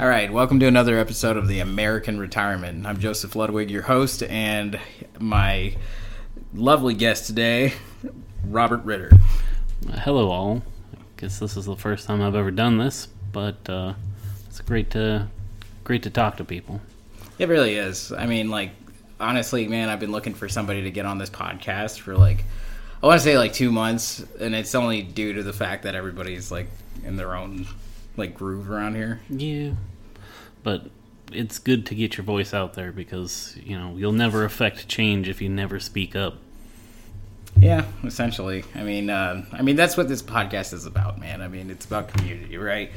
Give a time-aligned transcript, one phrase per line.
[0.00, 2.86] All right, welcome to another episode of the American Retirement.
[2.86, 4.80] I'm Joseph Ludwig, your host, and
[5.18, 5.76] my
[6.54, 7.74] lovely guest today,
[8.46, 9.10] Robert Ritter.
[9.98, 10.62] Hello, all.
[10.94, 13.92] I guess this is the first time I've ever done this, but uh,
[14.48, 15.28] it's great to
[15.84, 16.80] great to talk to people.
[17.38, 18.12] It really is.
[18.12, 18.70] I mean, like
[19.20, 22.44] honestly, man, I've been looking for somebody to get on this podcast for like
[23.02, 25.94] I want to say like two months, and it's only due to the fact that
[25.94, 26.68] everybody's like
[27.04, 27.66] in their own
[28.16, 29.20] like groove around here.
[29.28, 29.72] Yeah,
[30.62, 30.90] but
[31.32, 35.28] it's good to get your voice out there because you know you'll never affect change
[35.28, 36.38] if you never speak up.
[37.56, 38.64] Yeah, essentially.
[38.74, 41.42] I mean, uh, I mean that's what this podcast is about, man.
[41.42, 42.90] I mean, it's about community, right?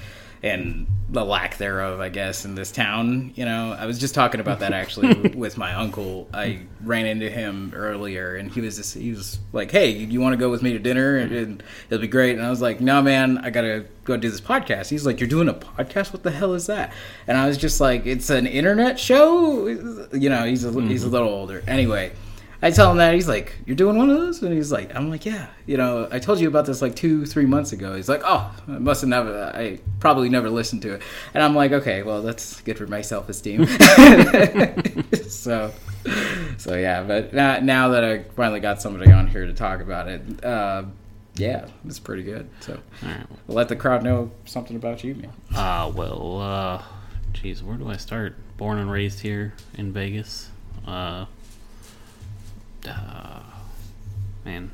[0.45, 3.31] And the lack thereof, I guess, in this town.
[3.36, 6.27] You know, I was just talking about that actually with my uncle.
[6.34, 10.34] I ran into him earlier, and he was just he was like, "Hey, you want
[10.34, 11.17] to go with me to dinner?
[11.17, 14.30] And, and it'll be great." And I was like, "No, man, I gotta go do
[14.30, 16.12] this podcast." He's like, "You're doing a podcast?
[16.13, 16.94] What the hell is that?"
[17.27, 21.06] And I was just like, "It's an internet show." You know, he's a, he's a
[21.06, 21.14] mm-hmm.
[21.14, 21.64] little older.
[21.67, 22.12] Anyway.
[22.61, 25.09] I tell him that he's like, "You're doing one of those," and he's like, "I'm
[25.09, 28.09] like, yeah, you know, I told you about this like two, three months ago." He's
[28.09, 31.02] like, "Oh, I must have never, I probably never listened to it,"
[31.34, 33.66] and I'm like, "Okay, well, that's good for my self esteem."
[35.28, 35.73] so,
[36.58, 40.08] so yeah, but now, now that I finally got somebody on here to talk about
[40.08, 40.84] it, uh,
[41.36, 42.50] yeah, it's pretty good.
[42.62, 43.25] So, right.
[43.47, 45.34] let the crowd know something about you, man.
[45.53, 46.84] Ah, uh, well, uh,
[47.34, 48.36] geez, where do I start?
[48.58, 50.50] Born and raised here in Vegas.
[50.88, 51.25] Uh,
[52.88, 53.41] uh,
[54.44, 54.72] man,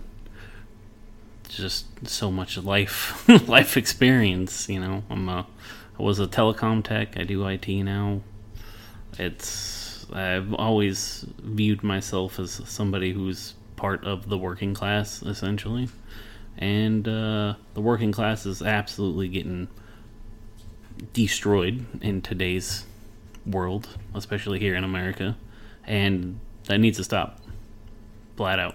[1.50, 4.70] just so much life life experience.
[4.70, 5.48] You know, I'm a,
[6.00, 7.18] I was a telecom tech.
[7.18, 8.22] I do IT now.
[9.18, 15.90] It's I've always viewed myself as somebody who's part of the working class, essentially,
[16.58, 19.68] and uh, the working class is absolutely getting
[21.14, 22.86] destroyed in today's
[23.46, 25.36] world, especially here in America,
[25.86, 27.41] and that needs to stop
[28.42, 28.74] flat out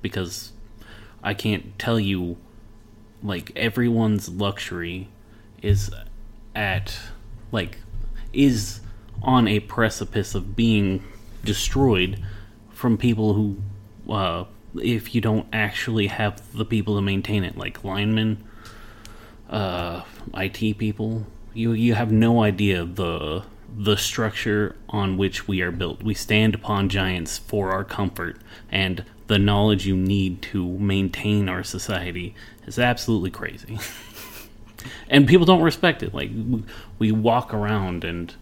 [0.00, 0.52] because
[1.24, 2.36] I can't tell you
[3.20, 5.08] like everyone's luxury
[5.60, 5.90] is
[6.54, 6.96] at
[7.50, 7.78] like
[8.32, 8.78] is
[9.20, 11.02] on a precipice of being
[11.42, 12.22] destroyed
[12.70, 13.56] from people who
[14.08, 14.44] uh,
[14.76, 18.44] if you don't actually have the people to maintain it like linemen
[19.50, 20.02] uh,
[20.34, 21.26] IT people.
[21.54, 23.42] You you have no idea the
[23.76, 26.02] the structure on which we are built.
[26.02, 28.38] We stand upon giants for our comfort,
[28.70, 32.34] and the knowledge you need to maintain our society
[32.66, 33.78] is absolutely crazy.
[35.08, 36.14] and people don't respect it.
[36.14, 36.30] Like,
[36.98, 38.34] we walk around and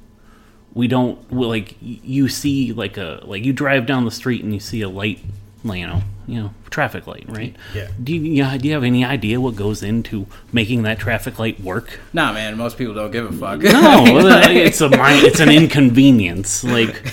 [0.75, 4.61] we don't, like, you see, like, a, like, you drive down the street and you
[4.61, 5.25] see a light,
[5.75, 7.54] you know, you know, traffic light, right?
[7.75, 7.88] Yeah.
[8.03, 11.38] Do you, you know, do you have any idea what goes into making that traffic
[11.38, 12.00] light work?
[12.12, 12.56] Nah, man.
[12.56, 13.60] Most people don't give a fuck.
[13.60, 16.65] No, it's a it's an inconvenience.
[16.65, 17.12] Like,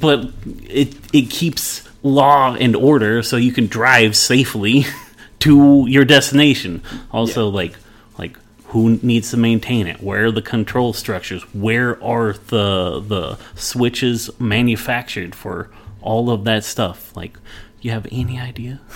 [0.00, 0.30] but
[0.64, 4.84] it it keeps law and order so you can drive safely
[5.40, 6.82] to your destination.
[7.10, 7.54] Also, yeah.
[7.54, 7.74] like
[8.18, 10.02] like who needs to maintain it?
[10.02, 11.42] Where are the control structures?
[11.54, 15.70] Where are the the switches manufactured for
[16.02, 17.16] all of that stuff?
[17.16, 17.38] Like
[17.86, 18.80] you have any idea?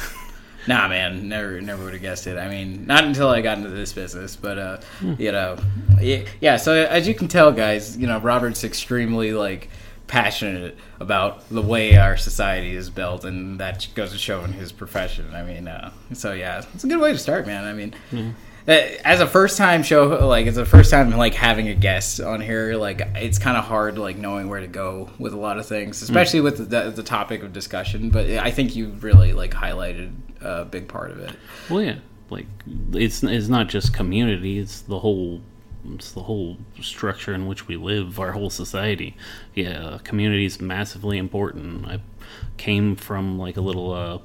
[0.66, 2.36] Nah, man, never, never would have guessed it.
[2.36, 5.14] I mean, not until I got into this business, but uh, hmm.
[5.18, 5.56] you know,
[5.98, 6.58] yeah.
[6.58, 9.70] So as you can tell, guys, you know, Robert's extremely like
[10.06, 14.70] passionate about the way our society is built, and that goes to show in his
[14.70, 15.34] profession.
[15.34, 17.64] I mean, uh, so yeah, it's a good way to start, man.
[17.64, 17.94] I mean.
[18.12, 18.30] Mm-hmm
[18.66, 22.40] as a first time show like it's a first time like having a guest on
[22.40, 25.66] here like it's kind of hard like knowing where to go with a lot of
[25.66, 26.44] things especially mm.
[26.44, 30.88] with the, the, topic of discussion but i think you really like highlighted a big
[30.88, 31.34] part of it.
[31.68, 31.98] Well yeah
[32.28, 32.46] like
[32.92, 35.40] it's it's not just community it's the whole
[35.94, 39.16] it's the whole structure in which we live our whole society.
[39.54, 41.86] Yeah community is massively important.
[41.86, 42.00] I
[42.56, 44.18] came from like a little uh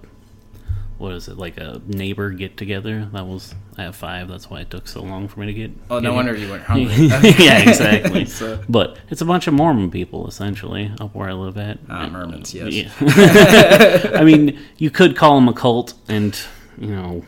[0.97, 4.61] what is it like a neighbor get together that was i have five that's why
[4.61, 6.93] it took so long for me to get oh no wonder you went hungry
[7.39, 8.61] yeah exactly so.
[8.69, 12.53] but it's a bunch of mormon people essentially up where i live at uh, mormons
[12.53, 14.19] yes yeah.
[14.19, 16.39] i mean you could call them a cult and
[16.77, 17.23] you know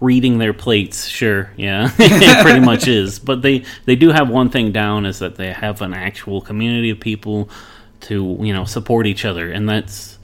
[0.00, 4.50] reading their plates sure yeah it pretty much is but they they do have one
[4.50, 7.48] thing down is that they have an actual community of people
[8.00, 10.18] to you know support each other and that's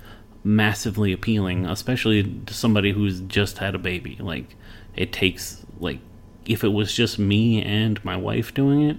[0.44, 4.16] massively appealing, especially to somebody who's just had a baby.
[4.20, 4.56] Like
[4.96, 5.98] it takes like
[6.46, 8.98] if it was just me and my wife doing it,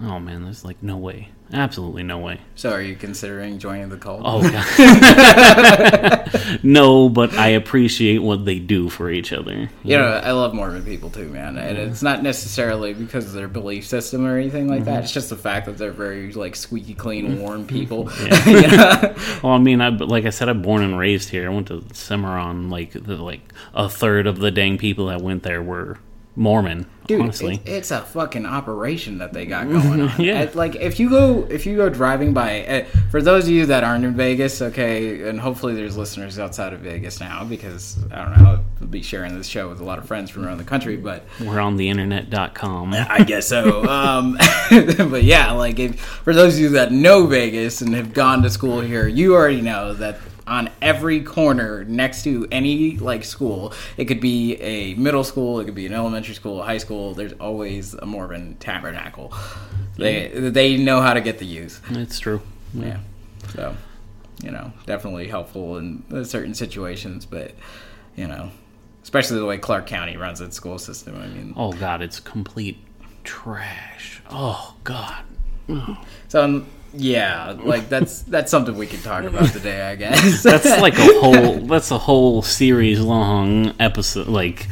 [0.00, 1.28] Oh man, there's like no way.
[1.52, 2.40] Absolutely no way.
[2.54, 4.22] So, are you considering joining the cult?
[4.24, 4.64] Oh god.
[6.64, 9.68] no, but I appreciate what they do for each other.
[9.84, 11.58] You know, I love Mormon people too, man.
[11.58, 14.92] And it's not necessarily because of their belief system or anything like that.
[14.92, 15.02] Mm-hmm.
[15.04, 17.40] It's just the fact that they're very like squeaky clean, mm-hmm.
[17.40, 18.10] warm people.
[18.46, 19.14] You know?
[19.42, 21.50] Well, I mean, I like I said, I'm born and raised here.
[21.50, 22.70] I went to Cimarron.
[22.70, 23.40] Like, the, like
[23.74, 25.98] a third of the dang people that went there were
[26.34, 26.86] Mormon.
[27.06, 30.12] Dude, honestly, it- it's a fucking operation that they got going on.
[30.20, 30.42] Yeah.
[30.42, 33.66] It- like if you go if you go driving by, uh, for those of you
[33.66, 38.24] that aren't in Vegas, okay, and hopefully there's listeners outside of Vegas now because I
[38.24, 40.64] don't know, I'll be sharing this show with a lot of friends from around the
[40.64, 42.94] country, but we're on the internet.com.
[43.10, 43.84] I guess so.
[43.88, 44.38] Um,
[44.70, 48.50] but yeah, like if, for those of you that know Vegas and have gone to
[48.50, 54.06] school here, you already know that on every corner next to any like school, it
[54.06, 57.14] could be a middle school, it could be an elementary school, a high school.
[57.14, 59.32] There's always a Mormon tabernacle.
[59.96, 61.82] They they know how to get the youth.
[61.90, 62.40] It's true.
[62.72, 63.00] Yeah.
[63.54, 63.76] So,
[64.42, 67.54] you know, definitely helpful in uh, certain situations, but
[68.16, 68.50] you know,
[69.02, 71.16] especially the way Clark County runs its school system.
[71.16, 72.78] I mean, Oh god, it's complete
[73.22, 74.22] trash.
[74.30, 75.24] Oh god.
[76.28, 80.42] So um, yeah, like that's that's something we can talk about today, I guess.
[80.42, 81.56] That's like a whole.
[81.66, 84.28] That's a whole series long episode.
[84.28, 84.68] Like,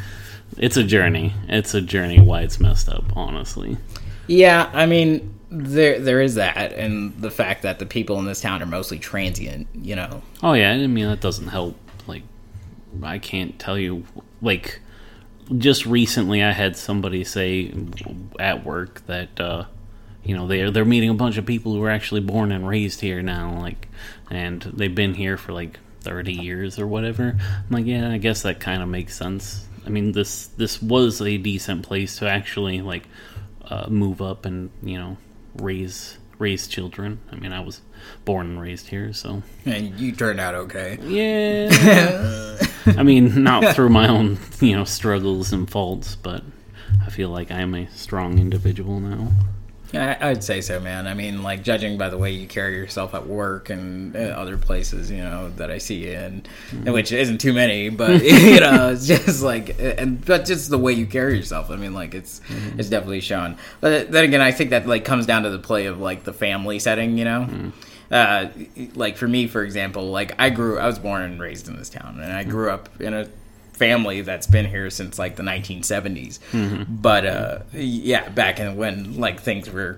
[0.57, 1.33] it's a journey.
[1.47, 2.19] It's a journey.
[2.19, 3.15] Why it's messed up.
[3.17, 3.77] Honestly.
[4.27, 8.41] yeah, I mean there there is that, and the fact that the people in this
[8.41, 9.67] town are mostly transient.
[9.73, 11.75] You know, Oh yeah, I mean that doesn't help.
[12.07, 12.23] Like,
[13.01, 14.05] I can't tell you.
[14.41, 14.79] Like,
[15.57, 17.73] just recently, I had somebody say
[18.39, 19.65] at work that uh,
[20.23, 23.01] you know they're they're meeting a bunch of people who are actually born and raised
[23.01, 23.59] here now.
[23.59, 23.87] Like,
[24.29, 27.37] and they've been here for like thirty years or whatever.
[27.39, 29.67] I'm like, yeah, I guess that kind of makes sense.
[29.85, 33.03] I mean, this this was a decent place to actually like
[33.65, 35.17] uh, move up and you know
[35.55, 37.19] raise raise children.
[37.31, 37.81] I mean, I was
[38.25, 40.97] born and raised here, so and you turned out okay.
[41.03, 42.57] yeah.
[42.85, 46.43] I mean, not through my own, you know, struggles and faults, but
[47.05, 49.31] I feel like I am a strong individual now.
[49.93, 51.07] I, I'd say so, man.
[51.07, 54.57] I mean, like judging by the way you carry yourself at work and uh, other
[54.57, 58.59] places, you know, that I see you in, and which isn't too many, but you
[58.59, 61.69] know, it's just like, and but just the way you carry yourself.
[61.71, 62.41] I mean, like it's
[62.77, 63.57] it's definitely shown.
[63.79, 66.33] But then again, I think that like comes down to the play of like the
[66.33, 67.71] family setting, you know.
[68.09, 68.49] Uh,
[68.93, 71.89] like for me, for example, like I grew, I was born and raised in this
[71.89, 73.29] town, and I grew up in a
[73.81, 76.37] family that's been here since like the 1970s.
[76.87, 79.97] But uh, yeah, back in when like things were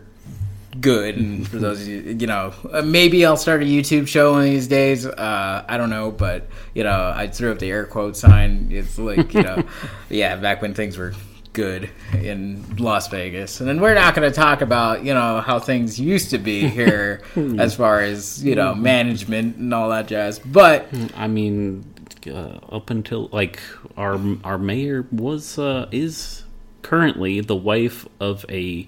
[0.79, 4.31] good, and for those of you, you know, uh, maybe I'll start a YouTube show
[4.31, 5.05] one of these days.
[5.05, 8.69] Uh, I don't know, but you know, I threw up the air quote sign.
[8.71, 9.63] It's like you know,
[10.09, 11.13] yeah, back when things were
[11.51, 13.59] good in Las Vegas.
[13.59, 16.67] And then we're not going to talk about, you know, how things used to be
[16.67, 17.21] here
[17.59, 20.39] as far as, you know, management and all that jazz.
[20.39, 21.92] But I mean,
[22.27, 23.59] uh, up until like
[23.97, 26.43] our our mayor was uh, is
[26.81, 28.87] currently the wife of a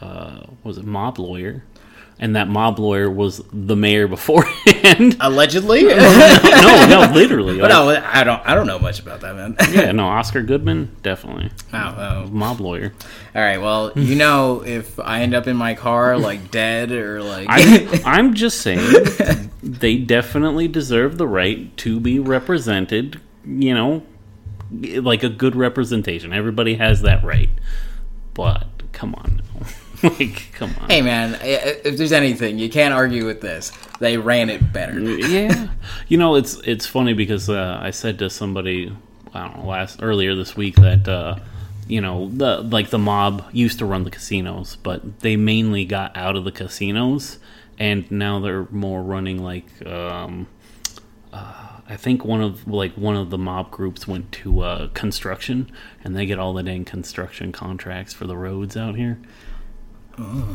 [0.00, 1.64] uh, was it mob lawyer,
[2.24, 5.14] and that mob lawyer was the mayor beforehand.
[5.20, 7.60] allegedly, no, no, literally.
[7.60, 8.40] But no, I don't.
[8.46, 9.56] I don't know much about that, man.
[9.70, 12.30] yeah, no, Oscar Goodman definitely Oh, oh.
[12.30, 12.94] mob lawyer.
[13.34, 13.60] All right.
[13.60, 18.00] Well, you know, if I end up in my car like dead or like, I,
[18.06, 23.20] I'm just saying they definitely deserve the right to be represented.
[23.44, 24.02] You know,
[24.72, 26.32] like a good representation.
[26.32, 27.50] Everybody has that right.
[28.32, 29.43] But come on, now.
[30.18, 30.90] like come on.
[30.90, 35.00] hey, man, if there's anything you can't argue with this, they ran it better.
[35.00, 35.68] yeah,
[36.08, 38.94] you know it's it's funny because uh, I said to somebody
[39.32, 41.36] I don't know last earlier this week that uh,
[41.88, 46.14] you know the like the mob used to run the casinos, but they mainly got
[46.16, 47.38] out of the casinos,
[47.78, 50.48] and now they're more running like um,
[51.32, 55.72] uh, I think one of like one of the mob groups went to uh, construction,
[56.02, 59.18] and they get all the dang construction contracts for the roads out here.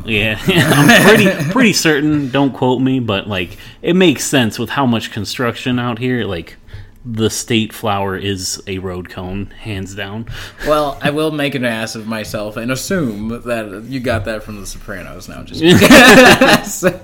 [0.04, 2.30] Yeah, I'm pretty pretty certain.
[2.30, 6.24] Don't quote me, but like it makes sense with how much construction out here.
[6.24, 6.56] Like
[7.04, 10.26] the state flower is a road cone, hands down.
[10.66, 14.60] Well, I will make an ass of myself and assume that you got that from
[14.60, 15.26] The Sopranos.
[15.28, 15.60] Now, just
[16.80, 17.00] So-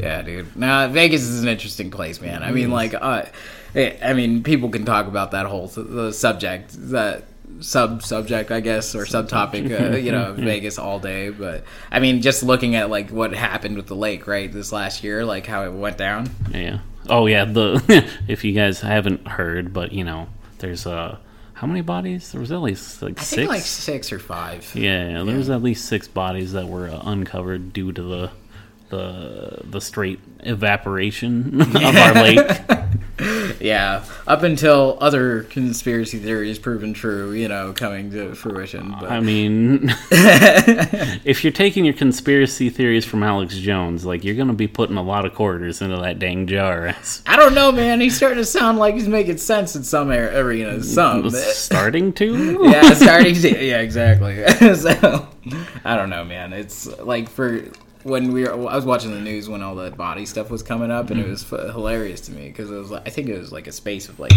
[0.00, 0.56] yeah, dude.
[0.56, 2.42] Now, Vegas is an interesting place, man.
[2.42, 3.26] I mean, like, uh,
[3.76, 7.24] I mean, people can talk about that whole the subject that
[7.60, 11.30] sub subject, I guess, or subtopic, uh, you know, Vegas all day.
[11.30, 15.04] But I mean, just looking at like what happened with the lake, right, this last
[15.04, 16.30] year, like how it went down.
[16.50, 16.80] Yeah.
[17.08, 17.44] Oh yeah.
[17.44, 21.18] The if you guys haven't heard, but you know, there's a
[21.54, 22.30] how many bodies?
[22.30, 23.34] There was at least like I six.
[23.36, 24.70] think like six or five.
[24.76, 28.30] yeah, there was at least six bodies that were uh, uncovered due to the
[28.90, 32.48] the the straight evaporation of our lake.
[33.60, 38.94] Yeah, up until other conspiracy theories proven true, you know, coming to fruition.
[39.00, 44.52] But I mean, if you're taking your conspiracy theories from Alex Jones, like you're gonna
[44.52, 46.94] be putting a lot of quarters into that dang jar.
[47.26, 48.00] I don't know, man.
[48.00, 50.92] He's starting to sound like he's making sense in some ar- arenas.
[50.92, 52.68] Some, starting to.
[52.70, 53.64] yeah, starting to.
[53.64, 54.46] Yeah, exactly.
[54.76, 55.28] so,
[55.84, 56.52] I don't know, man.
[56.52, 57.64] It's like for
[58.02, 60.90] when we were, I was watching the news when all the body stuff was coming
[60.90, 61.30] up, and it mm-hmm.
[61.30, 63.72] was f- hilarious to me because it was, like, I think it was like a
[63.72, 64.32] space of like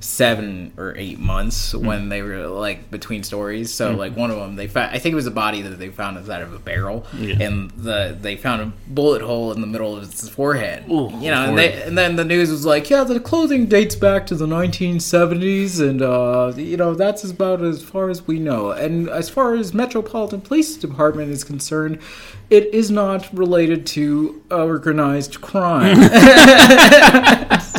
[0.00, 1.84] seven or eight months mm.
[1.84, 3.72] when they were like between stories.
[3.72, 3.98] So mm.
[3.98, 6.16] like one of them, they found, I think it was a body that they found
[6.16, 7.36] inside of a barrel, Yeah.
[7.40, 10.84] and the they found a bullet hole in the middle of his forehead.
[10.90, 13.96] Ooh, you know, and, they, and then the news was like, yeah, the clothing dates
[13.96, 18.70] back to the 1970s, and uh, you know that's about as far as we know.
[18.70, 22.00] And as far as Metropolitan Police Department is concerned,
[22.48, 25.96] it is not related to organized crime.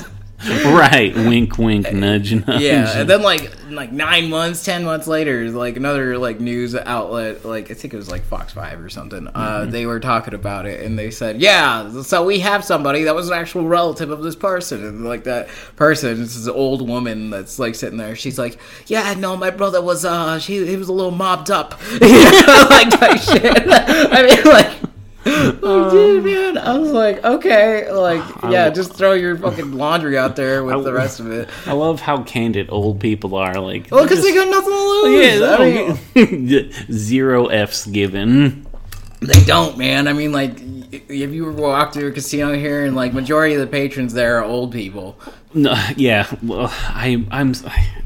[0.65, 1.13] right.
[1.15, 2.61] Wink, wink, nudge, nudge.
[2.61, 7.43] yeah, and then like like nine months, ten months later, like another like news outlet,
[7.43, 9.27] like I think it was like Fox Five or something.
[9.33, 13.15] Uh, they were talking about it, and they said, "Yeah, so we have somebody that
[13.15, 16.87] was an actual relative of this person, and like that person, this is an old
[16.87, 18.15] woman that's like sitting there.
[18.15, 21.71] She's like, "Yeah, no, my brother was uh, she he was a little mobbed up,
[21.91, 23.63] like that shit.
[23.67, 24.96] I mean, like."
[25.69, 26.57] Oh, dude, man!
[26.57, 30.93] I was like, okay, like, yeah, just throw your fucking laundry out there with the
[30.93, 31.50] rest of it.
[31.65, 33.60] I love how candid old people are.
[33.60, 35.39] Like, Well, because they got nothing to lose.
[35.39, 38.66] yeah, I oh, mean, zero F's given.
[39.19, 40.07] They don't, man.
[40.07, 40.59] I mean, like,
[40.91, 44.43] if you walk through a casino here, and like majority of the patrons there are
[44.43, 45.19] old people.
[45.53, 47.53] No, yeah, well, I I'm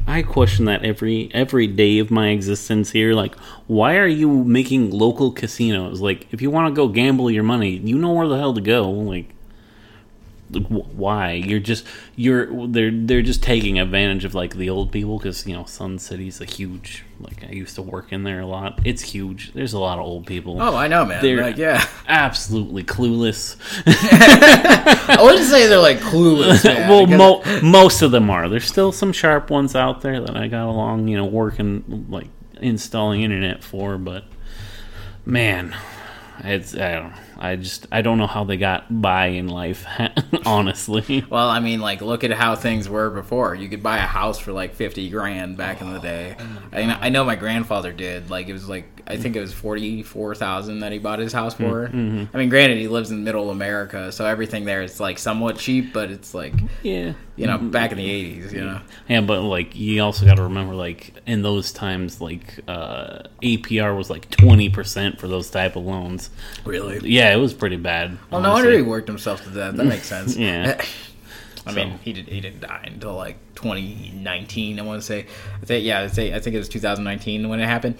[0.06, 3.12] I question that every every day of my existence here.
[3.14, 3.34] Like,
[3.66, 6.00] why are you making local casinos?
[6.00, 8.60] Like, if you want to go gamble your money, you know where the hell to
[8.60, 8.90] go.
[8.90, 9.34] Like,
[10.52, 11.32] why?
[11.32, 15.54] You're just you're they're they're just taking advantage of like the old people because you
[15.54, 18.80] know Sun City's a huge like I used to work in there a lot.
[18.84, 19.52] It's huge.
[19.52, 20.60] There's a lot of old people.
[20.60, 21.22] Oh, I know, man.
[21.22, 23.56] They're like, yeah, absolutely clueless.
[23.86, 26.64] I wouldn't say they're like clueless.
[26.64, 28.48] Man, well, mo- most of them are.
[28.48, 32.28] There's still some sharp ones out there that I got along, you know, working like
[32.60, 34.24] installing internet for, but
[35.24, 35.74] man,
[36.40, 37.16] it's I don't know.
[37.42, 39.84] I just I don't know how they got by in life,
[40.46, 41.24] honestly.
[41.28, 43.56] Well, I mean, like, look at how things were before.
[43.56, 46.36] You could buy a house for like fifty grand back in the oh, day.
[46.38, 48.30] Oh I, know, I know my grandfather did.
[48.30, 51.32] Like, it was like I think it was forty four thousand that he bought his
[51.32, 51.88] house mm, for.
[51.88, 52.34] Mm-hmm.
[52.34, 55.92] I mean, granted, he lives in Middle America, so everything there is like somewhat cheap,
[55.92, 57.14] but it's like Yeah.
[57.36, 57.70] you know mm-hmm.
[57.70, 58.52] back in the eighties.
[58.52, 62.60] You know, Yeah, but like you also got to remember, like in those times, like
[62.68, 66.30] uh, APR was like twenty percent for those type of loans.
[66.64, 67.00] really.
[67.08, 68.18] Yeah, it was pretty bad.
[68.30, 69.76] Well, no wonder he worked himself to death.
[69.76, 70.36] That makes sense.
[70.42, 70.82] Yeah.
[71.64, 72.28] I mean, he did.
[72.28, 74.80] He didn't die until like 2019.
[74.80, 75.26] I want to say.
[75.60, 76.00] I think yeah.
[76.00, 77.98] I say I think it was 2019 when it happened.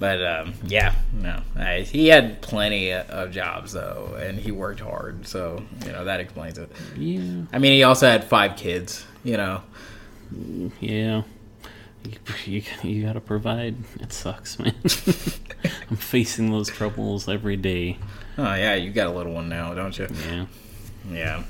[0.00, 5.26] But um, yeah, no, I, he had plenty of jobs though, and he worked hard.
[5.28, 6.72] So you know that explains it.
[6.96, 7.42] Yeah.
[7.52, 9.04] I mean, he also had five kids.
[9.22, 9.62] You know,
[10.80, 11.22] Yeah.
[12.02, 12.12] You,
[12.46, 13.76] you, you gotta provide.
[14.00, 14.74] It sucks, man.
[15.90, 17.98] I'm facing those troubles every day.
[18.38, 20.08] oh yeah, you got a little one now, don't you?
[20.26, 20.46] Yeah.
[21.12, 21.42] Yeah.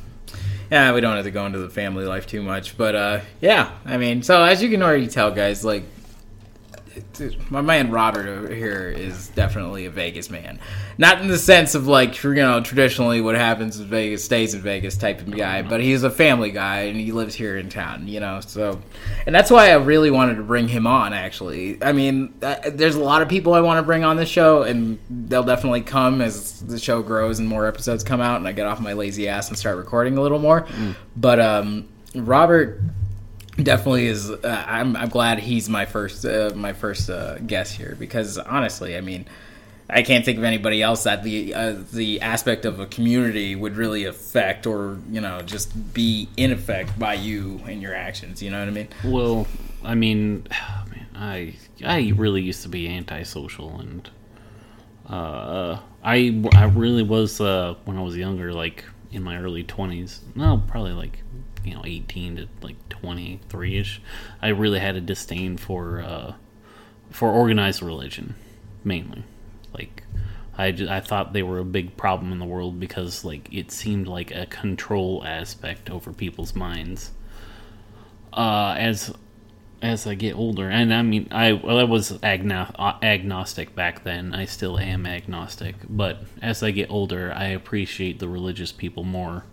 [0.73, 3.71] Yeah, we don't have to go into the family life too much, but uh, yeah,
[3.85, 5.85] I mean, so as you can already tell, guys, like
[7.51, 10.59] my man Robert over here is definitely a Vegas man.
[10.99, 14.61] Not in the sense of like you know traditionally what happens in Vegas stays in
[14.61, 18.09] Vegas type of guy, but he's a family guy and he lives here in town,
[18.09, 18.41] you know.
[18.41, 18.81] So,
[19.27, 21.13] and that's why I really wanted to bring him on.
[21.13, 24.63] Actually, I mean, there's a lot of people I want to bring on this show,
[24.63, 28.53] and they'll definitely come as the show grows and more episodes come out, and I
[28.53, 30.67] get off my lazy ass and start recording a little more.
[31.17, 32.81] But um, Robert
[33.63, 37.97] definitely is uh, I'm, I'm glad he's my first uh, my first uh, guest here
[37.99, 39.27] because honestly i mean
[39.89, 43.77] i can't think of anybody else that the uh, the aspect of a community would
[43.77, 48.51] really affect or you know just be in effect by you and your actions you
[48.51, 49.47] know what i mean Well,
[49.85, 50.47] I mean,
[50.91, 54.11] man, I I really used to be antisocial, and
[55.09, 60.21] uh, I I really was uh, when I was younger, like in my early twenties.
[60.35, 61.23] No, probably like
[61.65, 64.01] you know eighteen to like twenty three ish.
[64.41, 66.35] I really had a disdain for uh,
[67.11, 68.35] for organized religion,
[68.85, 69.25] mainly.
[69.73, 70.05] Like
[70.59, 73.71] I, ju- I thought they were a big problem in the world because like it
[73.73, 77.13] seemed like a control aspect over people's minds.
[78.33, 79.13] Uh, as
[79.83, 84.05] as I get older, and I mean, I well, I was agno- uh, agnostic back
[84.05, 84.35] then.
[84.35, 89.45] I still am agnostic, but as I get older, I appreciate the religious people more,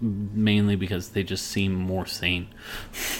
[0.00, 2.48] mainly because they just seem more sane.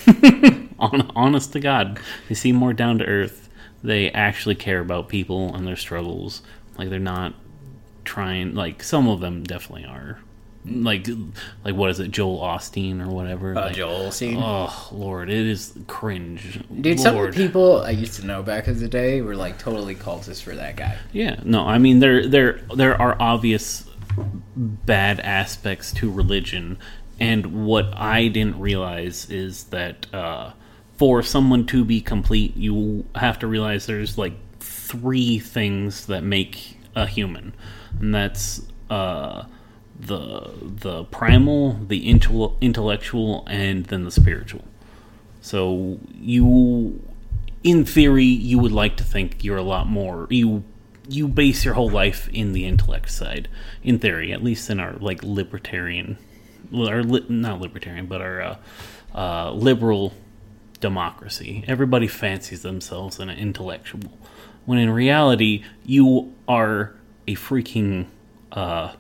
[0.79, 3.49] Honest to God, they seem more down to earth.
[3.83, 6.43] They actually care about people and their struggles.
[6.79, 7.35] Like they're not
[8.05, 8.55] trying.
[8.55, 10.19] Like some of them definitely are.
[10.67, 11.07] Like,
[11.63, 13.57] like what is it, Joel Austin or whatever?
[13.57, 14.41] Uh, like, Joel Osteen.
[14.43, 16.61] Oh Lord, it is cringe.
[16.81, 17.35] Dude, some of Lord.
[17.35, 20.55] the people I used to know back in the day were like totally cultists for
[20.55, 20.97] that guy.
[21.13, 23.85] Yeah, no, I mean there there there are obvious
[24.57, 26.79] bad aspects to religion,
[27.21, 30.53] and what I didn't realize is that uh,
[30.97, 36.79] for someone to be complete, you have to realize there's like three things that make
[36.95, 37.55] a human,
[38.01, 39.45] and that's uh,
[39.99, 44.65] the the primal, the intel- intellectual, and then the spiritual.
[45.41, 47.03] So you,
[47.63, 50.65] in theory, you would like to think you're a lot more you
[51.09, 53.49] you base your whole life in the intellect side.
[53.83, 56.19] In theory, at least in our like libertarian,
[56.73, 58.57] or li- not libertarian, but our uh,
[59.15, 60.15] uh, liberal
[60.81, 61.65] democracy.
[61.67, 64.19] Everybody fancies themselves an intellectual,
[64.65, 66.95] when in reality you are
[67.27, 68.07] a freaking
[68.53, 68.93] uh,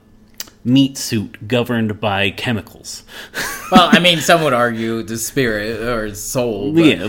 [0.64, 3.04] meat suit governed by chemicals.
[3.72, 6.74] Well, I mean, some would argue the spirit or soul.
[6.74, 7.06] But yeah,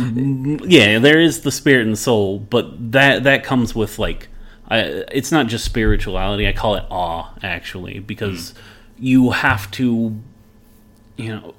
[0.64, 4.30] yeah, there is the spirit and soul, but that that comes with like,
[4.69, 6.48] I, it's not just spirituality.
[6.48, 8.53] I call it awe, actually, because
[8.98, 10.19] you have to,
[11.17, 11.53] you know,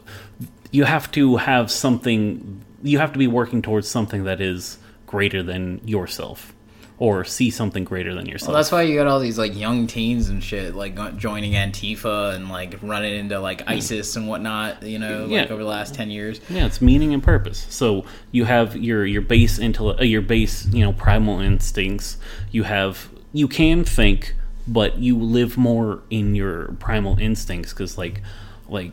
[0.70, 2.62] you have to have something.
[2.82, 6.52] You have to be working towards something that is greater than yourself,
[6.98, 8.48] or see something greater than yourself.
[8.48, 12.34] Well, that's why you got all these like young teens and shit, like joining Antifa
[12.34, 14.82] and like running into like ISIS and whatnot.
[14.82, 15.52] You know, like Yeah.
[15.52, 16.40] over the last ten years.
[16.48, 17.66] Yeah, it's meaning and purpose.
[17.68, 22.16] So you have your your base intellect, uh, your base you know primal instincts.
[22.50, 24.34] You have you can think,
[24.66, 28.22] but you live more in your primal instincts because like
[28.68, 28.92] like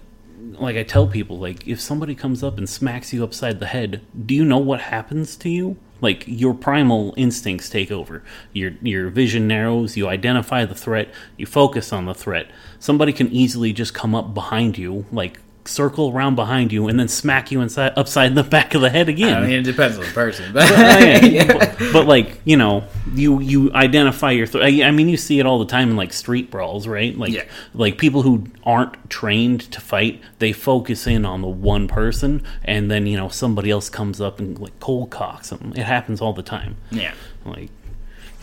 [0.59, 4.01] like I tell people like if somebody comes up and smacks you upside the head,
[4.25, 5.77] do you know what happens to you?
[6.03, 8.23] Like your primal instincts take over.
[8.51, 11.07] Your your vision narrows, you identify the threat,
[11.37, 12.51] you focus on the threat.
[12.77, 17.07] Somebody can easily just come up behind you, like circle around behind you and then
[17.07, 19.35] smack you inside upside the back of the head again.
[19.43, 20.69] I mean, it depends on the person, but
[21.31, 24.45] Yeah, But, but, like you know, you you identify your.
[24.47, 27.17] Th- I I mean, you see it all the time in like street brawls, right?
[27.17, 27.43] Like Yeah.
[27.73, 32.91] like people who aren't trained to fight, they focus in on the one person, and
[32.91, 35.71] then you know somebody else comes up and like cold cocks them.
[35.75, 36.75] It happens all the time.
[36.91, 37.13] yeah.
[37.45, 37.69] Like,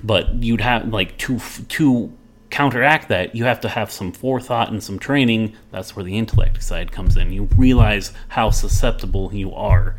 [0.03, 2.13] but you'd have like to to
[2.51, 5.57] counteract that, you have to have some forethought and some training.
[5.71, 7.33] That's where the intellect side comes in.
[7.33, 9.95] You realize how susceptible you are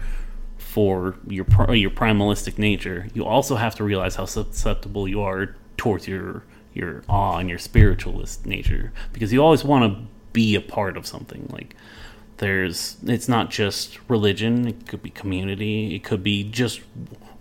[0.57, 3.07] for your your primalistic nature.
[3.13, 7.59] You also have to realize how susceptible you are towards your your awe and your
[7.59, 11.75] spiritualist nature because you always want to be a part of something like
[12.37, 16.81] there's it's not just religion it could be community it could be just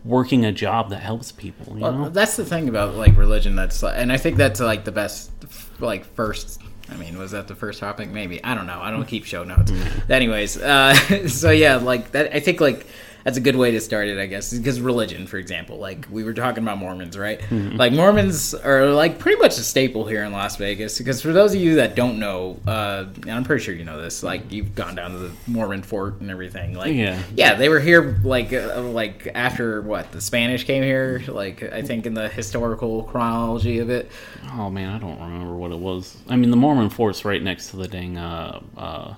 [0.05, 3.57] working a job that helps people you Well, know that's the thing about like religion.
[3.57, 5.31] That's and I think that's like the best,
[5.79, 6.61] like first.
[6.91, 8.09] I mean, was that the first topic?
[8.11, 8.81] Maybe I don't know.
[8.81, 9.73] I don't keep show notes.
[10.09, 10.95] Anyways, uh,
[11.29, 12.35] so yeah, like that.
[12.35, 12.87] I think like
[13.25, 14.19] that's a good way to start it.
[14.19, 17.41] I guess because religion, for example, like we were talking about Mormons, right?
[17.51, 20.99] Like Mormons are like pretty much a staple here in Las Vegas.
[20.99, 24.01] Because for those of you that don't know, uh, and I'm pretty sure you know
[24.01, 26.75] this, like you've gone down to the Mormon fort and everything.
[26.75, 27.21] Like, Yeah.
[27.37, 31.23] yeah, they were here like uh, like after what the Spanish came here.
[31.29, 34.11] Like I think in the historical chronology of it.
[34.55, 36.17] Oh man, I don't remember what it was.
[36.29, 39.15] I mean, the Mormon fort's right next to the dang uh uh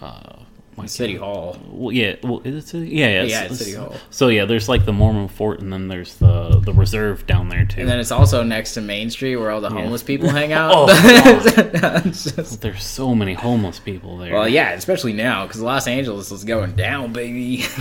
[0.00, 0.36] uh.
[0.80, 1.58] Why City can't- Hall.
[1.70, 2.88] Well, yeah, well, is it city?
[2.88, 3.94] Yeah, yeah, Yeah, it's- it's City Hall.
[4.10, 7.64] So yeah, there's like the Mormon fort, and then there's the the reserve down there
[7.64, 7.80] too.
[7.80, 10.72] And then it's also next to Main Street where all the homeless people hang out.
[10.74, 14.34] Oh, just- there's so many homeless people there.
[14.34, 17.64] well, yeah, especially now because Los Angeles is going down, baby.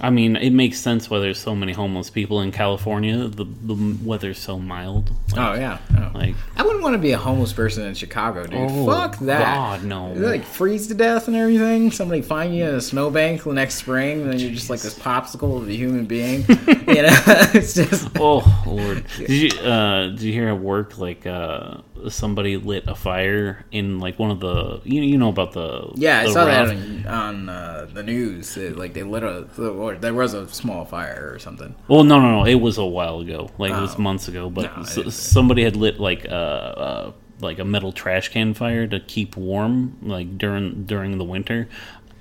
[0.00, 3.28] I mean, it makes sense why there's so many homeless people in California.
[3.28, 5.10] The the weather's so mild.
[5.30, 5.78] Like, oh yeah.
[5.96, 6.10] Oh.
[6.14, 8.54] like I wouldn't want to be a homeless person in Chicago, dude.
[8.54, 9.54] Oh, Fuck that.
[9.54, 10.12] God, no.
[10.12, 11.92] You, like freeze to death and everything.
[11.92, 14.98] Somebody find you in a snowbank the next spring, and then you're just like this
[14.98, 16.40] popsicle of a human being.
[16.48, 17.20] you know,
[17.54, 18.08] it's just.
[18.18, 19.06] Oh Lord!
[19.16, 21.78] Did you uh, did you hear at work like uh,
[22.08, 26.20] somebody lit a fire in like one of the you you know about the Yeah,
[26.20, 28.56] I the saw that on, on uh, the news.
[28.56, 31.74] It, like they lit a, or there was a small fire or something.
[31.88, 32.44] Well, no, no, no.
[32.46, 33.50] It was a while ago.
[33.58, 34.02] Like it was Oh.
[34.02, 34.50] months ago.
[34.50, 38.54] But No, I s- somebody had lit like uh, uh like a metal trash can
[38.54, 41.68] fire to keep warm like during during the winter.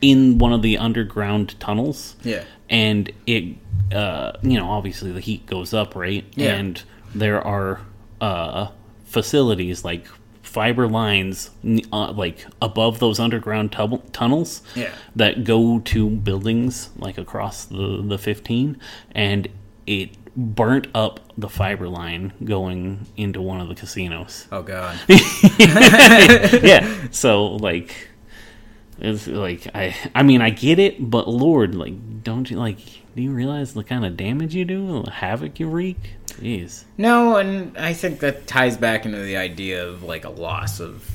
[0.01, 2.15] in one of the underground tunnels.
[2.23, 2.43] Yeah.
[2.69, 3.55] and it
[3.93, 6.25] uh, you know obviously the heat goes up, right?
[6.35, 6.55] Yeah.
[6.55, 6.81] And
[7.15, 7.79] there are
[8.19, 8.67] uh,
[9.13, 10.05] facilities like
[10.41, 11.51] fiber lines
[11.91, 14.93] uh, like above those underground tub- tunnels Yeah.
[15.15, 18.77] that go to buildings like across the the 15
[19.15, 19.47] and
[19.87, 24.97] it burnt up the fiber line going into one of the casinos Oh god.
[26.63, 28.09] yeah so like
[28.99, 32.79] it's like i i mean i get it but lord like don't you like
[33.15, 35.97] do you realize the kind of damage you do the havoc you wreak
[36.41, 36.83] jeez.
[36.97, 41.09] No, and I think that ties back into the idea of like a loss of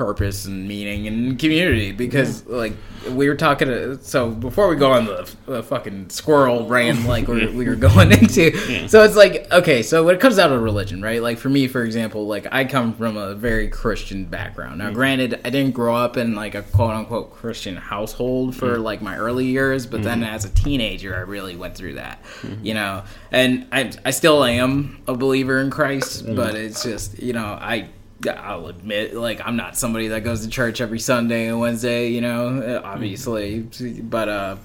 [0.00, 2.72] purpose and meaning and community because like
[3.10, 7.28] we were talking to, so before we go on the, the fucking squirrel rant like
[7.28, 10.62] we we were going into so it's like okay so when it comes out of
[10.62, 11.20] religion right?
[11.20, 14.78] Like for me for example like i come from a very christian background.
[14.78, 18.82] Now granted i didn't grow up in like a quote unquote christian household for mm-hmm.
[18.82, 20.34] like my early years but then mm-hmm.
[20.34, 22.64] as a teenager i really went through that mm-hmm.
[22.64, 23.02] you know?
[23.30, 26.36] And i i still am a believer in christ mm.
[26.36, 27.90] but it's just you know i
[28.26, 32.20] I'll admit, like I'm not somebody that goes to church every Sunday and Wednesday, you
[32.20, 33.60] know, obviously,
[34.02, 34.56] but uh,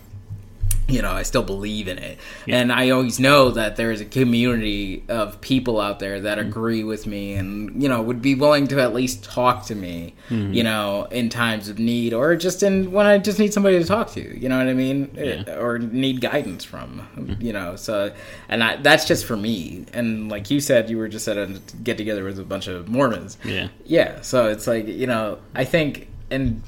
[0.87, 4.05] you know, I still believe in it, and I always know that there is a
[4.05, 6.49] community of people out there that mm-hmm.
[6.49, 10.13] agree with me, and you know, would be willing to at least talk to me,
[10.29, 10.53] mm-hmm.
[10.53, 13.85] you know, in times of need, or just in when I just need somebody to
[13.85, 15.43] talk to, you know what I mean, Yeah.
[15.47, 17.41] Eh, or need guidance from, mm-hmm.
[17.41, 17.75] you know.
[17.75, 18.13] So,
[18.47, 21.59] and I, that's just for me, and like you said, you were just at a
[21.83, 23.69] get together with a bunch of Mormons, yeah.
[23.85, 26.61] Yeah, so it's like you know, I think, and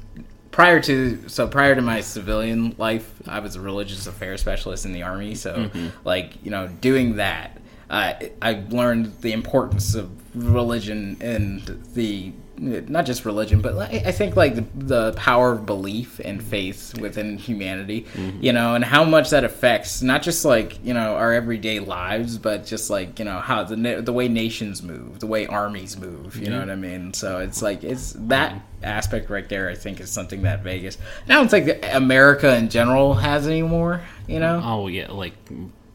[0.58, 4.92] prior to so prior to my civilian life, I was a religious affairs specialist in
[4.92, 5.36] the army.
[5.36, 5.70] So
[6.02, 11.60] like you know, doing that, uh, I learned the importance of religion and
[11.94, 16.98] the not just religion, but I think like the, the power of belief and faith
[16.98, 18.42] within humanity, mm-hmm.
[18.42, 22.38] you know, and how much that affects not just like you know our everyday lives,
[22.38, 26.36] but just like you know how the the way nations move, the way armies move.
[26.36, 26.68] You know mm-hmm.
[26.68, 27.14] what I mean?
[27.14, 28.84] So it's like it's that mm-hmm.
[28.84, 29.68] aspect right there.
[29.68, 30.98] I think is something that Vegas.
[31.28, 34.02] I don't think America in general has anymore.
[34.26, 34.60] You know?
[34.62, 35.34] oh yeah like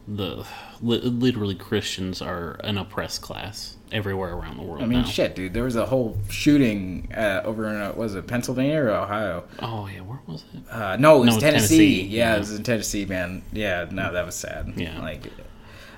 [0.08, 0.44] the
[0.82, 5.06] literally christians are an oppressed class everywhere around the world I mean, now.
[5.06, 5.54] shit, dude.
[5.54, 9.44] There was a whole shooting uh, over in uh, was it Pennsylvania or Ohio?
[9.60, 11.76] oh yeah where was it Uh, no, it was No, Tennessee.
[11.76, 12.36] Tennessee, Yeah, yeah.
[12.36, 13.42] it was in Tennessee, man.
[13.52, 14.72] Yeah, no, that was sad.
[14.76, 15.00] Yeah.
[15.00, 15.30] like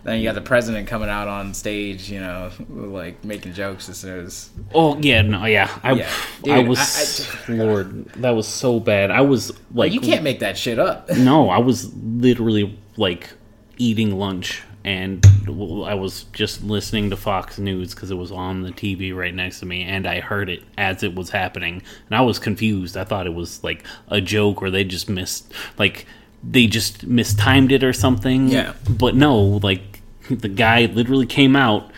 [0.05, 3.97] then you got the president coming out on stage, you know, like making jokes as
[3.99, 5.69] soon as Oh yeah, no, yeah.
[5.83, 6.11] I, Yeah.
[6.45, 9.11] I Dude, was I- Lord, that was so bad.
[9.11, 11.11] I was like, you can't make that shit up.
[11.11, 13.31] no, I was literally like
[13.79, 18.71] eating lunch, and I was just listening to Fox News because it was on the
[18.71, 22.21] TV right next to me, and I heard it as it was happening, and I
[22.21, 22.97] was confused.
[22.97, 26.07] I thought it was like a joke, or they just missed, like
[26.49, 28.49] they just mistimed it or something.
[28.49, 28.75] Yeah.
[28.89, 31.91] but no, like the guy literally came out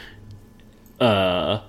[0.98, 1.60] uh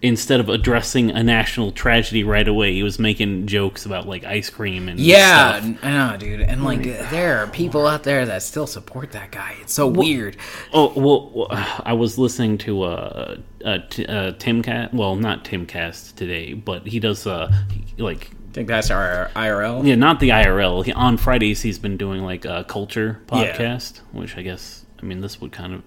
[0.00, 4.48] instead of addressing a national tragedy right away he was making jokes about like ice
[4.48, 5.76] cream and Yeah, stuff.
[5.82, 6.40] I know, dude.
[6.40, 9.56] And like, there are people out there that still support that guy.
[9.60, 10.36] It's so weird.
[10.72, 11.48] oh well, well
[11.84, 17.00] i was listening to uh, uh, t- uh timcast well not Timcast today but he
[17.00, 17.52] does uh
[17.96, 19.84] like think that's our IRL.
[19.84, 23.56] yeah not the irl he, on fridays he's been doing like a culture Yeah.
[23.56, 25.82] podcast which i guess i mean this would kind of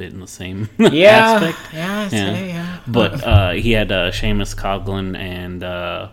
[0.00, 2.08] fit in the same Yeah, aspect yeah, Yeah.
[2.08, 2.78] say, yeah.
[2.86, 6.08] But uh, he had uh, Seamus Coughlin and uh,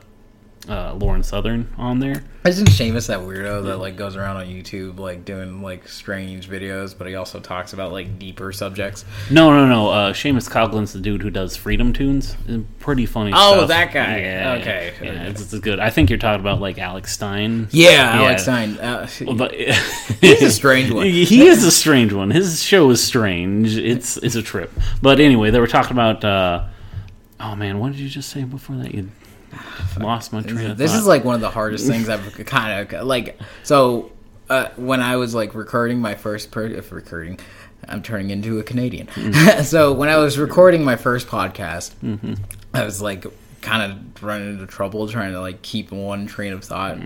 [0.67, 2.21] uh, Lauren Southern on there.
[2.47, 6.97] Isn't Seamus that weirdo that like goes around on YouTube like doing like strange videos,
[6.97, 9.03] but he also talks about like deeper subjects?
[9.29, 9.89] No, no, no.
[9.89, 12.35] Uh, Seamus Coughlin's the dude who does Freedom Tunes.
[12.79, 13.31] Pretty funny.
[13.35, 13.67] Oh, stuff.
[13.67, 14.19] that guy.
[14.21, 14.93] Yeah, Okay.
[15.01, 15.79] yeah, it's, it's good.
[15.79, 17.67] I think you're talking about like Alex Stein.
[17.71, 18.77] Yeah, Alex Stein.
[18.77, 19.53] Uh, But
[20.21, 21.05] he's a strange one.
[21.05, 22.31] he is a strange one.
[22.31, 23.75] His show is strange.
[23.77, 24.71] It's it's a trip.
[25.01, 26.23] But anyway, they were talking about.
[26.23, 26.63] Uh,
[27.39, 28.93] oh man, what did you just say before that?
[28.93, 29.09] You
[29.99, 30.99] lost my train of This thought.
[30.99, 33.39] is like one of the hardest things I've kind of like.
[33.63, 34.11] So
[34.49, 37.39] uh, when I was like recording my first per- if recording,
[37.87, 39.07] I'm turning into a Canadian.
[39.63, 41.91] so when I was recording my first podcast,
[42.73, 43.25] I was like
[43.61, 46.97] kind of running into trouble trying to like keep one train of thought.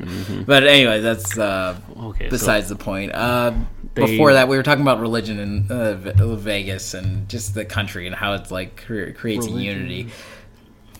[0.46, 3.14] But anyway, that's uh, Okay, so- besides the point.
[3.14, 3.54] Uh,
[3.96, 5.96] They- before that, we were talking about religion in uh,
[6.36, 9.80] Vegas and just the country and how it's like cre- creates Religion.
[9.80, 10.10] unity.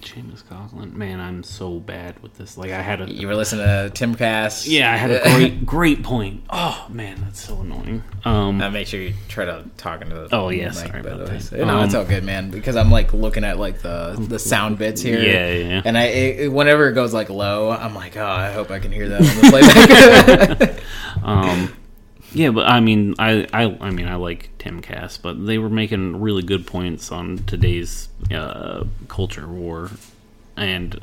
[0.02, 0.94] James Coughlin.
[0.94, 2.58] Man, I'm so bad with this.
[2.58, 4.68] Like I had a You were listening to Timcast.
[4.68, 6.44] yeah, I had a great great point.
[6.50, 8.04] Oh man, that's so annoying.
[8.26, 10.28] Um, Uh, make sure you try to talk into the.
[10.36, 11.38] Oh, yeah, mic, sorry by the about way.
[11.38, 11.42] that.
[11.44, 12.50] So- no, it's Um, all good, man.
[12.52, 15.20] Because I'm like looking at like the the sound bits here.
[15.20, 15.82] Yeah, yeah.
[15.86, 18.92] And I it, whenever it goes like low, I'm like, oh, I hope I can
[18.92, 20.84] hear that on the playback.
[21.24, 21.74] um,
[22.34, 26.20] yeah, but I mean, I, I I mean, I like Timcast, but they were making
[26.22, 29.92] really good points on today's uh, culture war,
[30.56, 31.00] and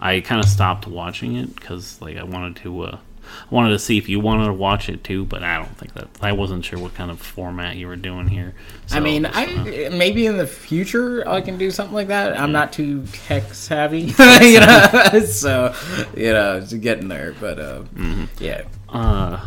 [0.00, 2.82] I kind of stopped watching it because like I wanted to.
[2.82, 5.74] Uh, I wanted to see if you wanted to watch it too, but I don't
[5.78, 8.52] think that I wasn't sure what kind of format you were doing here.
[8.90, 12.38] I mean, I maybe in the future I can do something like that.
[12.38, 14.00] I'm not too tech savvy,
[14.42, 15.20] you know.
[15.26, 15.74] so
[16.16, 18.24] you know, it's getting there, but uh, Mm-hmm.
[18.40, 18.64] yeah.
[18.88, 19.40] Uh,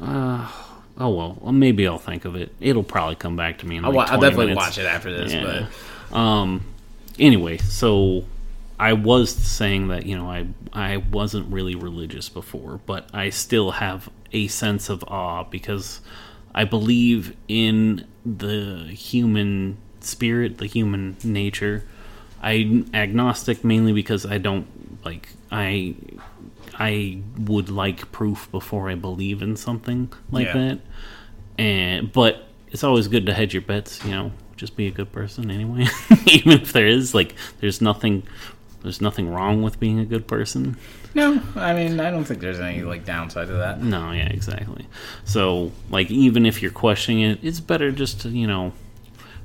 [0.00, 0.50] uh,
[0.98, 2.52] oh well, well, maybe I'll think of it.
[2.60, 4.66] It'll probably come back to me in I'll, like wa- I'll definitely minutes.
[4.66, 5.66] watch it after this, Yeah.
[6.10, 6.62] but Um.
[7.18, 8.24] Anyway, so
[8.78, 13.72] I was saying that you know I I wasn't really religious before, but I still
[13.72, 16.00] have a sense of awe because
[16.54, 21.84] I believe in the human spirit, the human nature.
[22.42, 24.66] I'm agnostic mainly because I don't
[25.04, 25.94] like I
[26.78, 30.52] I would like proof before I believe in something like Yeah.
[30.52, 30.80] that.
[31.58, 35.10] And but it's always good to hedge your bets, you know, just be a good
[35.12, 35.86] person anyway.
[36.26, 38.22] Even if there is like there's nothing
[38.82, 40.76] there's nothing wrong with being a good person.
[41.14, 43.82] no, I mean, I don't think there's any like downside to that.
[43.82, 44.86] No, yeah, exactly.
[45.24, 48.72] So, like even if you're questioning it, it's better just to, you know,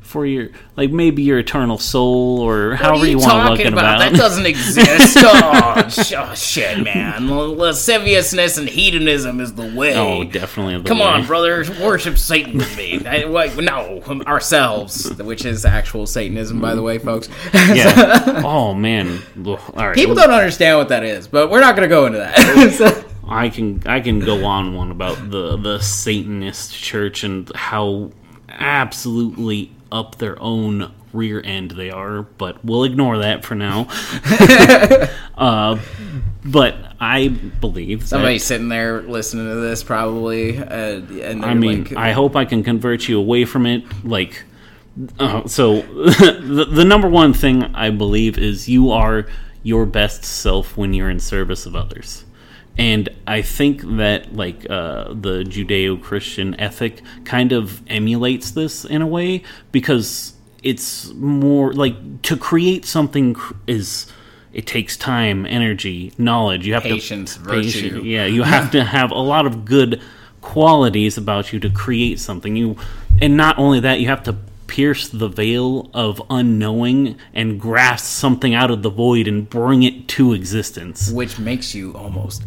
[0.03, 3.73] for your like maybe your eternal soul or What however you, you want to look
[3.73, 3.97] about?
[3.97, 3.99] about.
[3.99, 5.17] That doesn't exist.
[5.21, 7.27] oh, sh- oh, shit, man.
[7.29, 9.95] Lasciviousness and hedonism is the way.
[9.95, 10.83] oh, definitely.
[10.83, 11.05] Come way.
[11.05, 13.03] on, brother, worship Satan with me.
[13.07, 17.29] I, wait, no, ourselves, which is actual Satanism, by the way, folks.
[17.73, 18.41] Yeah.
[18.45, 19.19] oh man.
[19.45, 19.95] All right.
[19.95, 22.73] People don't understand what that is, but we're not going to go into that.
[22.73, 28.11] So- I can I can go on one about the the Satanist church and how
[28.49, 33.87] absolutely up their own rear end they are, but we'll ignore that for now.
[35.37, 35.79] uh,
[36.43, 41.95] but I believe Somebody sitting there listening to this probably, uh, and I mean, like,
[41.95, 43.83] I hope I can convert you away from it.
[44.03, 44.43] Like,
[45.19, 49.27] uh, so the, the number one thing I believe is you are
[49.61, 52.25] your best self when you're in service of others.
[52.77, 59.07] And I think that like uh, the Judeo-Christian ethic kind of emulates this in a
[59.07, 60.33] way because
[60.63, 63.35] it's more like to create something
[63.67, 64.07] is
[64.53, 66.65] it takes time, energy, knowledge.
[66.65, 68.01] You have Patience, to virtue.
[68.03, 70.01] yeah, you have to have a lot of good
[70.41, 72.55] qualities about you to create something.
[72.55, 72.77] You
[73.21, 78.53] and not only that, you have to pierce the veil of unknowing and grasp something
[78.53, 81.11] out of the void and bring it to existence.
[81.11, 82.43] which makes you almost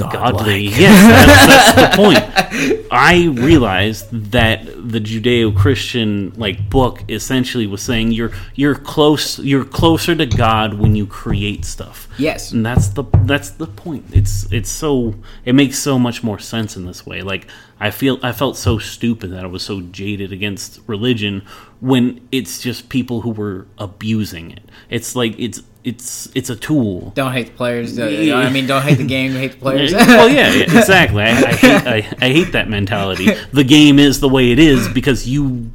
[0.00, 2.86] Godly, yes, that's, that's the point.
[2.92, 10.14] I realized that the Judeo-Christian like book essentially was saying you're you're close, you're closer
[10.16, 12.08] to God when you create stuff.
[12.18, 12.52] Yes.
[12.52, 14.06] and that's the that's the point.
[14.12, 17.22] It's it's so it makes so much more sense in this way.
[17.22, 17.46] Like
[17.78, 21.42] I feel I felt so stupid that I was so jaded against religion
[21.80, 24.62] when it's just people who were abusing it.
[24.90, 27.10] It's like it's it's it's a tool.
[27.14, 27.98] Don't hate the players.
[27.98, 29.92] what I mean, don't hate the game, hate the players.
[29.92, 31.22] well, yeah, yeah, exactly.
[31.22, 33.32] I, I, hate, I, I hate that mentality.
[33.52, 35.72] The game is the way it is because you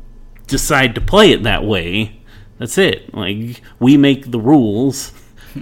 [0.47, 2.21] decide to play it that way.
[2.59, 3.13] That's it.
[3.13, 5.11] Like we make the rules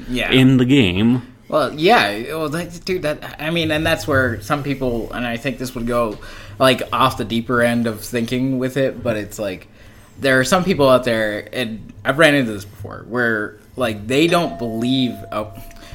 [0.10, 0.32] yeah.
[0.32, 1.28] in the game.
[1.48, 5.38] Well, yeah, well, that, dude, that I mean, and that's where some people, and I
[5.38, 6.18] think this would go
[6.60, 9.68] like off the deeper end of thinking with it, but it's like
[10.20, 14.28] there are some people out there, and I've ran into this before, where like they
[14.28, 15.16] don't believe.
[15.32, 15.54] Oh,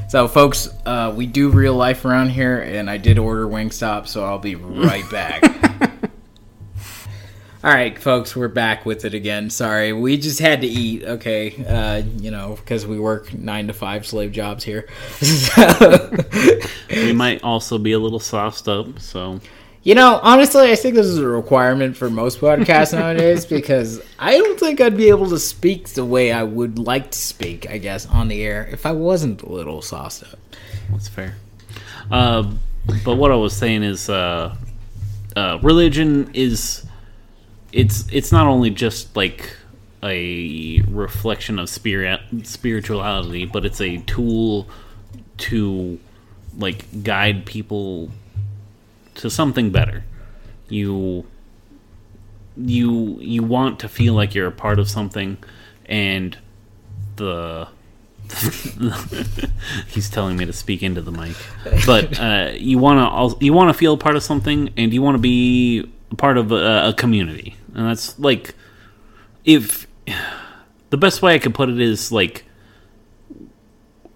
[0.09, 4.25] so folks, uh, we do real life around here, and I did order Wingstop, so
[4.25, 5.43] I'll be right back.
[7.65, 9.51] All right, folks, we're back with it again.
[9.51, 11.03] Sorry, we just had to eat.
[11.05, 14.89] Okay, uh, you know, because we work nine to five slave jobs here.
[16.91, 19.41] We might also be a little sauced up, so
[19.83, 24.37] you know, honestly, I think this is a requirement for most podcasts nowadays because I
[24.37, 27.71] don't think I'd be able to speak the way I would like to speak.
[27.71, 30.39] I guess on the air if I wasn't a little sauced up.
[30.91, 31.37] that's fair.
[32.11, 32.51] Uh,
[33.05, 34.57] but what I was saying is, uh,
[35.37, 36.85] uh, religion is
[37.73, 39.55] it's it's not only just like
[40.03, 44.69] a reflection of spirit spirituality, but it's a tool
[45.39, 45.99] to
[46.57, 48.11] like guide people
[49.19, 50.05] to something better.
[50.69, 51.27] You
[52.57, 55.39] you you want to feel like you're a part of something
[55.87, 56.37] and
[57.17, 57.69] the
[59.87, 61.37] he's telling me to speak into the mic.
[61.87, 65.15] But uh, you want to you want to feel part of something, and you want
[65.15, 68.55] to be part of a, a community, and that's like
[69.45, 69.87] if
[70.91, 72.45] the best way I could put it is like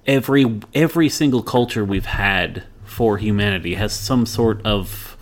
[0.07, 5.17] every every single culture we've had for humanity has some sort of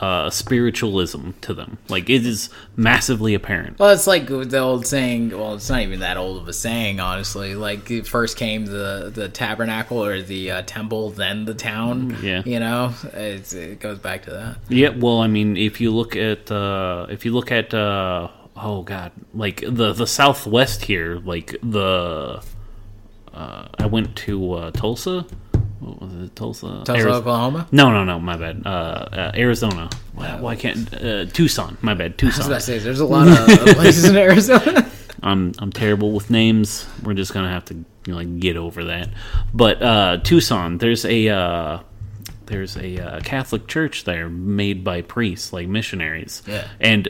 [0.00, 1.78] uh, spiritualism to them.
[1.88, 3.78] Like it is massively apparent.
[3.78, 5.30] Well, it's like the old saying.
[5.30, 7.54] Well, it's not even that old of a saying, honestly.
[7.54, 12.16] Like it first came the the tabernacle or the uh, temple, then the town.
[12.22, 12.42] Yeah.
[12.44, 14.56] you know, it's, it goes back to that.
[14.68, 18.82] Yeah, well, I mean, if you look at uh, if you look at uh, oh
[18.82, 22.42] god, like the the Southwest here, like the
[23.32, 25.26] uh, I went to uh, Tulsa.
[25.80, 26.36] What was it?
[26.36, 27.66] Tulsa, Tulsa, Oklahoma.
[27.72, 28.20] No, no, no.
[28.20, 28.62] My bad.
[28.64, 29.88] Uh, uh, Arizona.
[30.12, 31.78] Why, why can't uh, Tucson?
[31.80, 32.12] My bad.
[32.22, 32.46] I was Tucson.
[32.46, 33.36] about to say, there's a lot of
[33.76, 34.90] places in Arizona.
[35.22, 36.86] I'm I'm terrible with names.
[37.02, 39.08] We're just gonna have to you know, like get over that.
[39.52, 41.80] But uh, Tucson, there's a uh,
[42.46, 46.42] there's a uh, Catholic church there made by priests, like missionaries.
[46.46, 46.66] Yeah.
[46.80, 47.08] And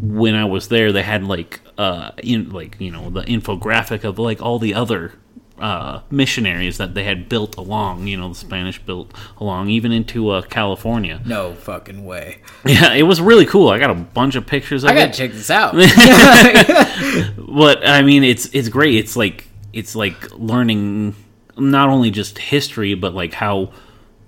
[0.00, 4.18] when I was there, they had like uh, in like you know the infographic of
[4.18, 5.14] like all the other.
[5.60, 10.30] Uh, missionaries that they had built along, you know, the Spanish built along, even into
[10.30, 11.20] uh, California.
[11.26, 12.38] no fucking way.
[12.64, 13.68] Yeah, it was really cool.
[13.68, 15.74] I got a bunch of pictures of I gotta check this out.
[17.36, 18.94] But I mean, it's it's great.
[18.94, 21.14] It's like it's like learning
[21.58, 23.72] not only just history, but like how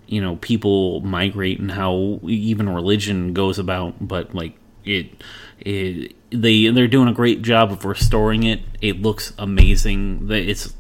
[0.07, 3.95] you know people migrate and how even religion goes about.
[4.07, 5.23] But like it,
[5.61, 8.61] it they they're doing a great job of restoring it.
[8.81, 10.27] It looks amazing.
[10.29, 10.75] That It's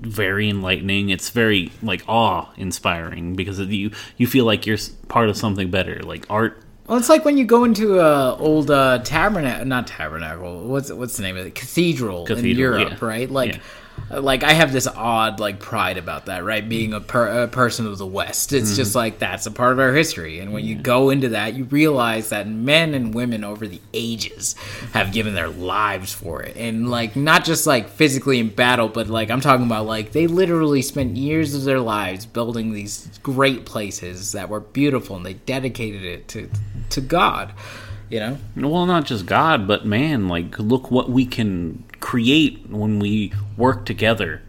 [0.00, 1.10] very enlightening.
[1.10, 4.78] It's very like awe inspiring because you you feel like you're
[5.08, 6.00] part of something better.
[6.02, 10.64] Like art Well, it's like when you go into a old uh, tabernacle, not tabernacle.
[10.68, 11.54] What's what's the name of it?
[11.54, 13.06] Cathedral, in Europe, yeah.
[13.06, 13.30] right?
[13.30, 13.60] Like,
[14.10, 16.66] like I have this odd like pride about that, right?
[16.68, 18.76] Being a, per, a person of the West, it's Mm-hmm.
[18.76, 20.40] just like that's a part of our history.
[20.40, 24.54] And when you go into that, you realize that men and women over the ages
[24.92, 29.08] have given their lives for it, and like not just like physically in battle, but
[29.08, 33.64] like I'm talking about like they literally spent years of their lives building these great
[33.64, 36.50] places that were beautiful, and they dedicated it to
[36.90, 37.52] to God.
[38.10, 42.98] You know, Well, not just God, but man, like look what we can create when
[42.98, 44.42] we work together.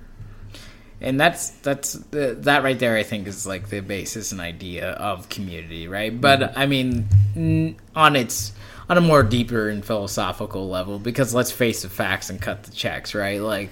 [1.02, 2.98] and that's that's the, that right there.
[2.98, 6.20] I think is like the basis and idea of community, right?
[6.20, 6.60] But mm-hmm.
[6.60, 8.54] I mean, on its
[8.90, 12.72] on a more deeper and philosophical level, because let's face the facts and cut the
[12.72, 13.42] checks, right?
[13.42, 13.72] Like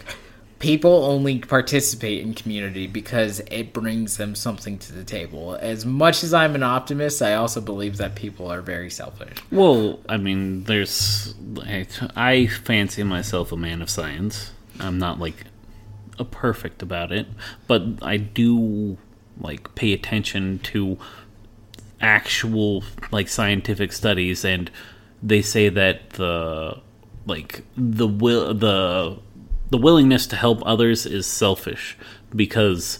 [0.63, 5.55] people only participate in community because it brings them something to the table.
[5.55, 9.37] As much as I'm an optimist, I also believe that people are very selfish.
[9.51, 14.51] Well, I mean, there's I, I fancy myself a man of science.
[14.79, 15.43] I'm not like
[16.17, 17.27] a perfect about it,
[17.67, 18.97] but I do
[19.41, 20.97] like pay attention to
[21.99, 24.71] actual like scientific studies and
[25.21, 26.79] they say that the
[27.25, 29.19] like the will the
[29.73, 31.97] the willingness to help others is selfish
[32.35, 32.99] because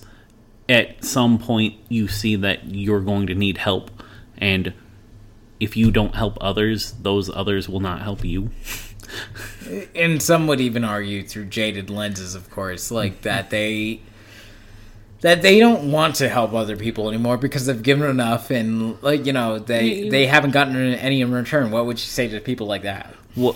[0.67, 3.91] at some point you see that you're going to need help
[4.39, 4.73] and
[5.59, 8.49] if you don't help others those others will not help you.
[9.93, 14.01] And some would even argue through jaded lenses of course like that they
[15.21, 19.27] that they don't want to help other people anymore because they've given enough and like
[19.27, 21.69] you know they they haven't gotten any in return.
[21.69, 23.13] What would you say to people like that?
[23.35, 23.55] Well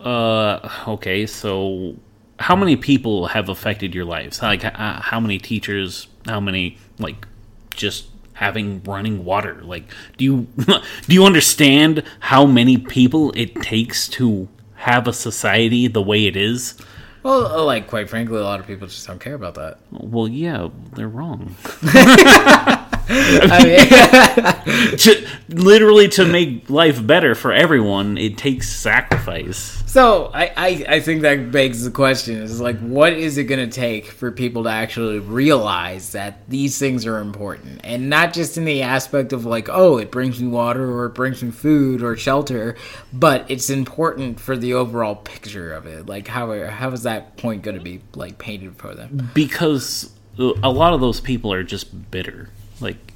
[0.00, 1.96] uh okay so
[2.44, 4.42] how many people have affected your lives?
[4.42, 7.26] Like uh, how many teachers how many like
[7.70, 8.04] just
[8.34, 9.62] having running water?
[9.62, 9.84] Like
[10.18, 10.46] do you
[11.08, 16.36] do you understand how many people it takes to have a society the way it
[16.36, 16.74] is?
[17.22, 19.78] Well uh, like quite frankly a lot of people just don't care about that.
[19.90, 21.56] Well yeah they're wrong
[23.08, 29.82] mean, to, literally to make life better for everyone it takes sacrifice.
[29.86, 33.68] So I, I i think that begs the question is like what is it going
[33.68, 37.80] to take for people to actually realize that these things are important?
[37.84, 41.14] And not just in the aspect of like oh it brings me water or it
[41.14, 42.76] brings me food or shelter
[43.12, 46.06] but it's important for the overall picture of it.
[46.06, 49.30] Like how how is that point going to be like painted for them?
[49.34, 52.50] Because a lot of those people are just bitter
[52.84, 53.14] like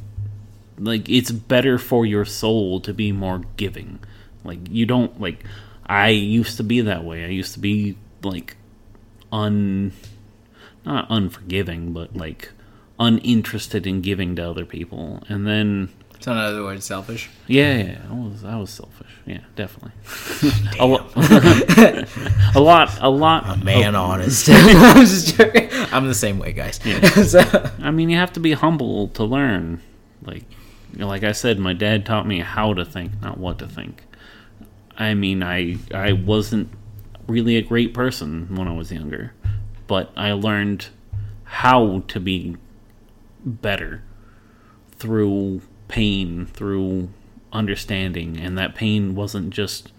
[0.79, 4.01] like it's better for your soul to be more giving.
[4.43, 5.45] Like you don't like
[5.87, 7.25] i used to be that way.
[7.25, 8.57] I used to be like
[9.31, 9.93] un
[10.85, 12.51] not unforgiving but like
[12.99, 15.23] uninterested in giving to other people.
[15.29, 15.91] And then
[16.29, 17.31] So in other words, selfish.
[17.47, 19.11] Yeah, yeah, I was I was selfish.
[19.25, 19.93] Yeah, definitely.
[20.79, 21.07] a, lo-
[22.55, 23.65] a lot, a lot.
[23.65, 24.47] Man, honest.
[24.53, 25.71] I'm just joking.
[25.91, 26.81] I'm the same way, guys.
[27.31, 27.41] so,
[27.81, 29.81] I mean, you have to be humble to learn.
[30.21, 30.45] Like,
[30.93, 33.67] you know, like I said, my dad taught me how to think, not what to
[33.67, 34.05] think.
[34.99, 36.69] I mean, I I wasn't
[37.27, 39.33] really a great person when I was younger,
[39.87, 40.89] but I learned
[41.45, 42.59] how to be
[43.47, 44.03] better
[44.99, 47.09] through pain, through
[47.53, 49.93] understanding, and that pain wasn't just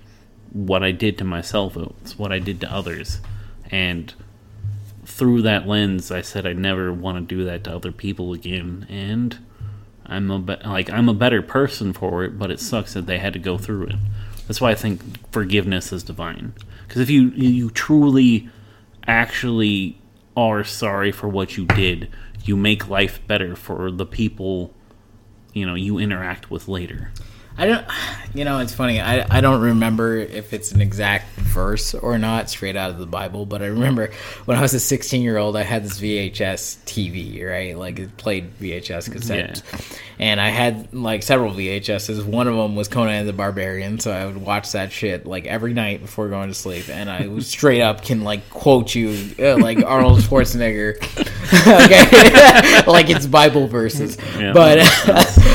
[0.52, 3.20] what I did to myself, it's what I did to others.
[3.72, 4.14] And
[5.06, 8.86] through that lens, I said I never want to do that to other people again,
[8.90, 9.38] and
[10.06, 13.20] I'm a be- like I'm a better person for it, but it sucks that they
[13.20, 13.96] had to go through it.
[14.48, 16.54] That's why I think forgiveness is divine.
[16.88, 18.50] Because if you you truly,
[19.10, 20.00] actually
[20.38, 22.10] are sorry for what you did,
[22.46, 24.74] you make life better for the people,
[25.60, 27.12] you know, you interact with later.
[27.58, 27.86] I don't,
[28.34, 29.02] you know, it's funny.
[29.02, 33.06] I, I don't remember if it's an exact verse or not straight out of the
[33.06, 34.12] Bible, but I remember
[34.46, 37.78] when I was a 16 year old, I had this VHS TV, right?
[37.78, 40.00] Like it played VHS cassettes.
[40.20, 42.26] And I had like several VHSs.
[42.26, 45.74] One of them was Conan the Barbarian, so I would watch that shit like every
[45.74, 46.90] night before going to sleep.
[46.90, 50.98] And I straight up can like quote you uh, like Arnold Schwarzenegger,
[51.86, 54.18] okay, like it's Bible verses.
[54.38, 54.52] Yeah.
[54.52, 54.80] But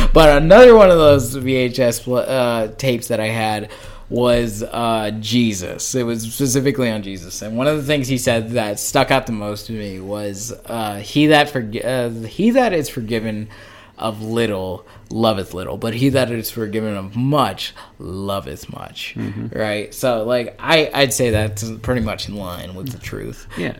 [0.14, 3.70] but another one of those VHS uh, tapes that I had
[4.08, 5.94] was uh, Jesus.
[5.94, 9.26] It was specifically on Jesus, and one of the things he said that stuck out
[9.26, 13.50] the most to me was, uh, "He that forg- uh, he that is forgiven
[13.98, 19.16] of little loveth little, but he that is forgiven of much loveth much."
[19.52, 19.94] Right.
[19.94, 23.46] So, like, I I'd say that's pretty much in line with the truth.
[23.56, 23.76] Yeah.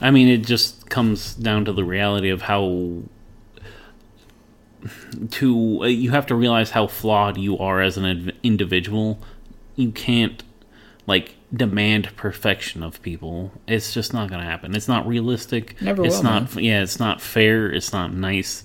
[0.00, 3.02] I mean, it just comes down to the reality of how
[5.30, 9.20] to uh, you have to realize how flawed you are as an individual.
[9.76, 10.42] You can't
[11.06, 13.52] like demand perfection of people.
[13.66, 14.74] It's just not going to happen.
[14.76, 15.80] It's not realistic.
[15.80, 18.64] Never it's will, not yeah, it's not fair, it's not nice.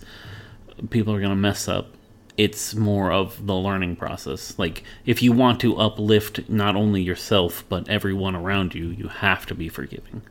[0.89, 1.87] People are going to mess up.
[2.35, 4.57] It's more of the learning process.
[4.57, 9.45] Like if you want to uplift not only yourself but everyone around you, you have
[9.47, 10.23] to be forgiving.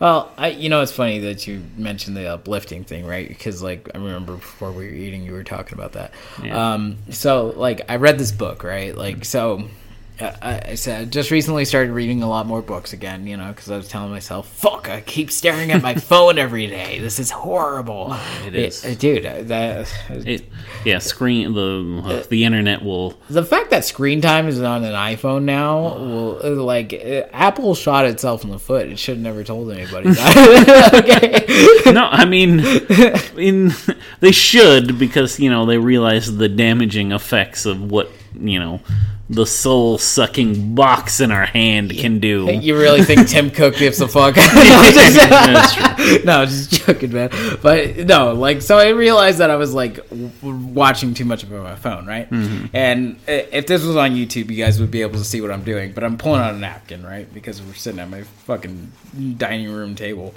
[0.00, 3.28] Well, I you know it's funny that you mentioned the uplifting thing, right?
[3.28, 6.12] Because like I remember before we were eating, you were talking about that.
[6.42, 6.72] Yeah.
[6.72, 8.96] Um, so like I read this book, right?
[8.96, 9.68] Like so.
[10.20, 13.70] I, I said just recently started reading a lot more books again, you know, because
[13.70, 16.98] I was telling myself, "Fuck, I keep staring at my phone every day.
[17.00, 18.14] This is horrible."
[18.46, 18.84] It is.
[18.84, 19.26] uh, dude.
[19.26, 20.44] uh, That It,
[20.84, 23.18] yeah, screen the the internet will.
[23.30, 27.74] the fact that screen time is on an iPhone now will uh, like uh, Apple
[27.74, 28.88] shot itself in the foot.
[28.88, 30.92] It should have never told anybody that.
[31.84, 31.92] okay.
[31.92, 32.60] No, I mean,
[33.36, 33.72] in
[34.20, 38.80] they should because you know they realize the damaging effects of what you know
[39.32, 42.50] the soul sucking box in our hand can do.
[42.52, 44.34] You really think Tim Cook gives a fuck?
[44.34, 46.24] True.
[46.24, 47.30] no, just joking, man.
[47.62, 50.00] But no, like, so I realized that I was like
[50.42, 52.30] watching too much of my phone, right?
[52.74, 55.64] And if this was on YouTube, you guys would be able to see what I'm
[55.64, 55.92] doing.
[55.92, 57.32] But I'm pulling out a napkin, right?
[57.32, 58.92] Because we're sitting at my fucking
[59.38, 60.34] dining room table.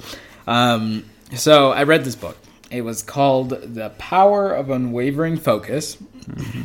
[0.47, 2.37] Um, so I read this book.
[2.71, 5.97] It was called "The Power of Unwavering Focus."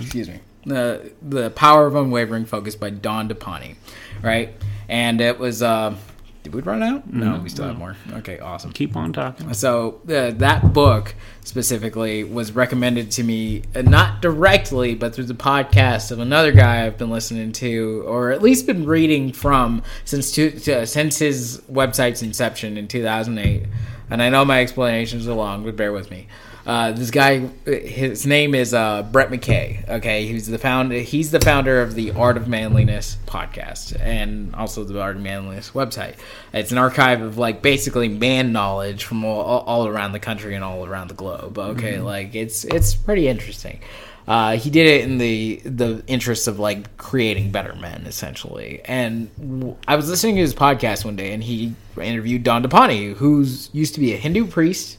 [0.01, 0.41] Excuse me.
[0.65, 3.77] The The Power of Unwavering Focus by Dandapani,
[4.23, 4.55] right?
[4.89, 5.63] And it was.
[5.63, 5.97] Uh,
[6.43, 7.13] did we run out?
[7.13, 7.97] No, we still have more.
[8.15, 8.73] Okay, awesome.
[8.73, 9.53] Keep on talking.
[9.53, 15.35] So uh, that book specifically was recommended to me uh, not directly, but through the
[15.35, 20.33] podcast of another guy I've been listening to, or at least been reading from since
[20.33, 23.65] two, uh, since his website's inception in 2008.
[24.09, 26.27] And I know my explanations are long, but bear with me.
[26.67, 29.89] Uh, this guy, his name is uh, Brett McKay.
[29.89, 30.97] Okay, he's the founder.
[30.97, 35.71] He's the founder of the Art of Manliness podcast and also the Art of Manliness
[35.71, 36.17] website.
[36.53, 40.63] It's an archive of like basically man knowledge from all, all around the country and
[40.63, 41.59] all around the globe.
[41.59, 43.81] Okay, like it's it's pretty interesting.
[44.29, 48.81] Uh, he did it in the the interest of like creating better men, essentially.
[48.85, 53.71] And w- I was listening to his podcast one day, and he interviewed Dandapani, who's
[53.73, 54.99] used to be a Hindu priest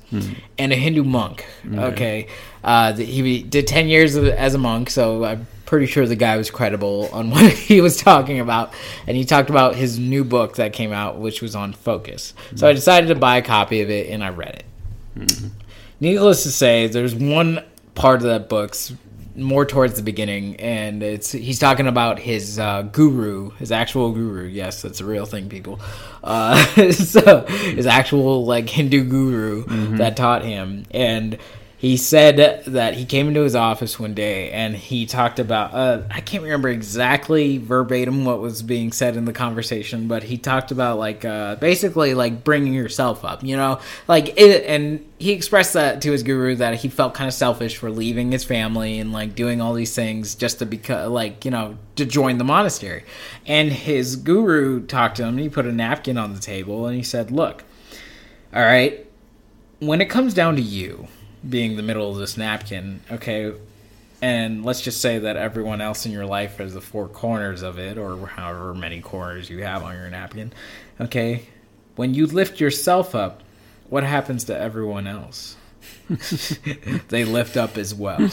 [0.57, 1.45] and a Hindu monk.
[1.73, 2.27] Okay,
[2.63, 6.35] uh, he did ten years of- as a monk, so I'm pretty sure the guy
[6.35, 8.73] was credible on what he was talking about.
[9.07, 12.33] And he talked about his new book that came out, which was on focus.
[12.57, 14.55] So I decided to buy a copy of it, and I read
[15.15, 15.51] it.
[16.01, 17.63] Needless to say, there's one
[17.95, 18.93] part of that book's
[19.35, 24.45] more towards the beginning, and it's he's talking about his uh, guru, his actual guru.
[24.45, 25.79] Yes, that's a real thing, people.
[26.23, 29.65] Uh, so his actual like Hindu guru
[29.97, 31.37] that taught him, and
[31.81, 36.03] he said that he came into his office one day and he talked about uh,
[36.09, 40.71] i can't remember exactly verbatim what was being said in the conversation but he talked
[40.71, 43.79] about like uh, basically like bringing yourself up you know?
[44.07, 47.77] Like it and he expressed that to his guru that he felt kind of selfish
[47.77, 51.51] for leaving his family and like doing all these things just to become like you
[51.51, 53.03] know to join the monastery.
[53.45, 56.95] And his guru talked to him and he put a napkin on the table and
[56.95, 57.63] he said look
[58.53, 59.05] all right
[59.79, 61.07] when it comes down to you
[61.47, 63.53] being the middle of this napkin, okay,
[64.21, 67.79] and let's just say that everyone else in your life has the four corners of
[67.79, 70.53] it, or however many corners you have on your napkin,
[70.99, 71.47] okay,
[71.95, 73.41] when you lift yourself up,
[73.89, 75.57] what happens to everyone else?
[77.09, 78.17] They lift up as well.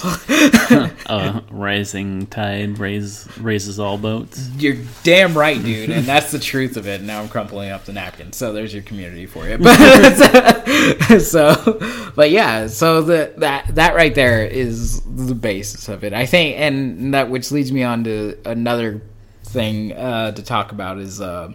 [1.07, 4.49] uh, rising tide raise, raises all boats.
[4.57, 7.03] You're damn right, dude, and that's the truth of it.
[7.03, 9.59] Now I'm crumpling up the napkin, so there's your community for you.
[9.59, 9.77] But
[11.21, 16.27] so, but yeah, so the that that right there is the basis of it, I
[16.27, 19.03] think, and that which leads me on to another
[19.45, 21.21] thing uh, to talk about is.
[21.21, 21.53] Uh,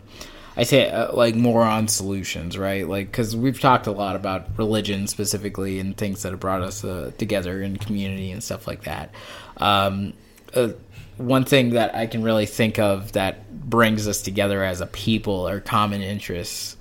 [0.55, 2.87] I say uh, like more on solutions, right?
[2.87, 6.83] Like because we've talked a lot about religion specifically and things that have brought us
[6.83, 9.13] uh, together in community and stuff like that.
[9.57, 10.13] Um,
[10.53, 10.69] uh,
[11.17, 15.47] one thing that I can really think of that brings us together as a people
[15.47, 16.77] are common interests.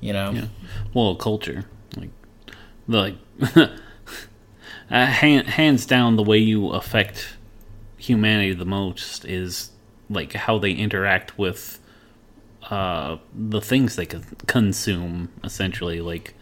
[0.00, 0.46] You know, Yeah.
[0.94, 1.64] Well, culture,
[1.96, 2.10] like,
[2.86, 3.14] like,
[3.56, 3.68] uh,
[4.90, 7.36] hand, hands down, the way you affect
[7.96, 9.70] humanity the most is
[10.10, 11.78] like how they interact with
[12.70, 15.30] uh, the things they con- consume.
[15.44, 16.34] Essentially, like,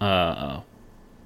[0.00, 0.60] uh,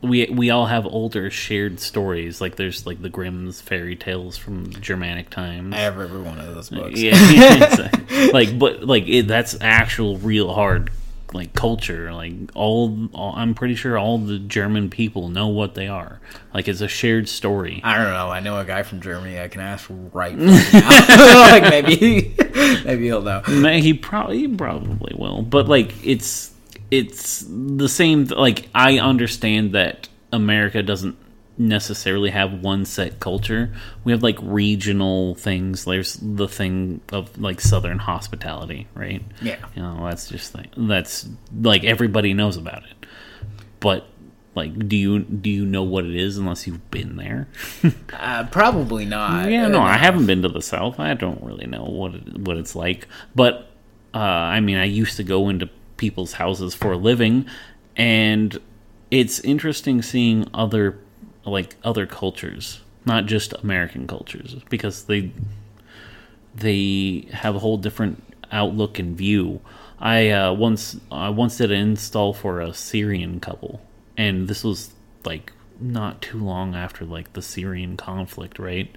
[0.03, 2.41] we we all have older shared stories.
[2.41, 5.75] Like, there's like the Grimm's fairy tales from Germanic times.
[5.75, 7.01] I have every one of those books.
[7.01, 7.91] Yeah,
[8.33, 10.91] like but like it, that's actual real hard
[11.35, 12.13] like culture.
[12.13, 16.21] Like all, all, I'm pretty sure all the German people know what they are.
[16.53, 17.81] Like it's a shared story.
[17.85, 18.31] I don't know.
[18.31, 19.41] I know a guy from Germany.
[19.41, 20.53] I can ask right now.
[21.51, 22.35] like maybe,
[22.85, 23.41] maybe he'll know.
[23.41, 26.53] He probably he probably will, but like it's
[26.91, 28.25] it's the same.
[28.27, 31.17] Like I understand that America doesn't
[31.57, 33.73] necessarily have one set culture.
[34.05, 35.85] We have like regional things.
[35.85, 39.23] There's the thing of like Southern hospitality, right?
[39.41, 39.57] Yeah.
[39.75, 41.29] you know that's just like that's
[41.61, 43.07] like everybody knows about it.
[43.81, 44.07] But
[44.57, 47.49] like, do you do you know what it is unless you've been there?
[48.13, 49.51] Uh, probably not.
[49.51, 50.99] Yeah, no, Uh, I haven't been to the South.
[51.01, 53.07] I don't really know what it, what it's like.
[53.35, 53.71] But
[54.15, 57.47] uh, I mean, I used to go into people's houses for a living,
[57.97, 58.57] and
[59.11, 60.99] it's interesting seeing other
[61.47, 65.33] like other cultures, not just American cultures, because they
[66.55, 68.23] they have a whole different
[68.53, 69.61] outlook and view.
[69.99, 73.81] I uh, once I once did an install for a Syrian couple,
[74.17, 74.91] and this was
[75.25, 78.95] like not too long after like the Syrian conflict, right?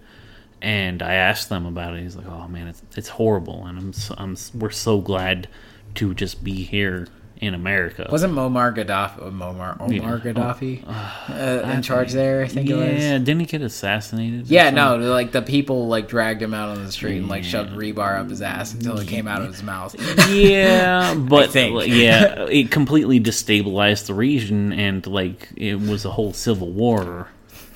[0.61, 2.01] And I asked them about it.
[2.01, 5.47] He's like, "Oh man, it's it's horrible," and I'm so, I'm we're so glad
[5.95, 7.07] to just be here
[7.41, 8.07] in America.
[8.11, 10.19] Wasn't Muammar Gaddafi, uh, Muammar, Omar Yeah.
[10.19, 10.83] Gaddafi
[11.29, 12.43] uh, in charge there?
[12.43, 12.88] I think it was.
[13.03, 14.47] yeah, didn't he get assassinated?
[14.47, 17.71] Yeah, no, like the people like dragged him out on the street and like shoved
[17.71, 19.95] rebar up his ass until it came out of his mouth.
[20.31, 21.53] Yeah, but
[21.88, 27.27] yeah, it completely destabilized the region, and like it was a whole civil war.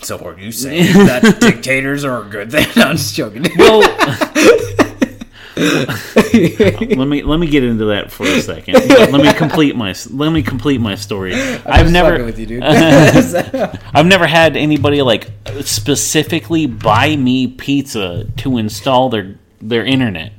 [0.01, 2.67] so are you saying that dictators are a good thing?
[2.75, 3.45] No, I'm just joking.
[3.57, 3.81] Well,
[6.97, 8.75] let me let me get into that for a second.
[8.89, 11.33] Let me complete my let me complete my story.
[11.33, 12.63] I've Just never with you, dude.
[12.63, 15.29] I've never had anybody like
[15.61, 20.33] specifically buy me pizza to install their their internet.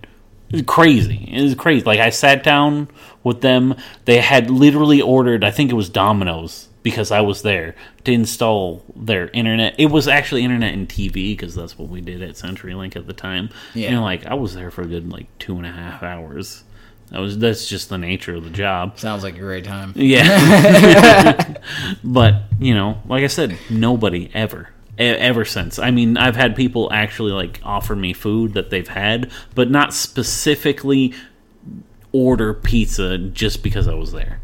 [0.51, 1.29] It's crazy.
[1.33, 1.85] It was crazy.
[1.85, 2.89] Like I sat down
[3.23, 3.77] with them.
[4.05, 5.45] They had literally ordered.
[5.45, 7.74] I think it was Domino's because I was there
[8.05, 9.74] to install their internet.
[9.78, 13.12] It was actually internet and TV because that's what we did at CenturyLink at the
[13.12, 13.51] time.
[13.74, 13.91] Yeah.
[13.91, 16.64] And like I was there for a good like two and a half hours.
[17.11, 18.99] That was that's just the nature of the job.
[18.99, 19.93] Sounds like a great time.
[19.95, 21.55] Yeah.
[22.05, 25.78] but, you know, like I said, nobody ever ever since.
[25.78, 29.95] I mean, I've had people actually like offer me food that they've had, but not
[29.95, 31.14] specifically
[32.12, 34.41] order pizza just because I was there.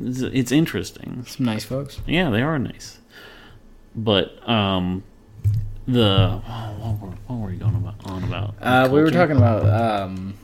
[0.00, 1.24] It's, it's interesting.
[1.26, 2.00] Some nice folks.
[2.06, 2.98] Yeah, they are nice.
[3.94, 5.02] But um
[5.86, 8.54] the oh, what, were, what were we going about on about?
[8.60, 10.34] Uh, we were talking about um,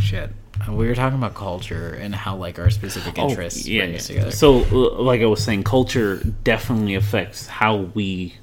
[0.00, 0.30] shit.
[0.66, 4.30] Uh, We were talking about culture and how like our specific interests bring us together.
[4.30, 8.34] So, uh, like I was saying, culture definitely affects how we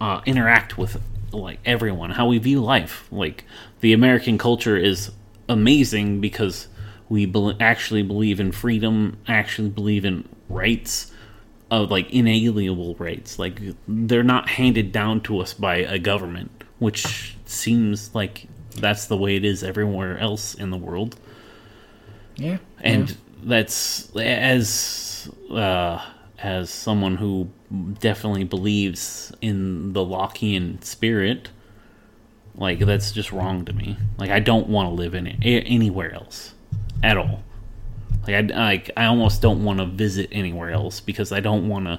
[0.00, 1.00] uh, interact with
[1.32, 3.08] like everyone, how we view life.
[3.10, 3.44] Like
[3.80, 5.10] the American culture is
[5.48, 6.68] amazing because
[7.10, 11.12] we bel actually believe in freedom, actually believe in rights.
[11.70, 13.38] of like inalienable rights.
[13.38, 19.16] Like they're not handed down to us by a government, which seems like that's the
[19.16, 21.16] way it is everywhere else in the world.
[22.36, 22.58] Yeah.
[22.80, 26.04] And that's as uh,
[26.38, 27.50] as someone who
[28.00, 31.50] definitely believes in the Lockean spirit.
[32.54, 33.96] Like that's just wrong to me.
[34.18, 36.54] Like I don't want to live in it a- anywhere else
[37.02, 37.42] at all.
[38.26, 41.86] Like I like I almost don't want to visit anywhere else because I don't want
[41.86, 41.98] to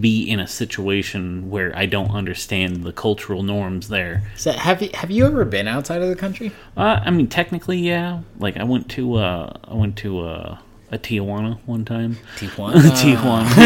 [0.00, 4.22] be in a situation where I don't understand the cultural norms there.
[4.36, 6.52] So have you have you ever been outside of the country?
[6.76, 8.20] Uh, I mean, technically, yeah.
[8.38, 10.58] Like I went to uh, I went to uh,
[10.90, 12.18] a Tijuana one time.
[12.36, 12.74] Tijuana.
[12.80, 13.56] Tijuana.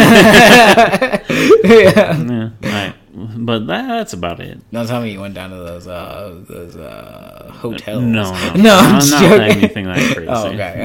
[2.62, 2.94] yeah, right.
[3.12, 4.60] But that's about it.
[4.70, 8.02] Don't tell me you went down to those uh those uh hotels.
[8.04, 8.22] No,
[8.54, 9.40] no, no, I'm not, joking.
[9.40, 10.28] anything that crazy.
[10.28, 10.84] Oh, okay.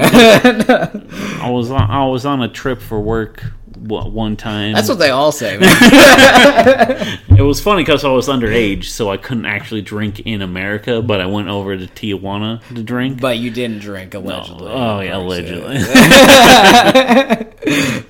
[1.40, 3.44] I was on, I was on a trip for work
[3.78, 4.72] one time.
[4.72, 5.58] That's what they all say.
[5.60, 11.02] It was funny because I was underage, so I couldn't actually drink in America.
[11.02, 13.20] But I went over to Tijuana to drink.
[13.20, 14.72] but you didn't drink allegedly.
[14.72, 15.76] oh yeah, allegedly.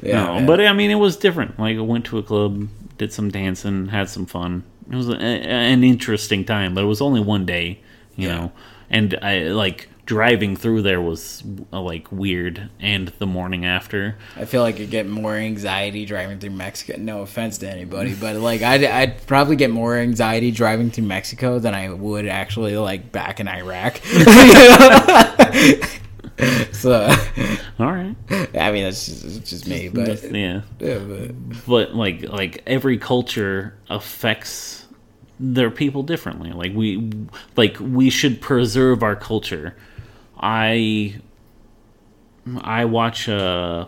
[0.03, 0.47] Yeah, no, man.
[0.47, 1.59] but I mean, it was different.
[1.59, 4.65] Like I went to a club, did some dancing, had some fun.
[4.91, 7.81] It was a, an interesting time, but it was only one day,
[8.17, 8.35] you Yeah.
[8.37, 8.53] know.
[8.89, 11.43] And I like driving through there was
[11.73, 14.15] uh, like weird, and the morning after.
[14.37, 16.95] I feel like you get more anxiety driving through Mexico.
[16.97, 21.59] No offense to anybody, but like I'd, I'd probably get more anxiety driving through Mexico
[21.59, 24.01] than I would actually like back in Iraq.
[26.73, 27.15] so,
[27.79, 30.63] All right, I mean that's just, it's just me, but, yeah.
[30.81, 34.87] yeah, but but like like every culture affects
[35.39, 37.13] their people differently like we
[37.57, 39.77] like we should preserve our culture
[40.41, 41.15] i
[42.63, 43.87] i watch uh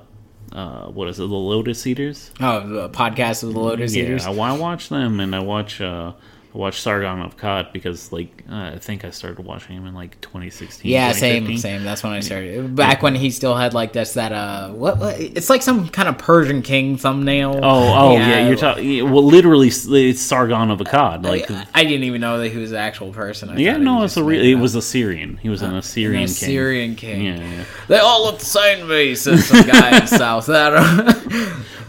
[0.53, 4.27] uh what is it the lotus eaters oh, the podcast of the Lotus Eaters.
[4.27, 6.13] yeah I, I watch them and i watch uh
[6.59, 10.21] watch Sargon of Akkad because, like, uh, I think I started watching him in like
[10.21, 10.91] 2016.
[10.91, 11.85] Yeah, same, same.
[11.85, 12.75] That's when I started.
[12.75, 14.99] Back when he still had like this, that uh, what?
[14.99, 17.61] what it's like some kind of Persian king thumbnail.
[17.63, 19.11] Oh, oh, yeah, you're talking.
[19.11, 21.25] Well, literally, it's Sargon of Akkad.
[21.25, 23.51] Like, I didn't even know that he was an actual person.
[23.51, 24.45] I yeah, no, it's a real.
[24.45, 25.37] It was a Syrian.
[25.37, 26.25] He was an Assyrian An.
[26.25, 27.23] Assyrian king.
[27.23, 27.65] Yeah, yeah.
[27.87, 30.47] They all look the same to me, says some guy in South.
[30.47, 30.75] That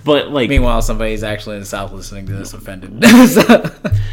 [0.10, 3.03] But like, Meanwhile, somebody's actually in the South listening to this offended.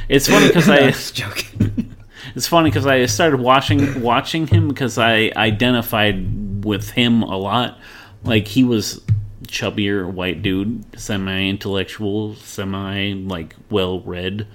[0.08, 0.90] It's funny because I.
[1.12, 1.94] joking.
[2.34, 7.78] It's funny because I started watching watching him because I identified with him a lot.
[8.24, 9.00] Like he was
[9.44, 14.46] chubbier white dude, semi intellectual, semi like well read.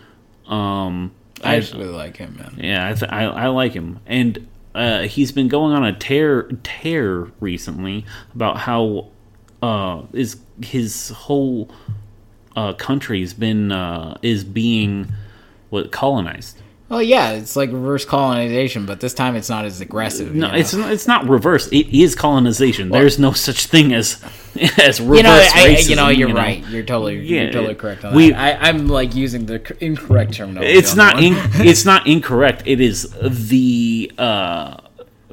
[0.45, 1.11] Um,
[1.43, 2.59] I actually like him, man.
[2.61, 6.43] Yeah, I, th- I I like him, and uh, he's been going on a tear
[6.63, 9.09] tear recently about how
[9.61, 11.69] uh, is his whole
[12.55, 15.11] uh, country's been uh, is being
[15.69, 16.57] what colonized.
[16.89, 20.35] Well, yeah, it's like reverse colonization, but this time it's not as aggressive.
[20.35, 20.57] No, you know?
[20.59, 21.69] it's not, it's not reverse.
[21.69, 22.89] It is colonization.
[22.89, 24.21] There's no such thing as
[24.77, 25.89] as reverse you know, I, racism.
[25.89, 26.41] you know, you're you know?
[26.41, 26.67] right.
[26.67, 28.61] You're totally, Yeah, you're totally correct on we- that.
[28.61, 30.73] I, I'm like using the incorrect terminology.
[30.73, 31.33] It's not in,
[31.65, 32.63] it's not incorrect.
[32.65, 34.81] It is the uh,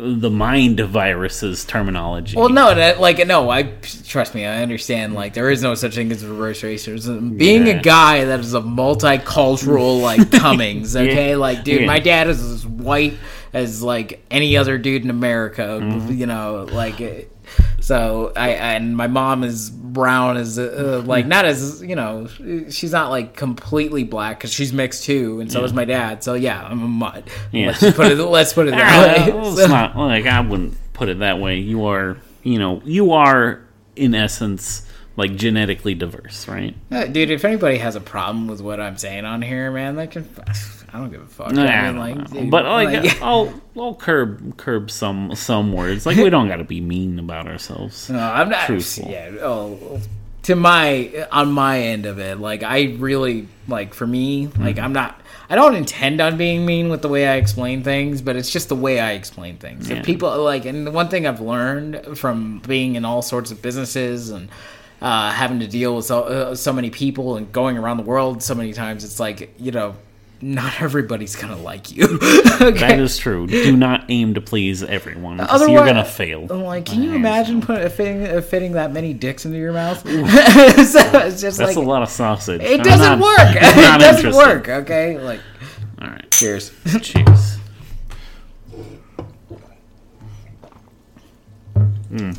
[0.01, 2.36] the mind viruses terminology.
[2.36, 3.64] Well, no, that, like no, I
[4.07, 4.46] trust me.
[4.46, 5.14] I understand.
[5.14, 7.36] Like there is no such thing as reverse racism.
[7.36, 7.74] Being Yeah.
[7.74, 11.86] a guy that is a multicultural like Cummings, okay, like dude, Yeah.
[11.86, 13.14] my dad is as white
[13.53, 15.62] as like any other dude in America.
[15.82, 16.12] Mm-hmm.
[16.12, 17.07] You know, like uh,
[17.89, 18.32] so.
[18.36, 22.28] I and my mom is brown as uh, like not as you know,
[22.70, 26.22] she's not like completely black because she's mixed too, and so is my dad.
[26.22, 27.26] So yeah, I'm a mutt.
[27.53, 27.68] Yeah.
[27.80, 28.16] Let's put it.
[28.39, 29.32] Let's put it Uh, that way.
[29.32, 31.59] well, So- it's not like I wouldn't put it that way.
[31.59, 33.61] You are, you know, you are
[33.97, 34.88] in essence
[35.18, 36.74] like genetically diverse, right?
[36.90, 40.06] Uh, dude, if anybody has a problem with what I'm saying on here, man, they
[40.06, 40.26] can.
[40.90, 41.52] I don't give a fuck.
[41.52, 45.72] Nah, I I mean, like, dude, but like, like- I'll I'll curb curb some some
[45.72, 46.06] words.
[46.06, 48.08] Like we don't got to be mean about ourselves.
[48.08, 48.64] no, I'm not.
[48.66, 49.10] Truthful.
[49.10, 49.32] Yeah.
[49.42, 50.00] Oh,
[50.44, 54.62] to my on my end of it, like I really like for me, Mm-hmm.
[54.62, 55.20] like I'm not.
[55.50, 58.68] I don't intend on being mean with the way I explain things, but it's just
[58.68, 59.88] the way I explain things.
[59.88, 59.96] Yeah.
[59.96, 63.62] If people like, and the one thing I've learned from being in all sorts of
[63.62, 64.50] businesses and
[65.01, 68.42] uh, having to deal with so, uh, so many people and going around the world
[68.42, 69.94] so many times, it's like you know,
[70.40, 72.05] not everybody's gonna like you.
[72.61, 72.70] okay?
[72.72, 73.46] That is true.
[73.46, 75.40] Do not aim to please everyone.
[75.40, 76.46] Otherwise, you're gonna fail.
[76.51, 80.01] I'm like, can you imagine put, fitting, uh, fitting that many dicks into your mouth?
[80.09, 82.61] so it's just That's like a lot of sausage.
[82.62, 83.57] it doesn't not- work.
[83.57, 84.34] It doesn't interested.
[84.36, 84.68] work.
[84.68, 85.40] Okay, like
[86.01, 86.30] All right.
[86.30, 86.72] cheers.
[87.03, 87.57] Cheers.
[92.11, 92.38] Mm.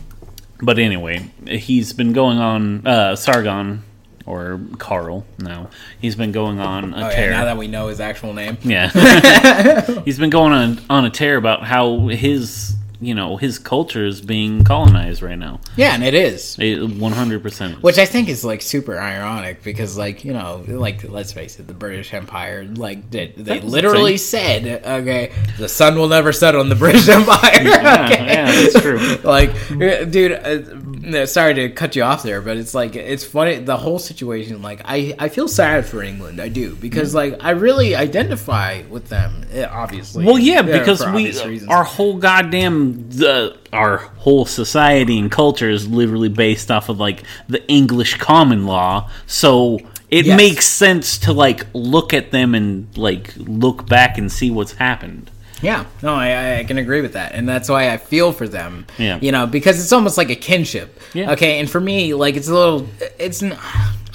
[0.61, 3.83] But anyway, he's been going on uh, Sargon
[4.25, 5.69] or Carl now.
[6.01, 7.31] He's been going on a Oh, yeah, tear.
[7.31, 8.57] now that we know his actual name.
[8.63, 8.89] Yeah.
[10.05, 14.19] He's been going on on a tear about how his you know his culture is
[14.21, 15.61] being colonized right now.
[15.75, 16.57] Yeah, and it is.
[16.57, 17.81] One hundred percent.
[17.81, 21.67] Which I think is like super ironic because, like, you know, like let's face it,
[21.67, 24.63] the British Empire, like they, literally insane.
[24.63, 27.61] said, okay, the sun will never set on the British Empire.
[27.61, 28.25] Yeah, okay?
[28.25, 29.17] yeah, that's true.
[29.23, 29.51] like,
[30.11, 33.99] dude, uh, sorry to cut you off there, but it's like it's funny the whole
[33.99, 34.61] situation.
[34.61, 39.07] Like, I I feel sad for England, I do because like I really identify with
[39.07, 40.25] them, eh, obviously.
[40.25, 41.67] Well, yeah, because we reasons.
[41.67, 47.23] our whole goddamn the our whole society and culture is literally based off of like
[47.47, 49.09] the English common law.
[49.27, 49.79] So
[50.09, 50.37] it Yes.
[50.37, 55.29] makes sense to like look at them and like look back and see what's happened.
[55.61, 58.85] Yeah, no, I, I can agree with that, and that's why I feel for them.
[58.97, 59.19] Yeah.
[59.21, 60.99] you know, because it's almost like a kinship.
[61.13, 61.31] Yeah.
[61.33, 62.87] Okay, and for me, like it's a little,
[63.17, 63.49] it's, I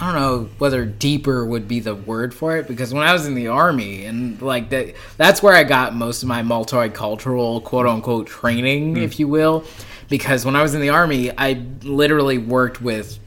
[0.01, 3.35] don't know whether deeper would be the word for it, because when I was in
[3.35, 8.27] the army, and like that, that's where I got most of my multicultural quote unquote
[8.27, 9.03] training, hmm.
[9.03, 9.65] if you will,
[10.09, 13.19] because when I was in the army, I literally worked with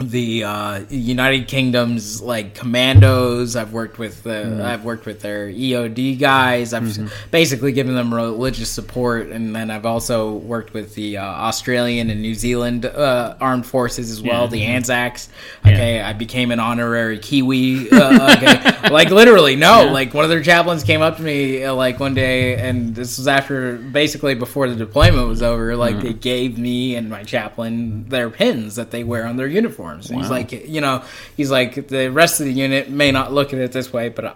[0.00, 3.56] the uh, United Kingdom's like commandos.
[3.56, 6.72] I've worked with the I've worked with their EOD guys.
[6.72, 12.10] I've basically given them religious support, and then I've also worked with the uh, Australian
[12.10, 14.50] and New Zealand uh, armed forces as well, Yeah.
[14.50, 15.28] the Anzacs.
[15.66, 17.90] Okay, I became an honorary Kiwi.
[17.90, 19.90] Uh, okay, like literally, no, Yeah.
[19.90, 23.18] like one of their chaplains came up to me uh, like one day, and this
[23.18, 25.74] was after basically before the deployment was over.
[25.76, 26.06] Like Mm-hmm.
[26.06, 29.48] they gave me and my chaplain their pins that they wear on their
[29.88, 30.10] uniforms.
[30.10, 31.02] And He's like, you know,
[31.36, 34.24] he's like the rest of the unit may not look at it this way, but.
[34.24, 34.34] I,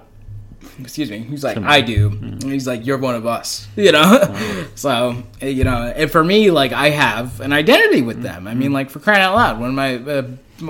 [0.80, 1.18] Excuse me.
[1.18, 2.08] He's like, I do.
[2.10, 2.48] Mm-hmm.
[2.50, 4.66] He's like, you're one of us, you know.
[4.74, 8.46] so, uh, you know, and for me, like, I have an identity with them.
[8.46, 8.58] I Mm-hmm.
[8.58, 10.22] mean, like, for crying out loud, one of my uh,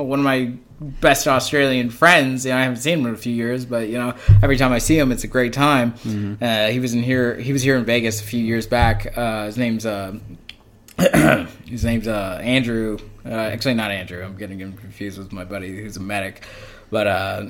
[0.02, 2.44] one of my best Australian friends.
[2.44, 4.72] You know, I haven't seen him in a few years, but you know, every time
[4.72, 5.92] I see him, it's a great time.
[5.92, 6.42] Mm-hmm.
[6.42, 7.36] Uh, he was in here.
[7.38, 9.16] He was here in Vegas a few years back.
[9.16, 10.18] Uh, his name's uh,
[11.66, 12.98] his name's uh, Andrew.
[13.24, 14.22] Uh, actually, not Andrew.
[14.24, 16.44] I'm getting him confused with my buddy who's a medic.
[16.90, 17.46] But uh,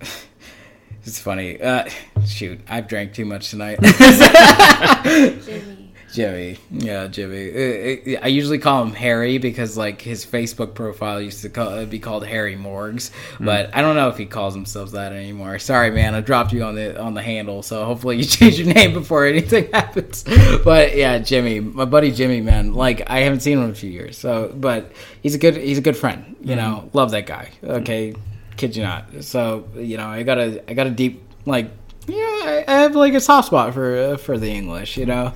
[1.04, 1.60] it's funny.
[1.60, 1.88] Uh,
[2.26, 3.78] shoot, I've drank too much tonight.
[6.16, 6.56] Jimmy.
[6.70, 7.50] Yeah, Jimmy.
[7.50, 11.84] Uh, uh, I usually call him Harry because like his Facebook profile used to call,
[11.84, 15.58] be called Harry Morgs, but I don't know if he calls himself that anymore.
[15.58, 18.72] Sorry, man, I dropped you on the on the handle, so hopefully you change your
[18.72, 20.24] name before anything happens.
[20.64, 23.90] But yeah, Jimmy, my buddy Jimmy, man, like I haven't seen him in a few
[23.90, 24.92] years, so but
[25.22, 26.34] he's a good he's a good friend.
[26.40, 27.50] You know, love that guy.
[27.62, 28.14] Okay,
[28.56, 29.22] kid you not.
[29.22, 31.70] So you know, I got a I got a deep like.
[32.08, 35.34] Yeah, I I have like a soft spot for uh, for the English, you know.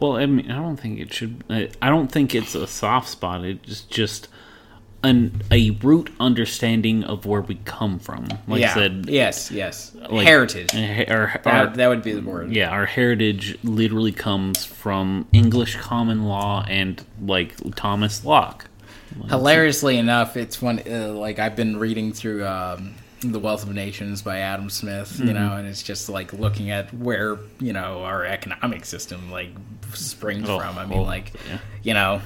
[0.00, 1.44] Well, I mean, I don't think it should.
[1.48, 3.44] I don't think it's a soft spot.
[3.44, 4.28] It's just
[5.02, 8.28] an a root understanding of where we come from.
[8.46, 8.70] Like yeah.
[8.70, 9.94] I said, yes, yes.
[10.10, 10.74] like, Heritage.
[10.74, 12.52] uh, Our, that, that would be the word.
[12.52, 18.66] yeah, our heritage literally comes from English common law and like Thomas Locke.
[19.28, 20.82] Hilariously enough, it's fun.
[20.88, 25.26] Uh, like I've been reading through um, the Wealth of Nations by Adam Smith, Mm-hmm.
[25.28, 29.50] you know, and it's just like looking at where you know our economic system like
[29.94, 30.78] springs Oh, from.
[30.78, 31.58] I mean, oh, like yeah.
[31.82, 32.20] you know,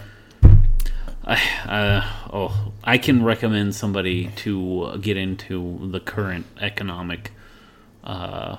[1.24, 7.30] I, uh, oh, I can recommend somebody to get into the current economic
[8.04, 8.56] uh,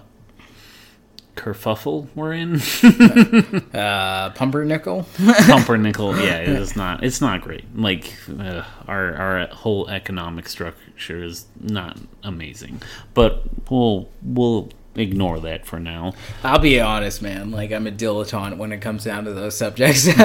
[1.36, 2.55] kerfuffle we're in.
[3.73, 5.05] uh, pumpernickel.
[5.47, 7.03] Pumpernickel, yeah, it's not.
[7.03, 7.65] It's not great.
[7.75, 12.81] Like uh, our our whole economic structure is not amazing,
[13.13, 16.13] but we'll we'll ignore that for now.
[16.43, 17.51] I'll be honest, man.
[17.51, 20.07] Like I'm a dilettante when it comes down to those subjects.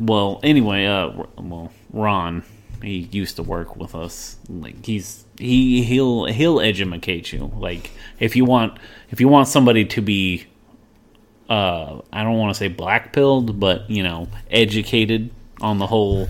[0.00, 2.42] Well, anyway, uh, well, Ron,
[2.82, 4.36] he used to work with us.
[4.48, 7.50] Like he's he he'll he'll educate you.
[7.56, 8.78] Like if you want
[9.10, 10.46] if you want somebody to be,
[11.48, 15.30] uh, I don't want to say black pilled, but you know, educated
[15.60, 16.28] on the whole.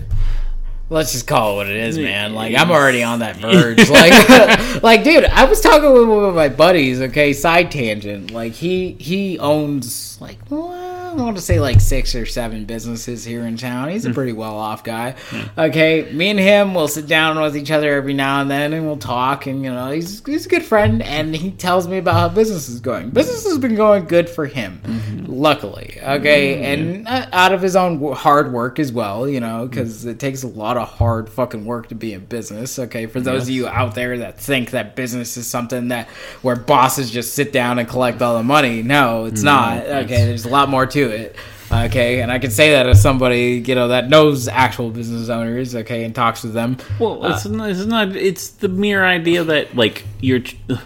[0.89, 2.35] Let's just call it what it is, man.
[2.35, 3.89] Like I'm already on that verge.
[3.89, 7.01] Like, like, dude, I was talking with one of my buddies.
[7.01, 8.31] Okay, side tangent.
[8.31, 10.71] Like he he owns like well,
[11.19, 13.89] I want to say like six or seven businesses here in town.
[13.89, 14.15] He's a hmm.
[14.15, 15.11] pretty well off guy.
[15.29, 15.59] Hmm.
[15.59, 18.85] Okay, me and him will sit down with each other every now and then, and
[18.85, 19.45] we'll talk.
[19.45, 22.67] And you know, he's he's a good friend, and he tells me about how business
[22.67, 23.11] is going.
[23.11, 25.25] Business has been going good for him, mm-hmm.
[25.31, 25.99] luckily.
[26.01, 27.07] Okay, mm-hmm.
[27.07, 29.27] and uh, out of his own hard work as well.
[29.27, 29.67] You know, hmm.
[29.67, 32.79] because it takes a lot of hard fucking work to be in business.
[32.79, 36.07] Okay, for those of you out there that think that business is something that
[36.41, 39.85] where bosses just sit down and collect all the money, no, it's not.
[39.85, 41.35] Okay, there's a lot more to it.
[41.71, 45.75] Okay, and I can say that as somebody you know that knows actual business owners.
[45.75, 46.77] Okay, and talks with them.
[46.99, 48.15] Well, uh, it's, not, it's not.
[48.15, 50.41] It's the mere idea that like you're.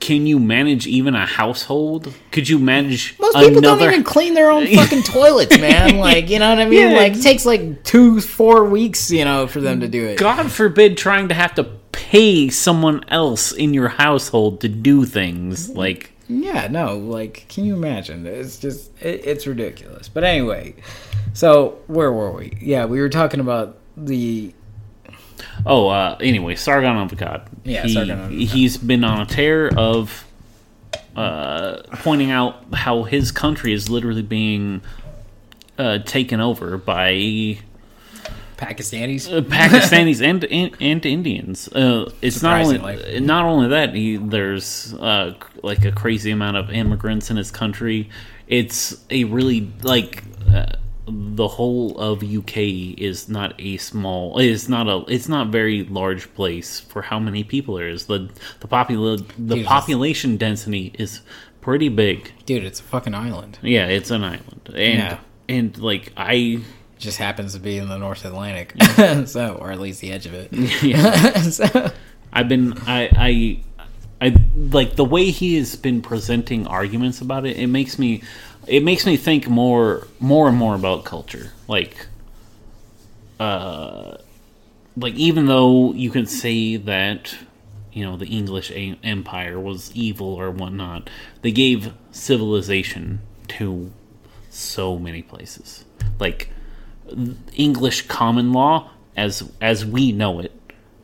[0.00, 2.14] Can you manage even a household?
[2.32, 3.80] Could you manage Most people another?
[3.80, 5.98] don't even clean their own fucking toilets, man.
[5.98, 6.92] Like, you know what I mean?
[6.92, 6.96] Yeah.
[6.96, 10.16] Like, it takes like two, four weeks, you know, for them to do it.
[10.16, 15.68] God forbid trying to have to pay someone else in your household to do things
[15.68, 16.12] like.
[16.30, 18.24] Yeah, no, like, can you imagine?
[18.24, 20.08] It's just, it, it's ridiculous.
[20.08, 20.76] But anyway,
[21.32, 22.56] so where were we?
[22.60, 24.54] Yeah, we were talking about the.
[25.66, 27.48] Oh, uh, anyway, Sargon of Akkad.
[27.64, 28.46] Yeah, he, Sargon of Akkad.
[28.46, 30.24] He's been on a tear of
[31.16, 34.82] uh, pointing out how his country is literally being
[35.78, 37.58] uh, taken over by
[38.60, 39.32] Pakistanis.
[39.32, 41.68] uh, Pakistanis and, and and Indians.
[41.68, 46.70] Uh, it's not only not only that he, there's uh, like a crazy amount of
[46.70, 48.08] immigrants in his country.
[48.46, 50.66] It's a really like uh,
[51.06, 52.56] the whole of UK
[52.98, 54.38] is not a small.
[54.38, 55.04] It's not a.
[55.12, 58.06] It's not very large place for how many people there is.
[58.06, 58.28] the
[58.60, 61.20] the popula- the population density is
[61.60, 62.32] pretty big.
[62.46, 63.58] Dude, it's a fucking island.
[63.62, 65.18] Yeah, it's an island, and Yeah.
[65.48, 66.60] and like I
[67.00, 68.74] just happens to be in the North Atlantic.
[69.26, 70.52] so, or at least the edge of it.
[70.82, 71.32] yeah.
[71.42, 71.90] so,
[72.32, 73.60] I've been I
[74.20, 77.56] I I like the way he has been presenting arguments about it.
[77.56, 78.22] It makes me
[78.66, 81.52] it makes me think more more and more about culture.
[81.66, 82.06] Like
[83.40, 84.18] uh
[84.96, 87.34] like even though you can say that
[87.92, 91.08] you know the English a- empire was evil or whatnot,
[91.42, 93.90] they gave civilization to
[94.50, 95.84] so many places.
[96.18, 96.50] Like
[97.54, 100.52] English common law, as as we know it,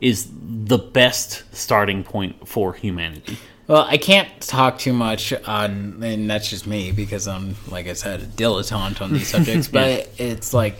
[0.01, 3.37] is the best starting point for humanity.
[3.67, 7.93] Well, I can't talk too much on, and that's just me because I'm, like I
[7.93, 9.67] said, a dilettante on these subjects.
[9.71, 10.77] But it's like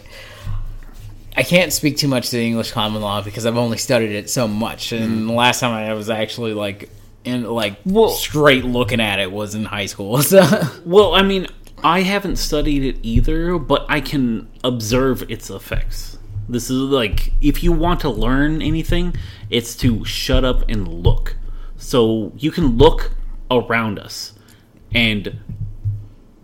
[1.38, 4.28] I can't speak too much to the English common law because I've only studied it
[4.28, 4.90] so much.
[4.90, 5.26] And mm-hmm.
[5.28, 6.90] the last time I was actually like
[7.24, 10.20] in like Well- straight looking at it was in high school.
[10.22, 10.42] So
[10.84, 11.46] Well, I mean,
[11.82, 16.18] I haven't studied it either, but I can observe its effects.
[16.48, 19.14] This is like if you want to learn anything,
[19.50, 21.36] it's to shut up and look.
[21.76, 23.12] So you can look
[23.50, 24.32] around us
[24.94, 25.38] and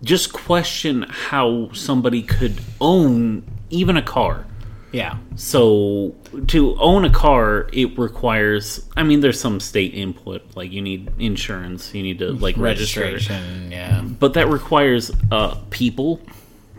[0.02, 4.46] just question how somebody could own even a car.
[4.94, 6.14] Yeah, So
[6.46, 8.86] to own a car, it requires.
[8.96, 13.00] I mean, there's some state input, like you need insurance, you need to like register,
[13.00, 13.72] registration.
[13.72, 16.20] Yeah, but that requires uh, people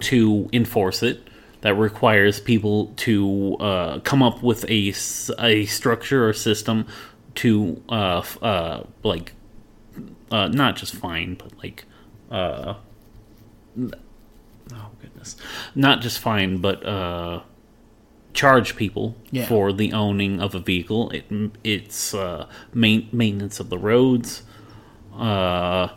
[0.02, 1.28] to enforce it.
[1.60, 4.94] That requires people to uh, come up with a
[5.40, 6.88] a structure or system
[7.36, 9.34] to uh, f- uh, like
[10.32, 11.84] uh, not just fine, but like
[12.32, 12.76] uh,
[13.78, 15.36] oh goodness,
[15.76, 17.42] not just fine, but uh,
[18.36, 19.46] charge people Yeah.
[19.48, 21.10] for the owning of a vehicle.
[21.12, 21.26] It,
[21.64, 24.44] it's uh, main, maintenance of the roads.
[25.18, 25.88] Uh,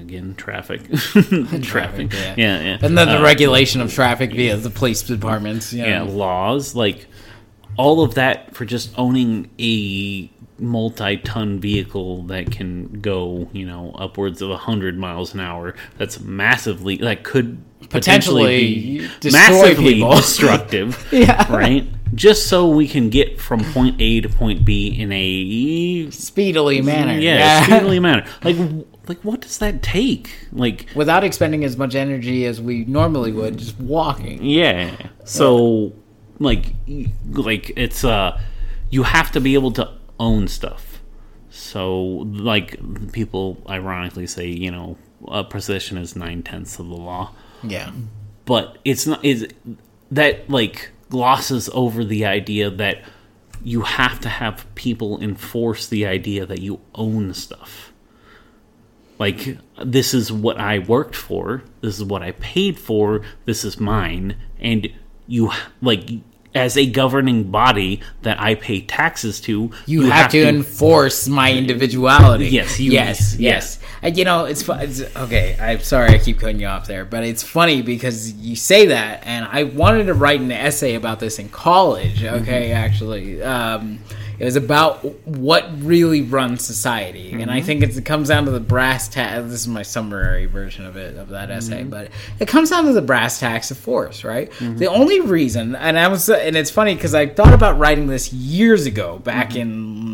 [0.00, 0.80] again, traffic,
[1.62, 2.12] traffic.
[2.12, 2.34] yeah.
[2.36, 2.78] Yeah, yeah.
[2.82, 5.72] and then the Uh, regulation of traffic via the police departments.
[5.72, 5.88] You know.
[5.88, 7.06] yeah, laws like
[7.76, 10.30] all of that for just owning a
[10.62, 15.74] multi-ton vehicle that can go, you know, upwards of 100 miles an hour.
[15.98, 20.16] That's massively that could potentially, Potentially be massively people.
[20.16, 21.08] destructive.
[21.12, 21.52] Yeah.
[21.54, 21.86] Right?
[22.14, 27.18] Just so we can get from point A to point B in a speedily manner.
[27.18, 28.26] yeah, speedily manner.
[28.44, 28.56] Like
[29.08, 30.30] like what does that take?
[30.52, 34.42] Like without expending as much energy as we normally would, just walking.
[34.44, 34.94] Yeah.
[35.24, 35.94] So
[36.38, 36.74] like
[37.30, 38.38] like it's uh
[38.90, 41.02] you have to be able to own stuff.
[41.50, 44.96] So like people ironically say, you know,
[45.28, 47.32] a possession is nine tenths of the law.
[47.62, 47.92] Yeah,
[48.44, 49.46] But it's not is
[50.10, 53.02] that like glosses over the idea that
[53.62, 57.92] you have to have people enforce the idea that you own stuff.
[59.18, 63.78] Like this is what I worked for, this is what I paid for, this is
[63.78, 64.88] mine, and
[65.28, 66.10] you like
[66.54, 72.46] as a governing body that I pay taxes to, you, have, to, enforce my individuality.
[72.48, 73.78] Yes, you- yes, yes.
[74.02, 75.56] And you know, it's, it's okay.
[75.60, 79.22] I'm sorry, I keep cutting you off there, but it's funny because you say that,
[79.24, 82.22] and I wanted to write an essay about this in college.
[82.24, 82.76] Okay, Mm-hmm.
[82.76, 83.98] actually, um,
[84.42, 87.66] it was about what really runs society, and I Mm-hmm.
[87.66, 89.44] think it's, it comes down to the brass tacks.
[89.44, 91.90] This is my summary version of it of that essay, Mm-hmm.
[91.90, 92.08] but
[92.40, 94.50] it comes down to the brass tacks of force, right?
[94.58, 98.32] The only reason, and I was, and it's funny because I thought about writing this
[98.32, 99.62] years ago, back in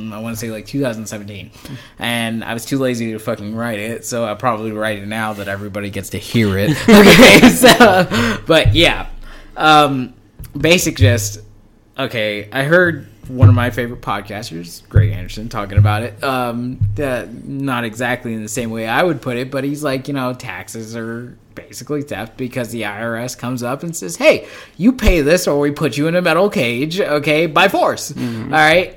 [0.09, 1.51] in I want to say like 2017,
[1.99, 5.33] and I was too lazy to fucking write it, so I probably write it now
[5.35, 6.71] that everybody gets to hear it.
[6.89, 9.09] okay, so but yeah,
[9.57, 10.13] um,
[10.59, 11.41] basic gist.
[11.99, 16.23] Okay, I heard one of my favorite podcasters, Greg Anderson, talking about it.
[16.25, 20.09] Um, that not exactly in the same way I would put it, but he's like,
[20.09, 24.93] you know, taxes are basically theft because the IRS comes up and says, "Hey, you
[24.93, 28.95] pay this, or we put you in a metal cage, okay, by force." All right.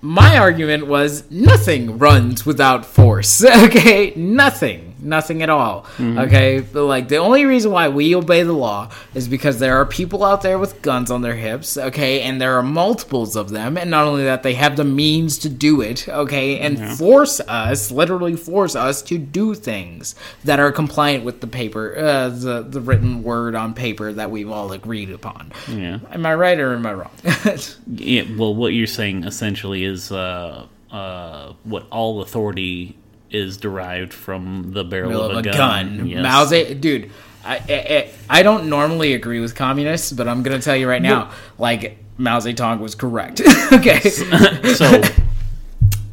[0.00, 3.44] My argument was nothing runs without force.
[3.64, 5.86] Okay, nothing, nothing at all.
[6.00, 9.86] Okay, but like the only reason why we obey the law is because there are
[9.86, 11.76] people out there with guns on their hips.
[11.76, 15.38] Okay, and there are multiples of them, and not only that, they have the means
[15.38, 16.08] to do it.
[16.08, 21.46] Okay, and force us, literally force us to do things that are compliant with the
[21.46, 25.52] paper, uh, the the written word on paper that we've all agreed upon.
[25.68, 25.98] Yeah.
[26.12, 27.10] Am I right or am I wrong?
[27.90, 32.96] Yeah, well, what you're saying essentially is uh, uh, what all authority
[33.30, 35.96] is derived from the barrel of of a a gun.
[35.98, 36.06] gun.
[36.06, 36.22] Yes.
[36.22, 37.10] Mao Ze- dude.
[37.44, 41.30] I, I I don't normally agree with communists, but I'm gonna tell you right now,
[41.56, 43.40] like Mao Zedong was correct.
[43.72, 44.00] okay,
[44.74, 45.02] so,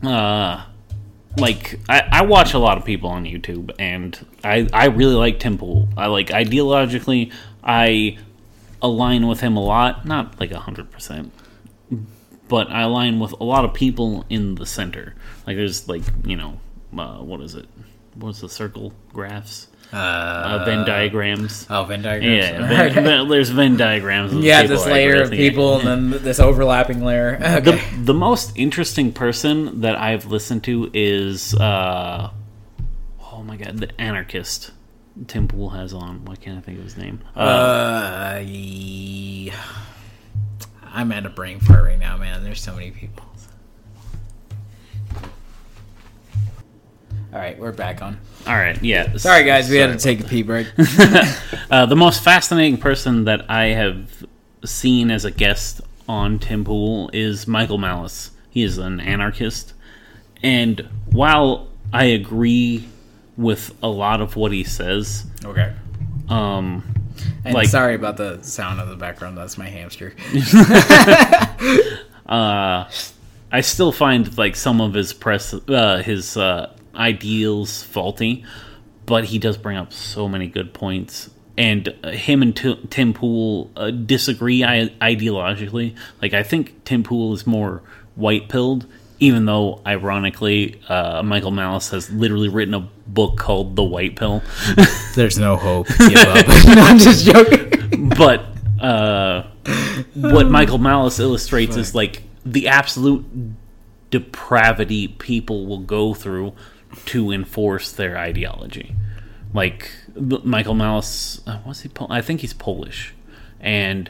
[0.07, 0.63] uh,
[1.37, 5.39] like I, I watch a lot of people on YouTube, and I I really like
[5.39, 5.89] Tim Pool.
[5.97, 8.17] I like ideologically, I
[8.81, 11.33] align with him a lot, not like hundred percent,
[12.47, 15.15] but I align with a lot of people in the center.
[15.45, 16.59] Like there's like you know
[16.97, 17.67] uh, what is it?
[18.15, 19.67] What's the circle graphs?
[19.93, 21.67] Uh, Venn diagrams.
[21.69, 22.35] oh Venn diagrams.
[22.45, 24.33] Yeah, Venn, Venn- there's Venn diagrams.
[24.33, 25.37] of yeah, this layer of yeah.
[25.37, 27.35] people and then this overlapping layer.
[27.35, 27.59] Okay.
[27.61, 32.31] the the most interesting person that I've listened to is uh
[33.31, 34.71] oh my god, the anarchist
[35.27, 36.25] Tim Pool has on.
[36.25, 37.21] Why can't I think of his name?
[37.35, 37.39] Uh,
[38.41, 39.51] Uh,
[40.93, 42.43] I'm at a brain fart right now, man.
[42.43, 43.23] There's so many people.
[47.33, 48.17] All right, we're back on.
[48.47, 49.17] all right, yeah.
[49.17, 50.15] Sorry, guys, we had to Sorry.
[50.15, 50.67] take a pee break.
[51.71, 54.23] Uh, the most fascinating person that I have
[54.63, 58.29] seen as a guest on Tim Pool is Michael Malice.
[58.51, 59.73] He is an anarchist,
[60.43, 62.87] and while I agree
[63.35, 65.73] with a lot of what he says, okay.
[66.29, 66.83] um,
[67.43, 69.37] And Like- sorry about the sound of the background.
[69.37, 70.13] That's my hamster.
[72.27, 72.85] uh,
[73.51, 78.43] I still find like some of his press, uh, his uh, ideals faulty,
[79.05, 81.29] but he does bring up so many good points.
[81.57, 85.95] And uh, him and T- Tim Pool uh, disagree I- ideologically.
[86.21, 87.81] Like I think Tim Pool is more
[88.15, 88.85] white pilled,
[89.19, 94.43] even though ironically uh, Michael Malice has literally written a book called The White Pill.
[95.15, 95.87] There's no hope.
[95.97, 96.47] Give up.
[96.67, 98.09] no, I'm just joking.
[98.09, 98.45] but
[98.81, 99.43] uh,
[100.13, 103.25] what Michael Malice illustrates is like the absolute
[104.11, 106.53] depravity people will go through
[107.07, 108.95] to enforce their ideology.
[109.53, 111.89] Like Michael Malice, uh, what's he?
[111.89, 113.13] Pol- I think he's Polish,
[113.59, 114.09] and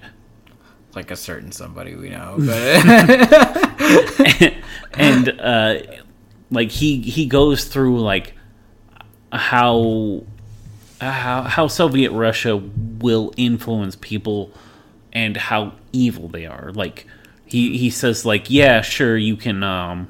[0.95, 2.35] Like a certain somebody we know.
[2.39, 2.85] But
[4.93, 5.79] and uh,
[6.49, 8.33] like he he goes through like
[9.31, 10.23] how
[11.01, 14.51] how how Soviet Russia will influence people
[15.13, 16.71] and how evil they are.
[16.73, 17.07] Like
[17.45, 20.07] he he says like yeah sure you can um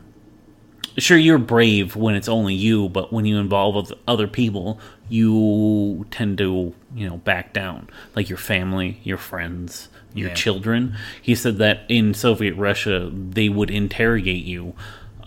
[0.97, 4.79] sure you're brave when it's only you but when you involve other people
[5.09, 7.87] you tend to you know back down.
[8.15, 10.33] Like your family your friends your Yeah.
[10.35, 10.95] children.
[11.21, 14.73] He said that in soviet russia they would interrogate you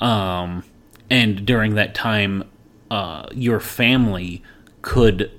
[0.01, 0.65] um,
[1.11, 2.45] and during that time
[2.91, 4.43] uh, your family
[4.83, 5.31] could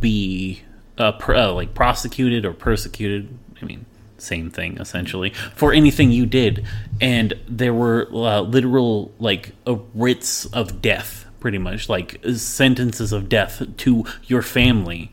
[0.00, 0.62] be
[0.96, 3.36] uh, pr- uh, like prosecuted or persecuted.
[3.60, 3.84] I mean
[4.24, 6.64] same thing essentially for anything you did
[7.00, 13.28] and there were uh, literal like uh, writs of death pretty much like sentences of
[13.28, 15.10] death to your family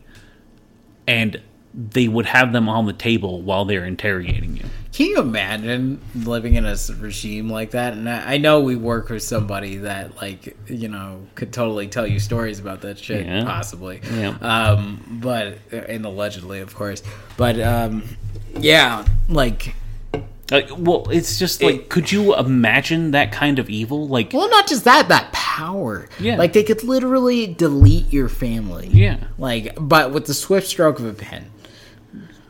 [1.06, 1.40] and
[1.74, 6.54] they would have them on the table while they're interrogating you can you imagine living
[6.56, 7.94] in a regime like that?
[7.94, 12.06] And I I know we work with somebody that, like, you know, could totally tell
[12.06, 13.44] you stories about that shit, Yeah.
[13.44, 14.02] possibly.
[14.12, 14.36] Yeah.
[14.42, 17.02] Um, but and allegedly, of course.
[17.38, 18.02] But um,
[18.58, 19.74] yeah, like,
[20.50, 24.66] like well it's just like could you imagine that kind of evil like well, not
[24.68, 26.08] just that, that power.
[26.20, 26.36] Yeah.
[26.36, 28.88] Like they could literally delete your family.
[28.92, 31.50] yeah Like, but with the swift stroke of a pen.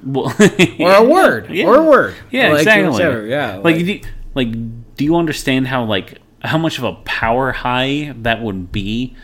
[0.04, 0.34] well,
[0.80, 1.50] Or a word.
[1.50, 1.66] Yeah.
[1.66, 2.14] Or a word.
[2.30, 2.90] Yeah, Like, exactly.
[2.92, 3.56] whichever, Yeah.
[3.58, 4.00] Like, do you,
[4.34, 4.50] like,
[4.96, 9.16] do you understand how like how much of a power high that would be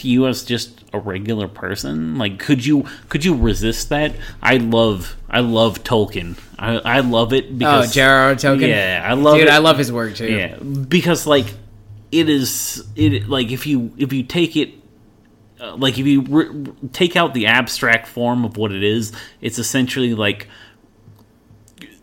[0.00, 2.18] to you as just a regular person?
[2.18, 4.14] Like, could you could you resist that?
[4.42, 6.38] I love I love Tolkien.
[6.58, 8.34] I I love it oh, because J.R.R.
[8.34, 8.68] Tolkien?
[8.68, 9.50] Yeah, I love Dude, it.
[9.50, 10.30] I love his work too.
[10.32, 11.46] Yeah, because like
[12.12, 14.74] it is it like if you if you take it
[15.60, 19.58] uh, like if you re- take out the abstract form of what it is, it's
[19.58, 20.48] essentially like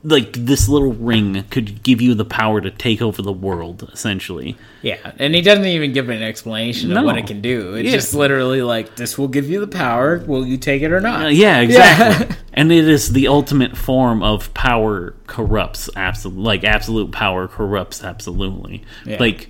[0.03, 4.55] like this little ring could give you the power to take over the world essentially
[4.83, 7.73] Yeah, and he doesn't even give an explanation of what it can do.
[7.73, 7.95] It's Yeah.
[7.95, 10.23] just literally like, this will give you the power.
[10.27, 11.25] Will you take it or not?
[11.25, 17.11] Uh, yeah exactly and it is the ultimate form of power corrupts absolute like absolute
[17.11, 19.17] power corrupts absolutely Yeah.
[19.19, 19.49] like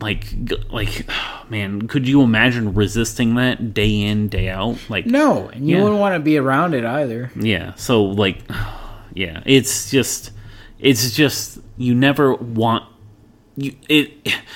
[0.00, 0.24] like
[0.70, 1.06] like
[1.50, 5.82] man could you imagine resisting that day in day out like No, and you Yeah.
[5.82, 7.30] wouldn't want to be around it either.
[7.38, 7.74] Yeah.
[7.74, 8.38] So like
[9.14, 10.32] yeah, it's just
[10.78, 12.84] it's just you never want
[13.56, 14.12] you it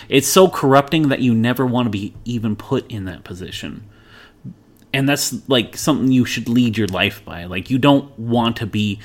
[0.09, 3.89] it's so corrupting that you never want to be even put in that position.
[4.93, 7.47] And that's like something you should lead your life by.
[7.47, 9.01] Like you don't want to be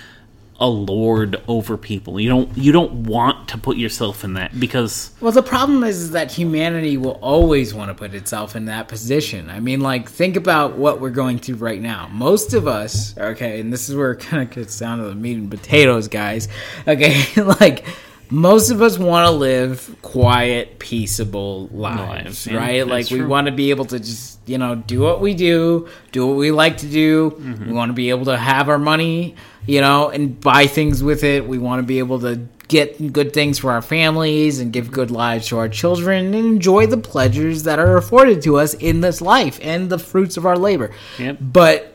[0.60, 2.20] a lord over people.
[2.20, 6.02] You don't you don't want to put yourself in that because Well, the problem is,
[6.02, 9.50] is that humanity will always want to put itself in that position.
[9.50, 12.10] I mean, like, think about what we're going through right now.
[12.12, 15.16] Most of us, okay, and this is where it kind of gets down to the
[15.16, 16.50] meat and potatoes, guys.
[16.88, 17.86] Okay, like,
[18.30, 22.86] most of us want to live quiet, peaceable lives, right?
[22.86, 25.88] Like, that's we want to be able to just, you know, do what we do,
[26.12, 27.32] do what we like to do.
[27.32, 27.68] Mm-hmm.
[27.68, 29.36] We want to be able to have our money,
[29.70, 31.48] you know, and buy things with it.
[31.48, 35.12] We want to be able to get good things for our families and give good
[35.12, 39.22] lives to our children and enjoy the pleasures that are afforded to us in this
[39.22, 40.92] life and the fruits of our labor.
[41.20, 41.38] Yep.
[41.40, 41.94] But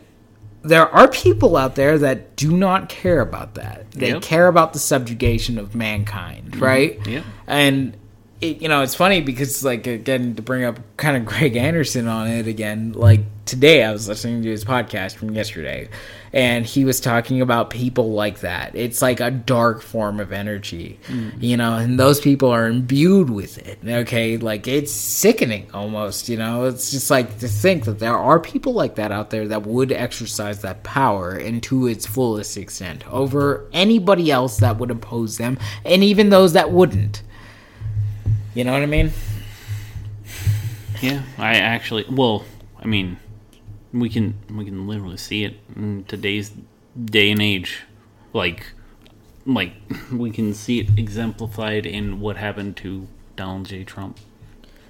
[0.63, 3.91] there are people out there that do not care about that.
[3.91, 4.23] They Yep.
[4.23, 6.65] care about the subjugation of mankind, mm-hmm.
[6.65, 7.07] right?
[7.07, 7.25] Yep.
[7.47, 7.97] And
[8.41, 12.07] it, you know, it's funny because like again to bring up kind of Greg Anderson
[12.09, 12.93] on it again.
[12.93, 15.89] Like today, I was listening to his podcast from yesterday,
[16.35, 18.75] and he was talking about people like that.
[18.75, 21.33] It's like a dark form of energy, mm.
[21.41, 23.79] you know, and those people are imbued with it.
[23.87, 26.29] Okay, like it's sickening almost.
[26.29, 29.47] You know, it's just like to think that there are people like that out there
[29.47, 34.91] that would exercise that power and to its fullest extent over anybody else that would
[34.91, 37.23] oppose them, and even those that wouldn't.
[38.55, 39.13] You know what I mean?
[41.01, 42.07] Yeah, I actually.
[42.11, 42.45] Well,
[42.81, 43.19] I mean,
[43.95, 46.53] we can we can literally see it in today's
[47.03, 47.83] day and age.
[48.33, 48.67] Like,
[49.47, 49.73] like
[50.13, 53.85] we can see it exemplified in what happened to Donald J.
[53.85, 54.19] Trump.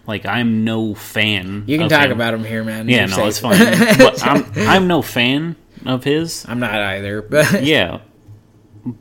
[0.07, 1.64] Like, I'm no fan.
[1.66, 2.12] You can talk him.
[2.12, 2.88] about him here, man.
[2.88, 3.59] Yeah, You're no, it's fine.
[3.98, 6.44] but I'm I'm no fan of his.
[6.48, 8.00] I'm not either, but Yeah,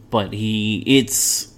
[0.10, 1.54] but he it's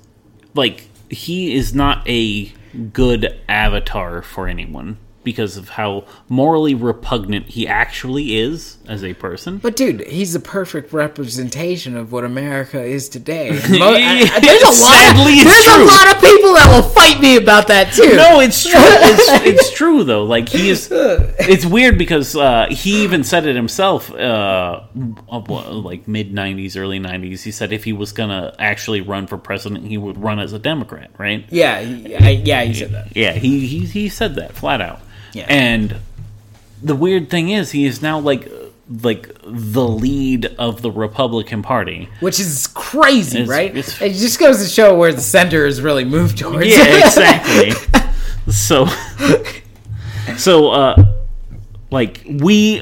[0.54, 2.52] like he is not a
[2.94, 9.58] good avatar for anyone because of how morally repugnant he actually is as a person.
[9.58, 13.50] But dude, he's the perfect representation of what America is today.
[13.70, 14.96] Mo- I- I- there's a lot.
[14.96, 15.84] Sadly, of, there's true.
[15.84, 18.16] a lot of people that will fight me about that too.
[18.16, 18.74] No, it's true.
[19.08, 20.24] It's, it's true though.
[20.24, 20.90] Like he is.
[21.48, 24.12] It's weird because uh, he even said it himself.
[24.14, 27.44] Uh, like mid '90s, early '90s.
[27.44, 30.60] He said if he was gonna actually run for president, he would run as a
[30.60, 31.12] Democrat.
[31.18, 31.46] Right?
[31.50, 33.16] Yeah, he- I, yeah, he said that.
[33.16, 35.02] Yeah, he, he he said that flat out.
[35.36, 35.46] Yeah.
[35.50, 35.98] And
[36.82, 38.50] the weird thing is, he is now like
[39.02, 42.08] like the lead of the Republican Party.
[42.20, 43.76] Which is crazy, It's- right?
[43.76, 46.68] it's- it just goes to show where the center is really moved towards.
[46.68, 47.72] Yeah, exactly.
[48.52, 48.86] so
[50.38, 51.04] so uh
[51.92, 52.82] like we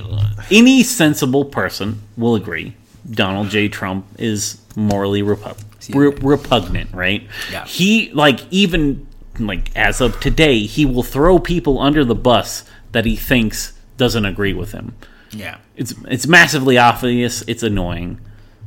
[0.52, 2.76] any sensible person will agree
[3.10, 3.68] Donald J.
[3.70, 5.58] Trump is morally repu-
[5.94, 7.28] re- repugnant, right?
[7.52, 7.66] Yeah.
[7.66, 9.06] He like even
[9.40, 14.26] like as of today, he will throw people under the bus that he thinks doesn't
[14.26, 14.96] agree with him.
[15.32, 15.58] yeah.
[15.76, 17.44] It's it's massively obvious.
[17.48, 18.20] It's annoying,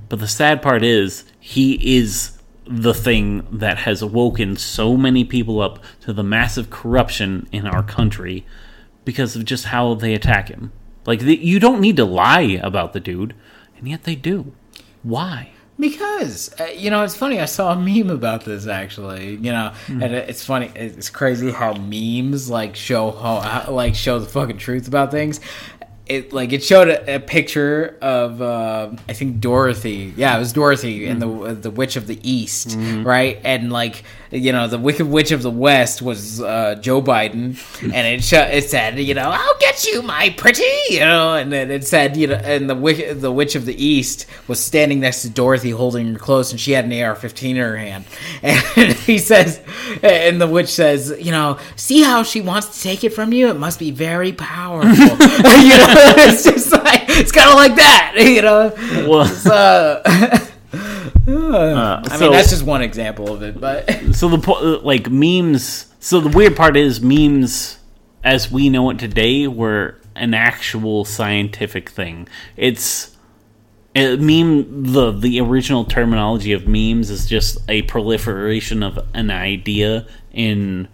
[0.09, 2.33] but the sad part is he is
[2.67, 7.83] the thing that has woken so many people up to the massive corruption in our
[7.85, 8.45] country
[9.05, 10.73] because of just how they attack him.
[11.05, 13.35] Like the, you don't need to lie about the dude,
[13.79, 14.53] and yet they do.
[15.05, 15.51] Why?
[15.79, 17.41] Because uh, you know, it's funny.
[17.41, 19.33] I saw a meme about this actually.
[19.37, 20.03] You know, Hmm.
[20.03, 20.71] and it's funny.
[20.75, 25.41] It's crazy how memes like show how, how like show the fucking truth about things.
[26.07, 30.15] It like it showed a, a picture of uh, I think Dorothy.
[30.17, 31.43] Yeah, it was Dorothy and Hmm.
[31.45, 33.39] the the Witch of the East, right?
[33.45, 34.05] And like
[34.37, 38.49] you know, the Wicked Witch of the West was uh, Joe Biden, and it sho-
[38.51, 42.17] it said you know I'll get you my pretty you know, and then it said
[42.17, 45.71] you know, and the wick- the Witch of the East was standing next to Dorothy
[45.71, 48.05] holding her close, and she had an AR-15 in her hand,
[48.43, 49.61] and he says,
[50.03, 53.49] and the witch says, you know, see how she wants to take it from you?
[53.49, 55.09] It must be very powerful, you
[55.79, 55.95] know.
[56.29, 58.73] It's just like it's kind of like that, you know.
[59.09, 60.03] Well, So,
[61.57, 65.11] Uh, I so- mean, that's just one example of it, but so the po- like
[65.11, 67.79] memes so the weird part is memes
[68.23, 72.29] as we know it today were an actual scientific thing.
[72.57, 73.17] It's
[73.95, 80.07] a meme the the original terminology of memes is just a proliferation of an idea
[80.33, 80.89] in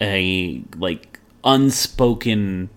[0.00, 2.70] a like unspoken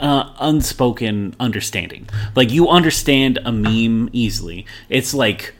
[0.00, 5.54] uh, unspoken understanding like you understand a meme easily it's like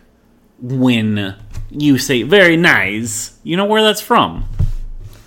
[0.61, 1.35] when
[1.71, 4.45] you say very nice you know where that's from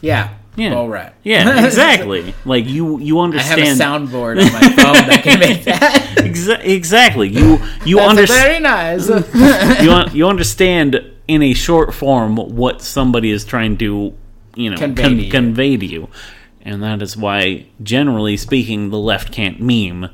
[0.02, 1.14] yeah, yeah all right.
[1.24, 3.62] yeah exactly like you you understand.
[3.62, 6.16] I have a soundboard on my phone that can make that.
[6.18, 9.08] Exa- exactly you you understand very nice.
[9.84, 14.14] you, un- you understand in a short form what somebody is trying to
[14.56, 15.32] you know Convey con- to you.
[15.32, 16.10] convey to you
[16.64, 20.10] and that is why generally speaking the left can't meme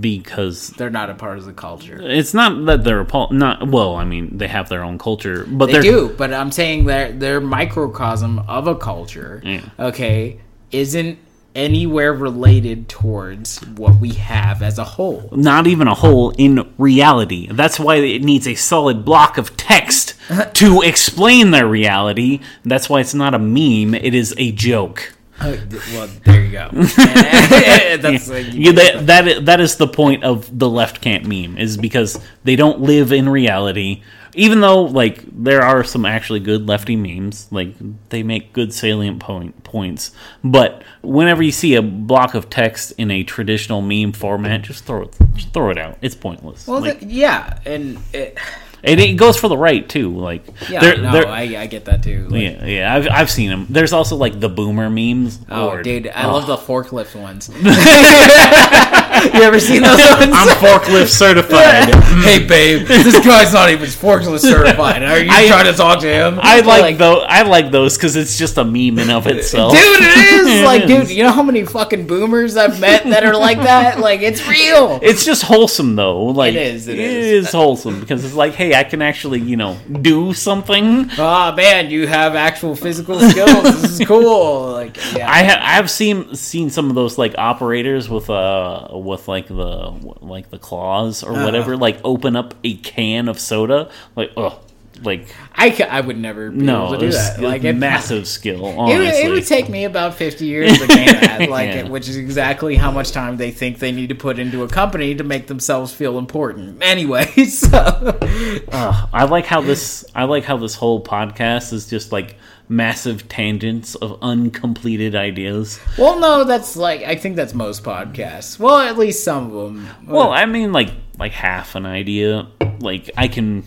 [0.00, 2.00] because They're not a part of the culture.
[2.02, 5.66] it's not that they're appall- not well i mean they have their own culture but
[5.70, 9.42] They do, but I'm saying they're they're microcosm of a culture.
[9.44, 9.60] Yeah.
[9.78, 10.40] Okay,
[10.72, 11.18] isn't
[11.54, 15.28] anywhere related towards what we have as a whole.
[15.32, 17.48] not even a whole in reality.
[17.50, 20.14] That's why it needs a solid block of text
[20.54, 22.40] to explain their reality.
[22.64, 25.14] That's why it's not a meme, it is a joke.
[25.40, 25.56] Uh,
[25.94, 26.68] well, there you go.
[26.72, 31.78] That's like, Yeah, that, that, that is the point of the left can't meme, is
[31.78, 34.02] because they don't live in reality.
[34.34, 37.74] Even though, like, there are some actually good lefty memes, like,
[38.10, 40.12] they make good salient point, points.
[40.44, 45.02] But whenever you see a block of text in a traditional meme format, just throw
[45.02, 45.98] it, just throw it out.
[46.02, 46.66] It's pointless.
[46.66, 48.38] well, Like, th- yeah, and it,
[48.82, 50.16] And it goes for the right too.
[50.16, 52.26] Like, yeah, there- no, there- I, I get that too.
[52.28, 52.94] Like, yeah, yeah.
[52.94, 53.66] I've I've seen them.
[53.68, 55.38] There's also like the boomer memes.
[55.50, 55.84] Oh, Lord.
[55.84, 56.32] dude, I Oh.
[56.32, 57.50] love the forklift ones.
[59.34, 60.32] you ever seen those ones?
[60.34, 61.88] I'm forklift certified.
[61.92, 62.22] Mm.
[62.22, 65.02] hey, babe, this guy's not even forklift certified.
[65.02, 66.38] Are you I- trying to talk to him?
[66.40, 67.24] I like, those.
[67.28, 69.72] I like those because it's just a meme in of itself.
[69.72, 71.10] Dude, it is like, It dude.
[71.10, 73.98] You know how many fucking boomers I've met that are like that?
[74.00, 74.98] Like, it's real.
[75.02, 76.24] It's just wholesome though.
[76.26, 77.46] Like It is, it it is.
[77.46, 81.10] is wholesome because it's like, hey, I can actually, you know, do something.
[81.18, 83.62] Oh man, you have actual physical skills.
[83.82, 84.72] This is cool.
[84.72, 85.30] Like, yeah.
[85.30, 89.92] I ha- I've seen seen some of those like operators with uh with like the
[90.20, 91.44] like the claws or Uh-huh.
[91.44, 94.60] whatever like open up a can of soda like oh
[95.02, 97.40] like I, would never be no able to do that.
[97.40, 100.86] Like, it, massive skill It would, honestly it would take me about 50 years to
[100.88, 101.88] gain that, like, Yeah.
[101.88, 105.14] which is exactly how much time they think they need to put into a company
[105.14, 106.82] to make themselves feel important.
[106.82, 112.12] Anyway, so Ugh, I like how this I like how this whole podcast is just
[112.12, 112.36] like
[112.68, 115.80] massive tangents of uncompleted ideas.
[115.98, 118.58] well, no, that's like I think that's most podcasts.
[118.58, 119.88] Well, at least some of them.
[120.06, 122.48] Well, I mean like like half an idea.
[122.80, 123.64] Like I can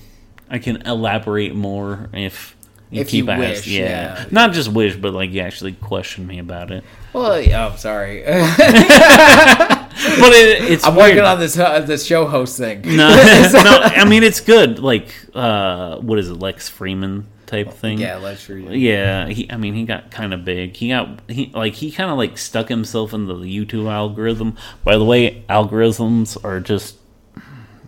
[0.50, 2.56] I can elaborate more if
[2.92, 4.26] If you ask- wish, yeah.
[4.32, 6.84] Not just wish, but like you actually question me about it.
[7.14, 8.24] well, yeah, oh, sorry.
[9.94, 11.12] But it, it's I'm weird.
[11.12, 12.82] working on this uh, this show host thing.
[12.82, 14.80] no, no, I mean it's good.
[14.80, 18.00] Like, uh, what is it, Lex Fridman type thing?
[18.00, 18.66] Yeah, read.
[18.72, 18.78] it.
[18.80, 19.50] Yeah, he.
[19.50, 20.76] I mean, he got kind of big.
[20.76, 24.58] He got he like he kind of like stuck himself in the YouTube algorithm.
[24.84, 26.98] By the way, algorithms are just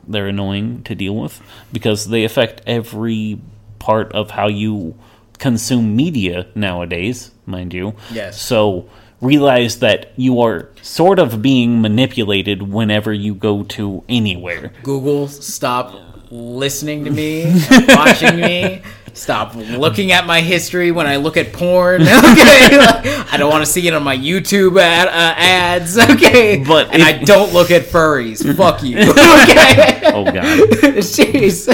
[0.07, 1.41] they're annoying to deal with
[1.71, 3.39] because they affect every
[3.79, 4.95] part of how you
[5.37, 7.95] consume media nowadays, mind you.
[8.11, 8.41] Yes.
[8.41, 8.89] So
[9.21, 14.73] realize that you are sort of being manipulated whenever you go to anywhere.
[14.83, 15.95] Google, stop
[16.31, 17.45] listening to me,
[17.89, 18.81] watching me.
[19.15, 22.01] Stop looking at my history when I look at porn.
[22.07, 25.97] Okay, Like, I don't want to see it on my YouTube ad, uh, ads.
[25.97, 28.43] Okay, But and if- I don't look at furries.
[28.55, 28.97] Fuck you.
[28.99, 30.59] Okay, Oh god.
[31.01, 31.67] jeez.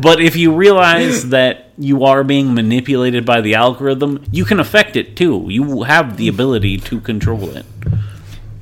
[0.00, 4.96] But if you realize that you are being manipulated by the algorithm, you can affect
[4.96, 5.46] it too.
[5.50, 7.66] You have the ability to control it.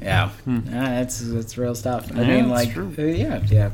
[0.00, 2.10] Yeah, Uh, that's that's real stuff.
[2.14, 2.92] I Yeah, mean, like, true.
[2.98, 3.70] uh, yeah, yeah.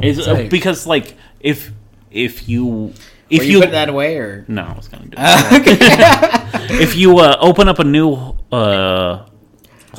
[0.00, 0.48] It's, Say.
[0.48, 1.72] because like if
[2.12, 2.92] if you
[3.30, 6.70] If if you, you, put that away, or no, I was gonna do it.
[6.80, 8.14] if you uh, open up a new
[8.52, 9.26] uh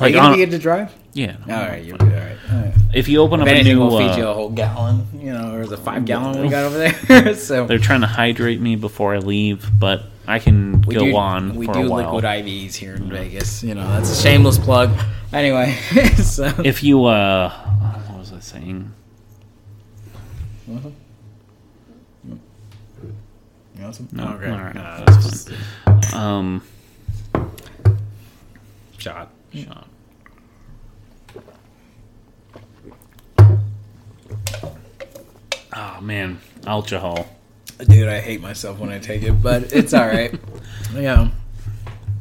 [0.00, 0.94] like you gonna on, be to drive?
[1.14, 2.12] yeah, All right, you're good.
[2.12, 2.36] All right.
[2.52, 2.74] All right.
[2.94, 5.32] if you open If up a new we'll feed you uh, a whole gallon, you
[5.32, 7.34] know, or the five gallon we got over there.
[7.34, 11.16] so they're trying to hydrate me before I leave, but I can we go do,
[11.16, 12.14] on we for do a while.
[12.14, 13.62] liquid IVs here in Vegas.
[13.62, 14.90] You know, that's a shameless plug.
[15.32, 15.72] Anyway,
[16.16, 17.50] so if you uh
[18.08, 18.92] what was I saying?
[20.68, 20.94] You
[23.84, 24.08] want some?
[24.12, 24.50] No, okay.
[24.50, 24.74] all right.
[24.74, 26.62] No, That's that's just Um
[28.98, 29.30] shot.
[29.52, 29.88] shot.
[35.72, 37.28] Oh man, alcohol.
[37.86, 40.34] Dude, I hate myself when I take it, but it's all right.
[40.94, 41.28] yeah.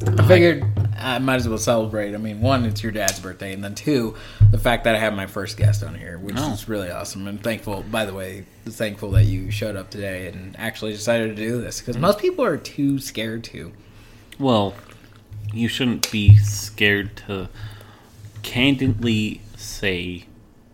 [0.02, 0.66] I figured
[0.98, 2.14] I might as well celebrate.
[2.14, 4.16] I mean, one, it's your dad's birthday, and then two,
[4.52, 6.54] the fact that I have my first guest on here, which Oh.
[6.54, 7.28] is really awesome.
[7.28, 11.36] I'm thankful, by the way, thankful that you showed up today and actually decided to
[11.36, 12.02] do this because mm.
[12.02, 13.72] most people are too scared to.
[14.40, 14.74] Well,
[15.54, 17.50] you shouldn't be scared to
[18.42, 20.26] candidly say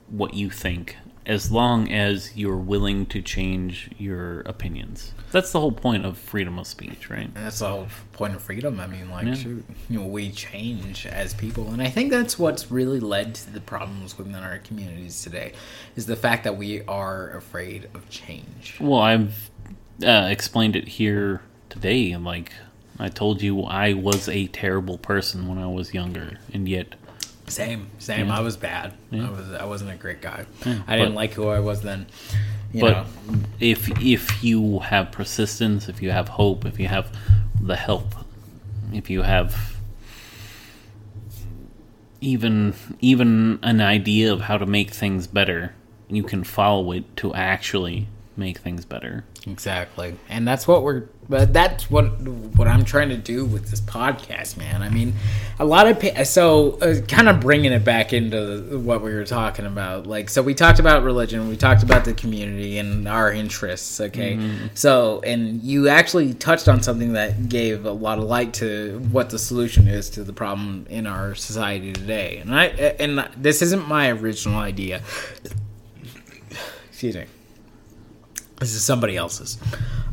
[0.09, 5.13] what you think as long as you're willing to change your opinions.
[5.31, 7.25] That's the whole point of freedom of speech, right?
[7.25, 8.79] And that's the whole point of freedom.
[8.79, 9.35] I mean, like, Yeah.
[9.35, 13.51] shoot, you know, we change as people, and I think that's what's really led to
[13.51, 15.53] the problems within our communities today,
[15.95, 18.75] is the fact that we are afraid of change.
[18.79, 19.49] Well, I've
[20.03, 22.11] uh, explained it here today.
[22.11, 22.51] And like,
[22.99, 26.95] I told you I was a terrible person when I was younger, and yet
[27.51, 28.27] Same, same.
[28.27, 28.37] Yeah.
[28.37, 28.93] I was bad.
[29.11, 29.27] Yeah.
[29.27, 30.45] I was, I wasn't a great guy.
[30.65, 32.07] Yeah, I didn't but- like who I was then.
[32.73, 33.05] You but know,
[33.59, 37.13] if if you have persistence, if you have hope, if you have
[37.59, 38.15] the help,
[38.93, 39.75] if you have
[42.21, 45.73] even even an idea of how to make things better,
[46.07, 48.07] you can follow it to actually
[48.37, 49.25] make things better.
[49.47, 51.07] Exactly, and that's what we're.
[51.27, 54.83] But that's what what I'm trying to do with this podcast, man.
[54.83, 55.13] I mean,
[55.57, 59.65] a lot of so uh, kind of bringing it back into what we were talking
[59.65, 60.05] about.
[60.05, 63.99] Like, so we talked about religion, we talked about the community and our interests.
[63.99, 64.39] Okay,
[64.75, 69.31] so and you actually touched on something that gave a lot of light to what
[69.31, 72.37] the solution is to the problem in our society today.
[72.37, 75.01] And I and this isn't my original idea.
[76.91, 77.25] Excuse me.
[78.61, 79.57] This is somebody else's.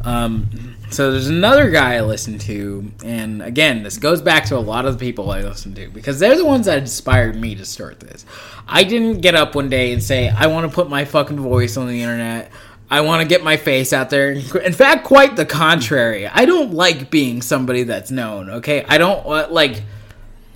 [0.05, 4.59] Um, so there's another guy I listen to, and again, this goes back to a
[4.59, 7.67] lot of the people I listen to because they're the ones that inspired me to
[7.67, 8.25] start this.
[8.67, 11.77] I didn't get up one day and say I want to put my fucking voice
[11.77, 12.51] on the internet.
[12.91, 14.31] I want to get my face out there.
[14.31, 16.27] In fact, quite the contrary.
[16.27, 18.49] I don't like being somebody that's known.
[18.49, 19.83] Okay, I don't uh, like.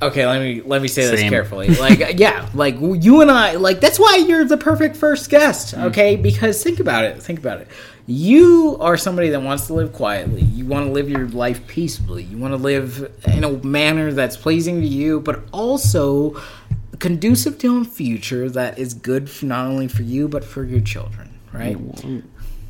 [0.03, 1.69] Okay, let me let me say this carefully.
[1.69, 5.74] Like, yeah, like you and I, like that's why you're the perfect first guest.
[5.74, 7.23] Okay, because think about it.
[7.23, 7.69] Think about it.
[8.07, 10.43] You are somebody that wants to live quietly.
[10.43, 12.24] You want to live your life peaceably.
[12.24, 16.41] You want to live in a manner that's pleasing to you, but also
[16.99, 20.81] conducive to a future that is good for not only for you but for your
[20.81, 21.29] children.
[21.53, 21.77] Right.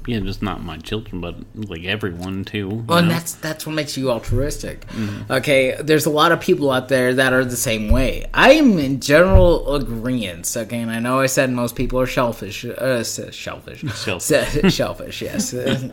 [0.06, 2.68] Yeah, just not my children, but like everyone too.
[2.68, 4.84] Well, and that's that's what makes you altruistic.
[5.30, 8.26] Okay, there's a lot of people out there that are the same way.
[8.34, 10.52] I am in general agreement.
[10.56, 12.64] Okay, and I know I said most people are shellfish.
[12.64, 13.80] Uh, shellfish.
[13.80, 14.74] Shellfish.
[14.74, 15.22] Shellfish.
[15.22, 15.54] Yes.
[15.54, 15.90] Uh,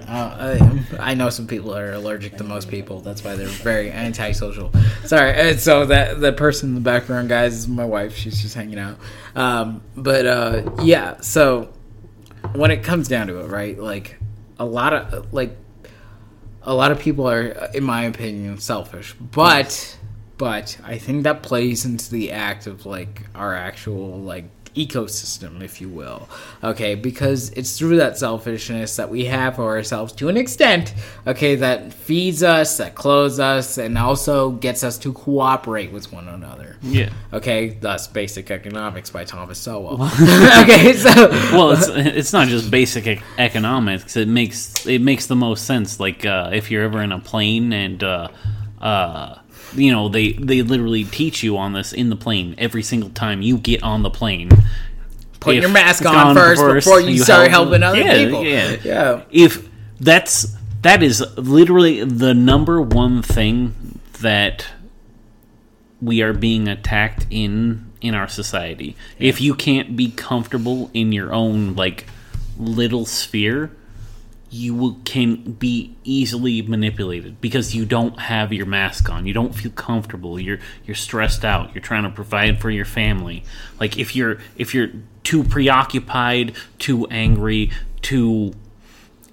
[0.99, 3.01] I, I know some people are allergic to most people.
[3.01, 4.71] That's why they're very antisocial.
[5.05, 5.31] Sorry.
[5.33, 8.15] And so that the person in the background, guys, is my wife.
[8.15, 8.97] She's just hanging out.
[9.35, 11.21] Um, but uh, yeah.
[11.21, 11.73] So
[12.53, 13.77] when it comes down to it, right?
[13.79, 14.17] Like
[14.57, 15.55] a lot of like
[16.63, 19.13] a lot of people are, in my opinion, selfish.
[19.13, 19.97] But
[20.37, 25.79] but I think that plays into the act of like our actual like ecosystem, if
[25.81, 26.27] you will.
[26.63, 30.93] Okay, because it's through that selfishness that we have for ourselves to an extent,
[31.27, 36.27] okay, that feeds us, that clothes us, and also gets us to cooperate with one
[36.27, 36.77] another.
[36.81, 37.09] yeah.
[37.33, 40.01] Okay, thus Basic Economics by Thomas Sowell.
[40.63, 44.15] okay, so well, it's it's not just basic ec- economics.
[44.17, 45.99] It makes it makes the most sense.
[45.99, 48.27] Like uh, if you're ever in a plane and uh,
[48.81, 49.35] uh,
[49.73, 53.41] you know they they literally teach you on this in the plane every single time
[53.41, 54.49] you get on the plane.
[55.39, 58.43] put your mask on gone first, before you, start help- helping other yeah, people.
[58.43, 59.23] Yeah, yeah.
[59.31, 59.69] If
[59.99, 64.65] that's that is literally the number one thing that
[66.01, 68.95] we are being attacked in in our society.
[69.17, 72.05] If you can't be comfortable in your own like
[72.57, 73.71] little sphere,
[74.51, 79.25] you can be easily manipulated because you don't have your mask on.
[79.27, 80.39] You don't feel comfortable.
[80.39, 81.73] You're you're stressed out.
[81.75, 83.43] You're trying to provide for your family.
[83.79, 84.89] Like if you're if you're
[85.23, 87.71] too preoccupied, too angry,
[88.01, 88.53] too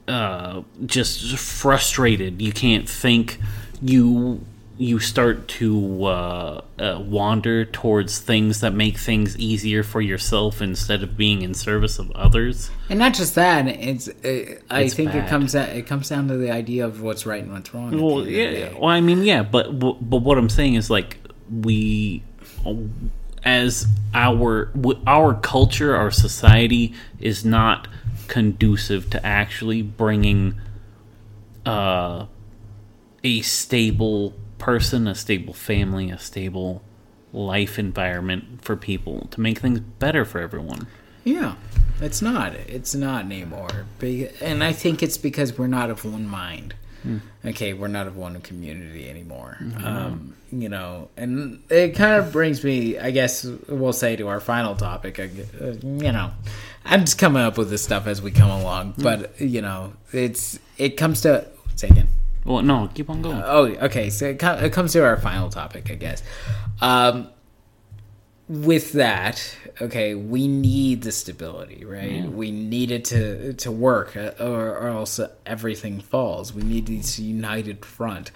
[0.07, 2.43] uh, just frustrated.
[2.43, 3.39] You can't think.
[3.81, 4.45] You
[4.79, 11.03] you start to uh, uh, wander towards things that make things easier for yourself instead
[11.03, 12.71] of being in service of others.
[12.91, 14.09] And not just that, it's.
[14.09, 17.25] Uh, I It's think it comes at, it comes down to the idea of what's
[17.25, 17.91] right and what's wrong.
[18.01, 18.73] Well, end of the yeah.
[18.75, 21.19] Well, I mean, yeah, but but but what I'm saying is like
[21.51, 22.23] we,
[23.45, 24.71] as our
[25.07, 27.89] our culture, our society is not
[28.29, 30.61] conducive to actually bringing
[31.65, 32.27] uh,
[33.25, 36.83] a stable person, a stable family, a stable
[37.33, 40.87] life environment for people to make things better for everyone.
[41.25, 41.57] Yeah.
[42.01, 42.55] It's not.
[42.55, 43.87] It's not anymore.
[44.41, 46.75] And I think it's because we're not of one mind.
[47.45, 49.57] Okay, we're not of one community anymore.
[49.85, 54.41] Um, you know, and it kind of brings me, I guess, we'll say to our
[54.41, 55.21] final topic.
[55.21, 55.29] Uh,
[55.83, 56.33] you know,
[56.85, 60.59] I'm just coming up with this stuff as we come along, but you know, it's
[60.79, 61.47] it comes to
[61.77, 62.09] say again.
[62.47, 63.43] Well, no, keep on going.
[63.45, 64.09] Oh, okay.
[64.11, 66.23] So it, com- it comes to our final topic, I guess.
[66.81, 67.29] Um,
[68.49, 72.31] with that, okay, we need the stability, right?
[72.31, 76.55] We need it to to work, uh, or, or else everything falls.
[76.55, 78.31] We need this united front.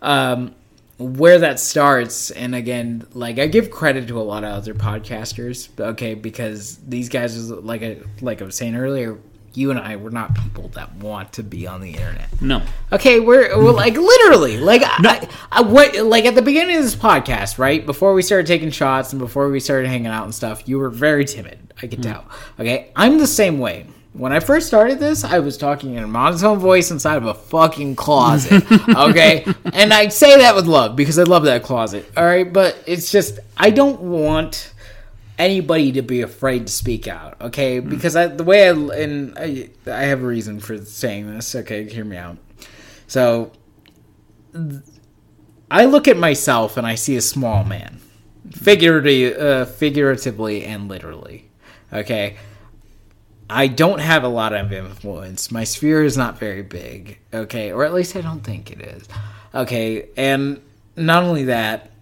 [0.00, 0.54] Um,
[0.98, 5.68] where that starts, and again, like I give credit to a lot of other podcasters,
[5.78, 9.18] okay, because these guys, is like I like I was saying earlier,
[9.56, 12.40] you and I, we're not people that want to be on the internet.
[12.42, 12.62] no.
[12.92, 16.94] Okay, we're, we're like literally like I, I went like at the beginning of this
[16.94, 20.68] podcast, right before we started taking shots and before we started hanging out and stuff.
[20.68, 21.72] You were very timid.
[21.78, 22.12] I could mm-hmm.
[22.12, 22.24] tell.
[22.58, 23.86] Okay, I'm the same way.
[24.12, 27.34] When I first started this, I was talking in a monotone voice inside of a
[27.34, 28.64] fucking closet.
[28.96, 32.10] Okay, and I say that with love because I love that closet.
[32.16, 34.72] All right, but it's just I don't want
[35.38, 37.80] anybody to be afraid to speak out, okay?
[37.80, 41.54] Because I, the way I and I, I have a reason for saying this.
[41.54, 42.38] Okay, hear me out.
[43.06, 43.52] So
[45.70, 48.00] I look at myself and I see a small man,
[48.50, 51.50] figuratively, uh, figuratively and literally.
[51.92, 52.36] Okay.
[53.48, 55.52] I don't have a lot of influence.
[55.52, 57.20] My sphere is not very big.
[57.32, 59.08] Okay, or at least I don't think it is.
[59.54, 60.60] Okay, and
[60.96, 61.92] not only that,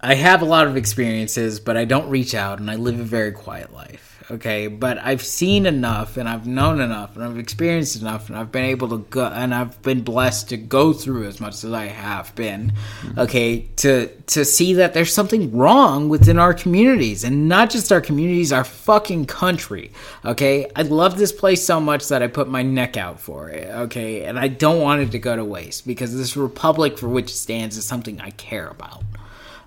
[0.00, 3.04] I have a lot of experiences, but I don't reach out and I live a
[3.04, 4.08] very quiet life.
[4.30, 8.52] Okay, but I've seen enough and I've known enough and I've experienced enough and I've
[8.52, 11.86] been able to go and I've been blessed to go through as much as I
[11.86, 12.74] have been.
[13.00, 13.20] Mm-hmm.
[13.20, 18.02] Okay, to to see that there's something wrong within our communities and not just our
[18.02, 19.92] communities, our fucking country.
[20.26, 23.66] Okay, I love this place so much that I put my neck out for it.
[23.68, 27.30] Okay, and I don't want it to go to waste because this republic for which
[27.30, 29.04] it stands is something I care about.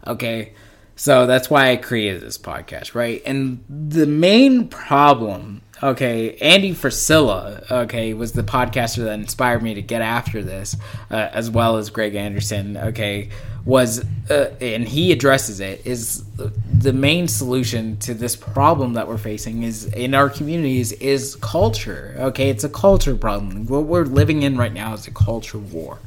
[0.08, 0.54] Okay.
[0.96, 3.24] So that's why I created this podcast, right?
[3.26, 9.82] And the main problem, okay, Andy Frisella, okay, was the podcaster that inspired me to
[9.82, 10.76] get after this,
[11.10, 13.30] uh, as well as Greg Anderson, okay,
[13.66, 16.24] was, uh, and he addresses it, is
[16.72, 22.16] the main solution to this problem that we're facing is in our communities is culture,
[22.20, 22.50] okay?
[22.50, 23.66] It's a culture problem.
[23.66, 25.98] What we're living in right now is a culture war,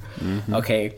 [0.52, 0.94] okay?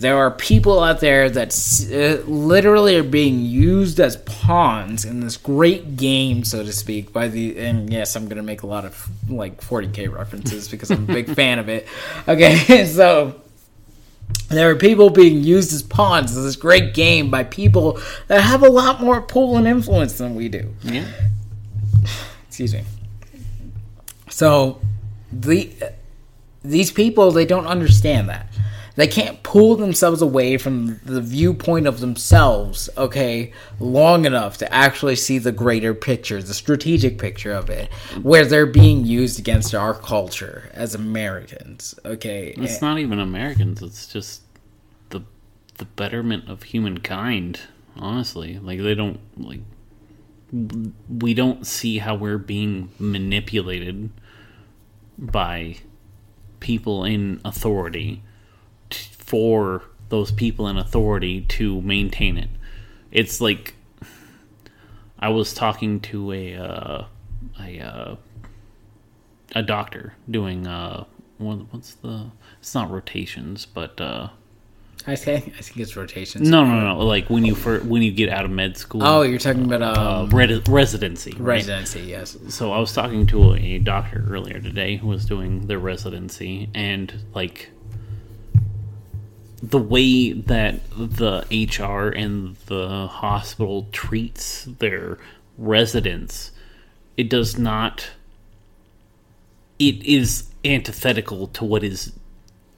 [0.00, 1.52] There are people out there that
[1.92, 7.12] uh, literally are being used as pawns in this great game, so to speak.
[7.12, 11.04] By the and yes, I'm gonna make a lot of like 40k references because I'm
[11.04, 11.86] a big fan of it.
[12.26, 13.42] Okay, so
[14.48, 18.62] there are people being used as pawns in this great game by people that have
[18.62, 21.08] a lot more pull and influence than we do Yeah.
[22.48, 22.84] excuse me.
[24.30, 24.80] So
[25.30, 25.70] the
[26.62, 28.46] these people they don't understand that.
[28.96, 35.16] They can't pull themselves away from the viewpoint of themselves, okay, long enough to actually
[35.16, 37.92] see the greater picture, the strategic picture of it,
[38.22, 42.54] where they're being used against our culture as Americans, okay?
[42.56, 43.82] It's not even Americans.
[43.82, 44.42] It's just
[45.10, 45.22] the
[45.78, 47.60] the betterment of humankind.
[47.96, 49.60] Honestly, like they don't like
[51.08, 54.10] we don't see how we're being manipulated
[55.16, 55.76] by
[56.58, 58.22] people in authority
[59.30, 62.50] for those people in authority to maintain it.
[63.12, 63.74] It's like
[65.20, 67.04] I was talking to a uh,
[67.60, 68.16] a uh,
[69.54, 71.04] a doctor doing uh
[71.38, 72.26] what, what's the
[72.60, 74.28] it's not rotations but uh
[75.06, 76.48] I think I think it's rotations.
[76.48, 79.22] no no no like when you for when you get out of med school Oh,
[79.22, 81.56] you're talking about uh, um, red, residency right?
[81.56, 82.36] residency, yes.
[82.48, 87.12] so I was talking to a doctor earlier today who was doing their residency, and
[87.34, 87.70] like
[89.62, 95.18] the way that the HR and the hospital treats their
[95.58, 96.52] residents,
[97.16, 98.10] it does not.
[99.78, 102.12] It is antithetical to what is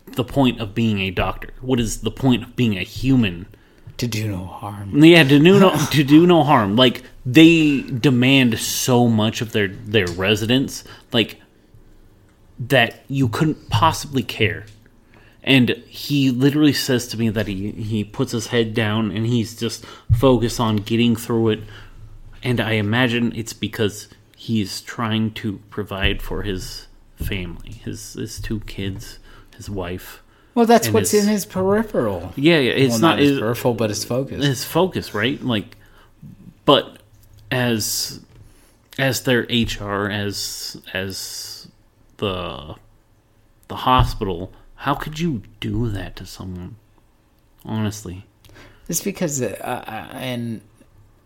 [0.07, 1.51] the point of being a doctor.
[1.61, 3.47] What is the point of being a human?
[3.99, 5.03] To do no harm.
[5.05, 6.75] Yeah, to do no to do no harm.
[6.77, 10.83] Like they demand so much of their their residents,
[11.13, 11.41] like
[12.59, 14.67] that you couldn't possibly care.
[15.45, 19.57] And he literally says to me that he he puts his head down and he's
[19.59, 19.85] just
[20.17, 21.61] focused on getting through it.
[22.45, 26.87] And I imagine it's because he's trying to provide for his
[27.17, 29.19] family, his his two kids,
[29.57, 30.23] his wife.
[30.55, 32.33] Well, that's what's his- in his peripheral.
[32.37, 34.45] Yeah, yeah, it's well, not, not his it- peripheral, but his focus.
[34.45, 35.43] his focus, right?
[35.43, 35.77] Like,
[36.65, 36.99] but
[37.51, 38.21] as
[38.99, 41.67] as their HR, as as
[42.19, 42.77] the
[43.69, 44.53] the hospital,
[44.83, 46.75] how could you do that to someone?
[47.65, 48.27] Honestly,
[48.89, 50.61] It's because, uh, and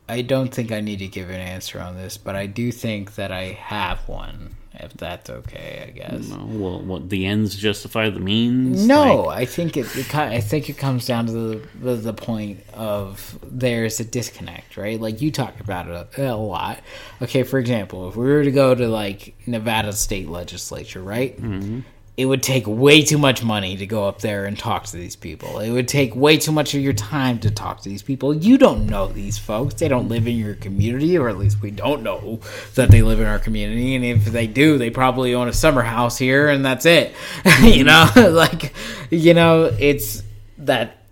[0.09, 3.15] I don't think I need to give an answer on this, but I do think
[3.15, 6.29] that I have one, if that's okay, I guess.
[6.29, 8.87] no, well, what the ends justify the means?
[8.87, 10.15] No, Like, I think it, it.
[10.15, 15.01] I think it comes down to the, the the point of there's a disconnect, right?
[15.01, 16.81] Like you talk about it a, a lot.
[17.23, 21.41] Okay, for example, if we were to go to like Nevada state legislature, right?
[21.41, 21.81] Mm-hmm.
[22.17, 25.17] It would take way too much money to go up there and talk to these
[25.17, 25.59] people.
[25.59, 28.35] It would take way too much of your time to talk to these people.
[28.35, 29.75] You don't know these folks.
[29.75, 32.41] They don't live in your community, or at least we don't know
[32.75, 33.95] that they live in our community.
[33.95, 37.15] And if they do, they probably own a summer house here, and that's it.
[37.63, 38.73] you know, like
[39.11, 40.23] you know, it's
[40.59, 41.06] that.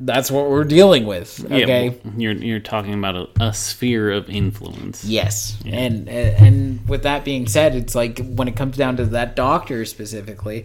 [0.00, 1.44] That's what we're dealing with.
[1.44, 1.90] Okay.
[1.90, 5.04] well, you're you're talking about a, a sphere of influence.
[5.04, 9.04] Yes, and uh, and with that being said, it's like when it comes down to
[9.06, 10.64] that doctor specifically,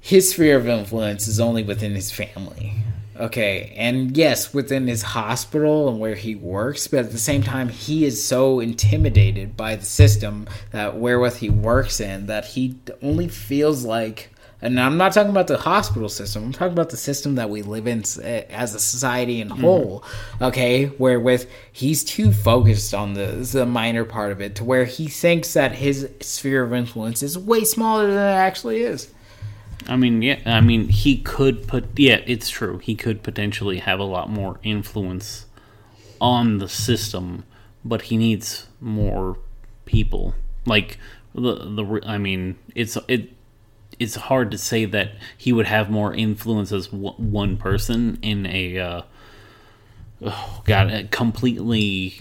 [0.00, 2.74] his sphere of influence is only within his family.
[3.18, 7.68] Okay, and yes, within his hospital and where he works, but at the same time,
[7.68, 13.26] he is so intimidated by the system that wherewith he works in that he only
[13.26, 14.30] feels like.
[14.60, 16.44] And I'm not talking about the hospital system.
[16.44, 20.02] I'm talking about the system that we live in eh, as a society in whole.
[20.42, 25.06] Okay, wherewith he's too focused on the the minor part of it to where he
[25.06, 29.12] thinks that his sphere of influence is way smaller than it actually is.
[29.88, 31.86] I mean, yeah, I mean, he could put.
[31.96, 32.78] Yeah, it's true.
[32.78, 35.46] He could potentially have a lot more influence
[36.20, 37.44] on the system,
[37.84, 39.38] but he needs more
[39.86, 40.34] people.
[40.66, 40.98] Like
[41.34, 42.00] the the.
[42.04, 43.30] I mean, it's it.
[43.98, 48.46] It's hard to say that he would have more influence as w- one person in
[48.46, 48.78] a.
[48.78, 49.02] Uh,
[50.22, 52.20] oh God, a completely.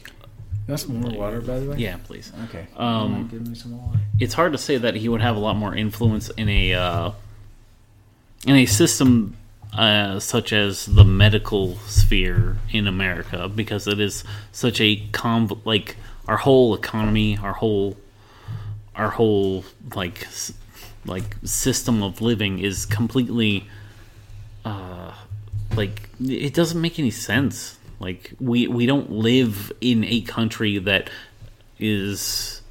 [0.68, 1.78] That's more water, by the way.
[1.78, 2.32] Yeah, please.
[2.49, 2.68] Okay.
[2.76, 3.99] Um, give me some more water.
[4.20, 7.12] it's hard to say that he would have a lot more influence in a uh,
[8.45, 9.36] in a system
[9.74, 15.95] uh, such as the medical sphere in America because it is such a conv- like
[16.28, 17.95] our whole economy, our whole
[18.95, 19.64] our whole
[19.95, 20.28] like
[21.07, 23.67] like system of living is completely
[24.65, 25.13] uh,
[25.75, 27.77] like it doesn't make any sense.
[27.99, 31.09] Like we we don't live in a country that
[31.79, 32.61] is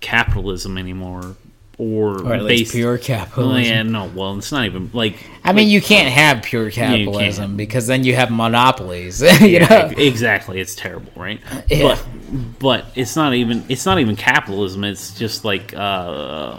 [0.00, 1.36] capitalism anymore
[1.80, 3.64] or, Or based pure capitalism.
[3.64, 4.10] yeah, no.
[4.14, 8.14] Well, it's not even like I mean, you can't have pure capitalism because then you
[8.14, 9.22] have monopolies.
[9.40, 9.90] you know?
[9.96, 10.60] exactly.
[10.60, 11.40] It's terrible, right?
[11.70, 11.82] Yeah.
[11.96, 14.84] But but it's not even it's not even capitalism.
[14.84, 16.58] It's just like uh,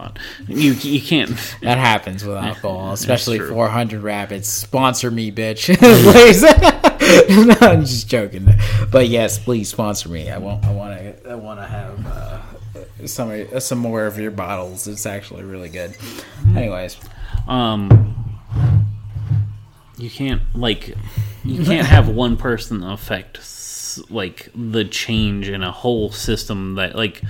[0.00, 0.48] my train of thought.
[0.48, 1.30] You you can't.
[1.62, 4.48] That happens with alcohol, especially 400 rabbits.
[4.48, 5.76] Sponsor me, bitch.
[6.10, 6.42] please.
[7.46, 8.48] no, I'm just joking.
[8.90, 10.30] But yes, please sponsor me.
[10.30, 10.64] I want.
[10.64, 11.30] I want to.
[11.30, 14.86] I want to have uh, some some more of your bottles.
[14.86, 15.96] It's actually really good.
[16.56, 16.96] Anyways,
[17.46, 18.16] um
[19.96, 20.94] you can't like
[21.44, 23.38] you can't have one person affect
[24.08, 27.22] like the change in a whole system that like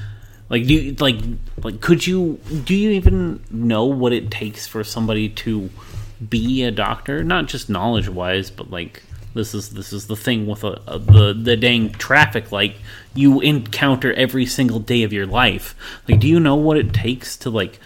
[0.50, 1.16] like do you like
[1.62, 5.70] like could you do you even know what it takes for somebody to
[6.28, 7.24] be a doctor?
[7.24, 9.02] Not just knowledge wise but like
[9.32, 12.50] this is this is the thing with a, a, the the dang traffic.
[12.50, 12.76] Light
[13.14, 15.74] you encounter every single day of your life.
[16.08, 17.78] Like do you know what it takes to like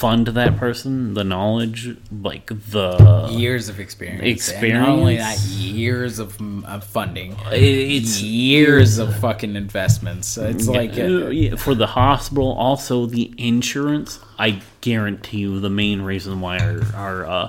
[0.00, 4.22] fund that person the knowledge like the years of experience.
[4.24, 4.76] Experience.
[4.76, 7.36] And not only that, years of, of funding.
[7.52, 10.36] it's years of fucking investments.
[10.38, 10.92] It's like.
[10.98, 16.58] Uh, Uh, for the hospital also the insurance i guarantee you the main reason why
[16.58, 17.48] our our uh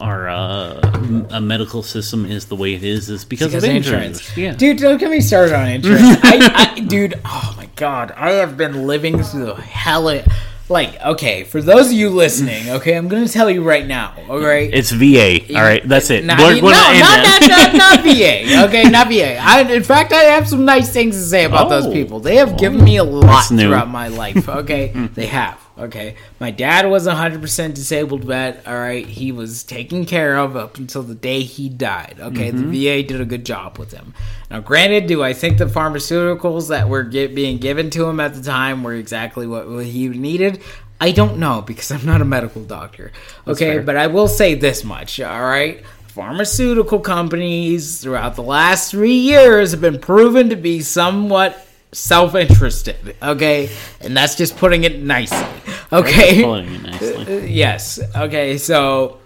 [0.00, 3.76] our uh, a medical system is the way it is is because, because of of
[3.76, 4.20] insurance.
[4.28, 4.38] insurance.
[4.38, 6.04] Yeah, Dude, don't get me started on insurance.
[6.22, 10.08] I, I, dude, oh my god, I have been living through the hell.
[10.08, 10.24] of-
[10.70, 14.38] Like, okay, for those of you listening, okay, I'm gonna tell you right now, all
[14.38, 14.68] right.
[14.72, 15.40] it's VA.
[15.56, 16.24] All right, that's it.
[16.26, 18.64] Not, We're- no, not, not, not, not VA.
[18.66, 19.38] Okay, not VA.
[19.38, 21.92] I, in fact, I have some nice things to say about those Oh.
[21.92, 22.20] people.
[22.20, 24.46] They have given me a lot throughout my life.
[24.46, 25.58] Okay, they have.
[25.78, 28.66] Okay, my dad was hundred percent disabled vet.
[28.66, 32.16] All right, he was taken care of up until the day he died.
[32.18, 32.70] Okay, Mm-hmm.
[32.72, 34.12] the VA did a good job with him.
[34.50, 38.34] Now, granted, do I think the pharmaceuticals that were get, being given to him at
[38.34, 40.60] the time were exactly what he needed?
[41.00, 43.12] I don't know because I'm not a medical doctor.
[43.46, 45.20] Okay, but I will say this much.
[45.20, 45.84] All right.
[46.08, 53.14] Pharmaceutical companies throughout the last three years have been proven to be somewhat self-interested.
[53.22, 55.46] Okay, and that's just putting it nicely.
[55.92, 57.26] Okay, it nicely.
[57.26, 57.98] Uh, uh, yes.
[58.14, 59.20] Okay, so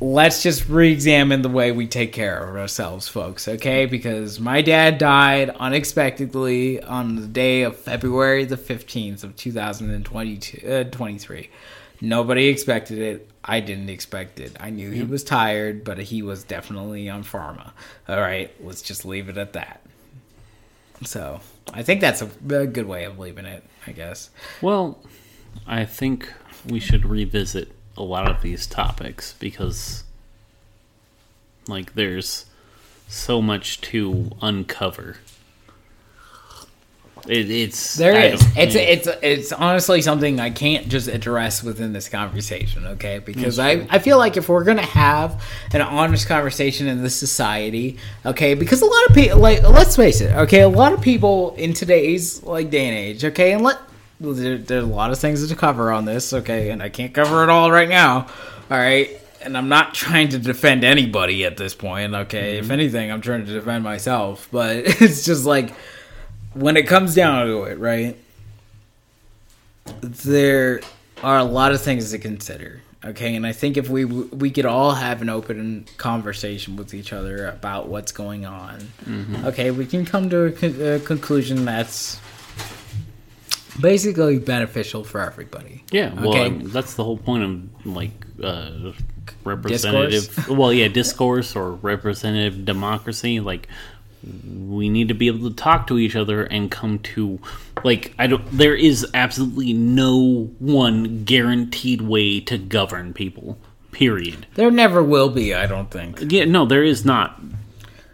[0.00, 3.48] let's just re-examine the way we take care of ourselves, folks.
[3.48, 9.52] Okay, because my dad died unexpectedly on the day of February the fifteenth of two
[9.52, 11.48] thousand and twenty-two, uh, twenty-three.
[12.00, 13.30] Nobody expected it.
[13.44, 14.56] I didn't expect it.
[14.60, 17.72] I knew he was tired, but he was definitely on pharma.
[18.08, 19.80] All right, let's just leave it at that.
[21.04, 21.40] So
[21.72, 23.64] I think that's a, a good way of leaving it.
[23.84, 24.30] I guess.
[24.60, 25.00] Well,
[25.66, 26.32] I think
[26.68, 30.04] we should revisit a lot of these topics because,
[31.68, 32.46] like, there's
[33.08, 35.18] so much to uncover.
[37.28, 38.42] It, it's There is.
[38.56, 38.80] It's yeah.
[38.80, 43.20] it's it's honestly something I can't just address within this conversation, okay?
[43.20, 45.40] Because I, I feel like if we're gonna have
[45.72, 50.20] an honest conversation in this society, okay, because a lot of people like let's face
[50.20, 53.78] it, okay, a lot of people in today's like day and age, okay, and let
[54.22, 57.42] there, there's a lot of things to cover on this, okay, and I can't cover
[57.42, 58.26] it all right now,
[58.70, 59.10] all right.
[59.42, 62.58] And I'm not trying to defend anybody at this point, okay?
[62.58, 64.48] If anything, I'm trying to defend myself.
[64.52, 65.72] But it's just like
[66.54, 68.16] when it comes down to it, right?
[70.00, 70.80] There
[71.22, 72.80] are a lot of things to consider.
[73.04, 77.12] Okay, and I think if we we could all have an open conversation with each
[77.12, 79.44] other about what's going on, Mm-hmm.
[79.46, 82.20] okay, we can come to a, con- a conclusion that's
[83.80, 85.84] basically beneficial for everybody.
[85.90, 86.46] Yeah, well, Okay.
[86.46, 88.12] um, that's the whole point of like
[88.42, 88.92] uh,
[89.44, 90.48] representative.
[90.48, 93.40] well, yeah, discourse or representative democracy.
[93.40, 93.68] Like,
[94.22, 97.40] we need to be able to talk to each other and come to
[97.84, 98.44] like I don't.
[98.56, 103.58] There is absolutely no one guaranteed way to govern people.
[103.90, 104.46] Period.
[104.54, 107.38] There never will be, I don't think, Yeah, no, there is not.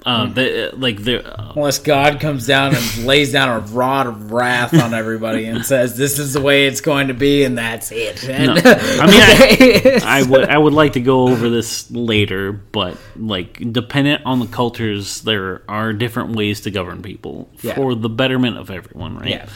[0.09, 1.20] Uh, the, like there.
[1.26, 5.64] Uh, unless God comes down and lays down a rod of wrath on everybody and
[5.66, 8.26] says, "This is the way it's going to be," and that's it.
[8.26, 8.60] And, No.
[8.64, 13.70] I mean, I- I would I would like to go over this later, but like
[13.72, 17.74] dependent on the cultures, there are different ways to govern people Yeah.
[17.74, 19.28] for the betterment of everyone, right?
[19.28, 19.47] yeah.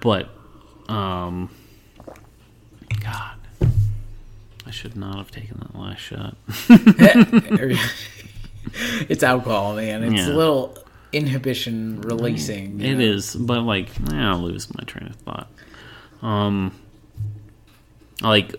[0.00, 0.28] But,
[0.88, 1.50] um,
[3.02, 3.35] God,
[4.66, 6.36] I should not have taken that last shot.
[9.08, 10.02] it's alcohol, man.
[10.02, 10.32] It's Yeah.
[10.32, 10.76] a little
[11.12, 12.80] inhibition releasing.
[12.80, 13.04] It know?
[13.04, 15.48] is, but like I'll lose my train of thought.
[16.22, 16.72] Um,
[18.22, 18.54] like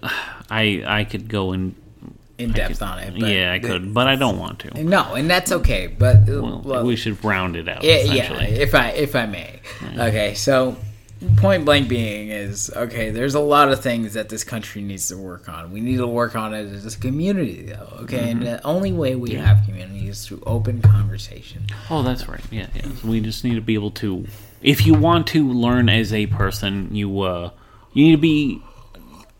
[0.49, 1.75] I I could go in.
[2.37, 3.17] in depth on it.
[3.17, 4.83] Yeah, I could, but I don't want to.
[4.83, 5.87] No, and that's okay.
[5.87, 7.83] But Well, well, we should round it out.
[7.83, 9.59] yeah, yeah, if I if I may.
[9.97, 10.77] Okay, so
[11.37, 13.09] point blank being is okay.
[13.09, 15.71] There's a lot of things that this country needs to work on.
[15.71, 17.99] We need to work on it as a community, though.
[18.01, 21.63] Okay, and the only way we have community is through open conversation.
[21.89, 22.41] Oh, that's right.
[22.51, 22.83] Yeah, yeah.
[23.01, 24.25] So we just need to be able to.
[24.61, 27.51] If you want to learn as a person, you uh,
[27.93, 28.61] you need to be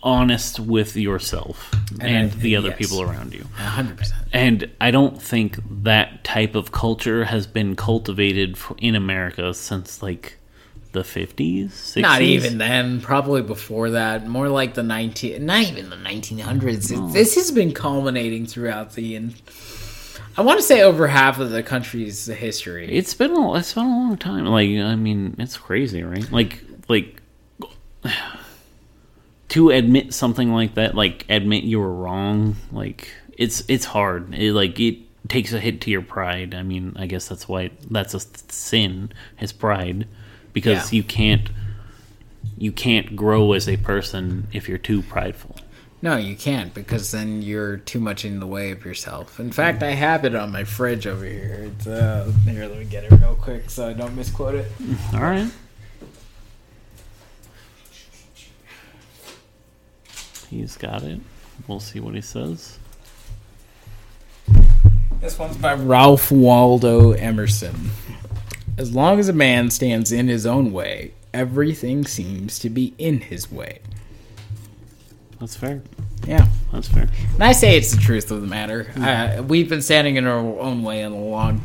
[0.03, 2.77] honest with yourself and, I- the other yes.
[2.77, 3.45] people around you.
[3.55, 4.21] hundred percent.
[4.31, 10.36] And I don't think that type of culture has been cultivated in America since like
[10.97, 11.71] the fifties.
[11.71, 12.01] 60s?
[12.01, 12.99] Not even then.
[13.01, 14.27] Probably before that.
[14.27, 15.45] More like the nineteen.
[15.45, 16.89] Not even the nineteen hundreds.
[17.13, 19.15] This has been culminating throughout the.
[19.15, 19.35] In,
[20.35, 22.91] I want to say over half of the country's history.
[22.91, 24.45] It's been a it's been a long time.
[24.45, 26.29] Like I mean, it's crazy, right?
[26.31, 27.21] Like like
[29.49, 32.55] to admit something like that, like admit you were wrong.
[32.71, 34.33] Like it's it's hard.
[34.33, 34.97] It, like it
[35.29, 36.55] takes a hit to your pride.
[36.55, 38.19] I mean, I guess that's why that's a
[38.51, 39.11] sin.
[39.39, 40.07] Is pride
[40.57, 40.97] because Yeah.
[40.97, 41.49] you can't
[42.57, 45.55] you can't grow as a person if you're too prideful.
[46.01, 49.39] No, you can't because then you're too much in the way of yourself.
[49.39, 51.71] In fact, I have it on my fridge over here.
[51.75, 52.65] It's uh, here.
[52.65, 54.71] Let me get it real quick so I don't misquote it.
[55.13, 55.51] All right.
[60.49, 61.19] He's got it.
[61.67, 62.79] We'll see what he says.
[65.19, 67.91] This one's by Ralph Waldo Emerson.
[68.77, 73.21] As long as a man stands in his own way, everything seems to be in
[73.21, 73.79] his way.
[75.39, 75.81] That's fair.
[76.25, 76.47] Yeah.
[76.71, 77.09] That's fair.
[77.33, 78.91] And I say it's the truth of the matter.
[78.97, 81.61] Uh, we've been standing in our own way in a long,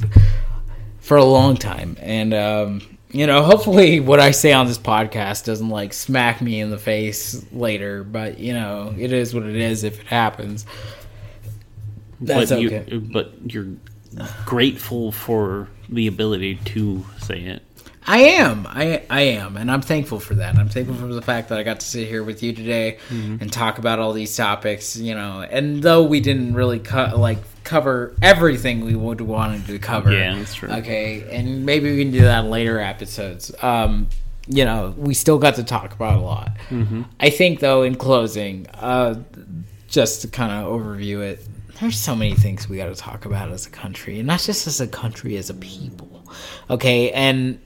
[1.00, 2.80] for a long time, and um,
[3.10, 6.78] you know, hopefully, what I say on this podcast doesn't like smack me in the
[6.78, 8.04] face later.
[8.04, 9.84] But you know, it is what it is.
[9.84, 10.64] If it happens,
[12.20, 12.84] that's but okay.
[12.88, 13.68] you but you're
[14.46, 17.62] grateful for the ability to say it.
[18.04, 18.66] I am.
[18.68, 20.56] I I am, and I'm thankful for that.
[20.56, 23.52] I'm thankful for the fact that I got to sit here with you today and
[23.52, 24.96] talk about all these topics.
[24.96, 29.78] You know, and though we didn't really co- like cover everything we would wanted to
[29.78, 30.68] cover, Yeah, that's true.
[30.70, 33.54] Okay, and maybe we can do that in later episodes.
[33.62, 34.08] Um,
[34.48, 36.50] you know, we still got to talk about a lot.
[37.20, 39.20] I think, though, in closing, uh,
[39.86, 41.46] just to kind of overview it,
[41.80, 44.66] there's so many things we got to talk about as a country, and not just
[44.66, 46.22] as a country, as a people.
[46.70, 47.58] Okay, and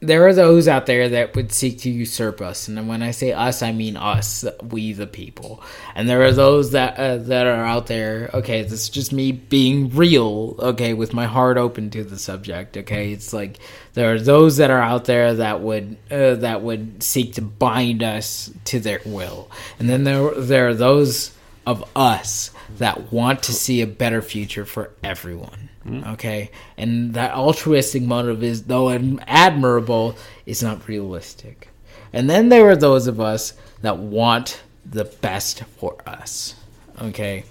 [0.00, 3.32] there are those out there that would seek to usurp us, and when I say
[3.32, 5.62] us, I mean us, we the people.
[5.94, 8.30] And there are those that uh, that are out there.
[8.32, 10.54] Okay, this is just me being real.
[10.58, 12.76] Okay, with my heart open to the subject.
[12.76, 13.58] Okay, it's like
[13.94, 18.02] there are those that are out there that would uh, that would seek to bind
[18.02, 19.50] us to their will,
[19.80, 21.32] and then there there are those
[21.66, 25.68] of us that want to see a better future for everyone.
[25.88, 28.90] Okay, and that altruistic motive is, though
[29.26, 31.70] admirable, is not realistic.
[32.12, 36.54] And then there are those of us that want the best for us.
[37.00, 37.44] Okay,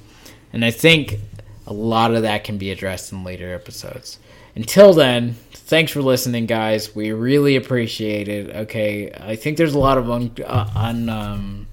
[0.54, 1.20] and I think
[1.66, 4.20] a lot of that can be addressed in later episodes.
[4.56, 6.96] Until then, thanks for listening, guys.
[6.96, 8.56] We really appreciate it.
[8.56, 11.68] Okay, I think there's a lot of un, uh, un um,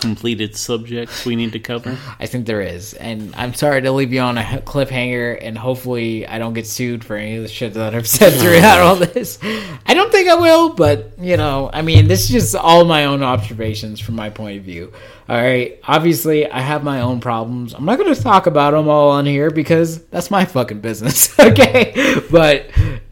[0.00, 1.98] Completed subjects we need to cover.
[2.18, 6.26] I think there is, and I'm sorry to leave you on a cliffhanger, and hopefully
[6.26, 9.38] I don't get sued for any of the shit that I've said throughout all this.
[9.86, 13.06] I don't think I will, but you know, I mean, this is just all my
[13.06, 14.92] own observations from my point of view.
[15.28, 17.74] All right, obviously I have my own problems.
[17.74, 21.38] I'm not going to talk about them all on here because that's my fucking business.
[21.40, 22.70] okay, but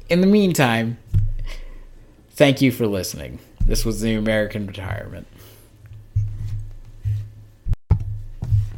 [0.08, 0.98] in the meantime,
[2.30, 3.38] thank you for listening.
[3.66, 5.26] This was the American Retirement.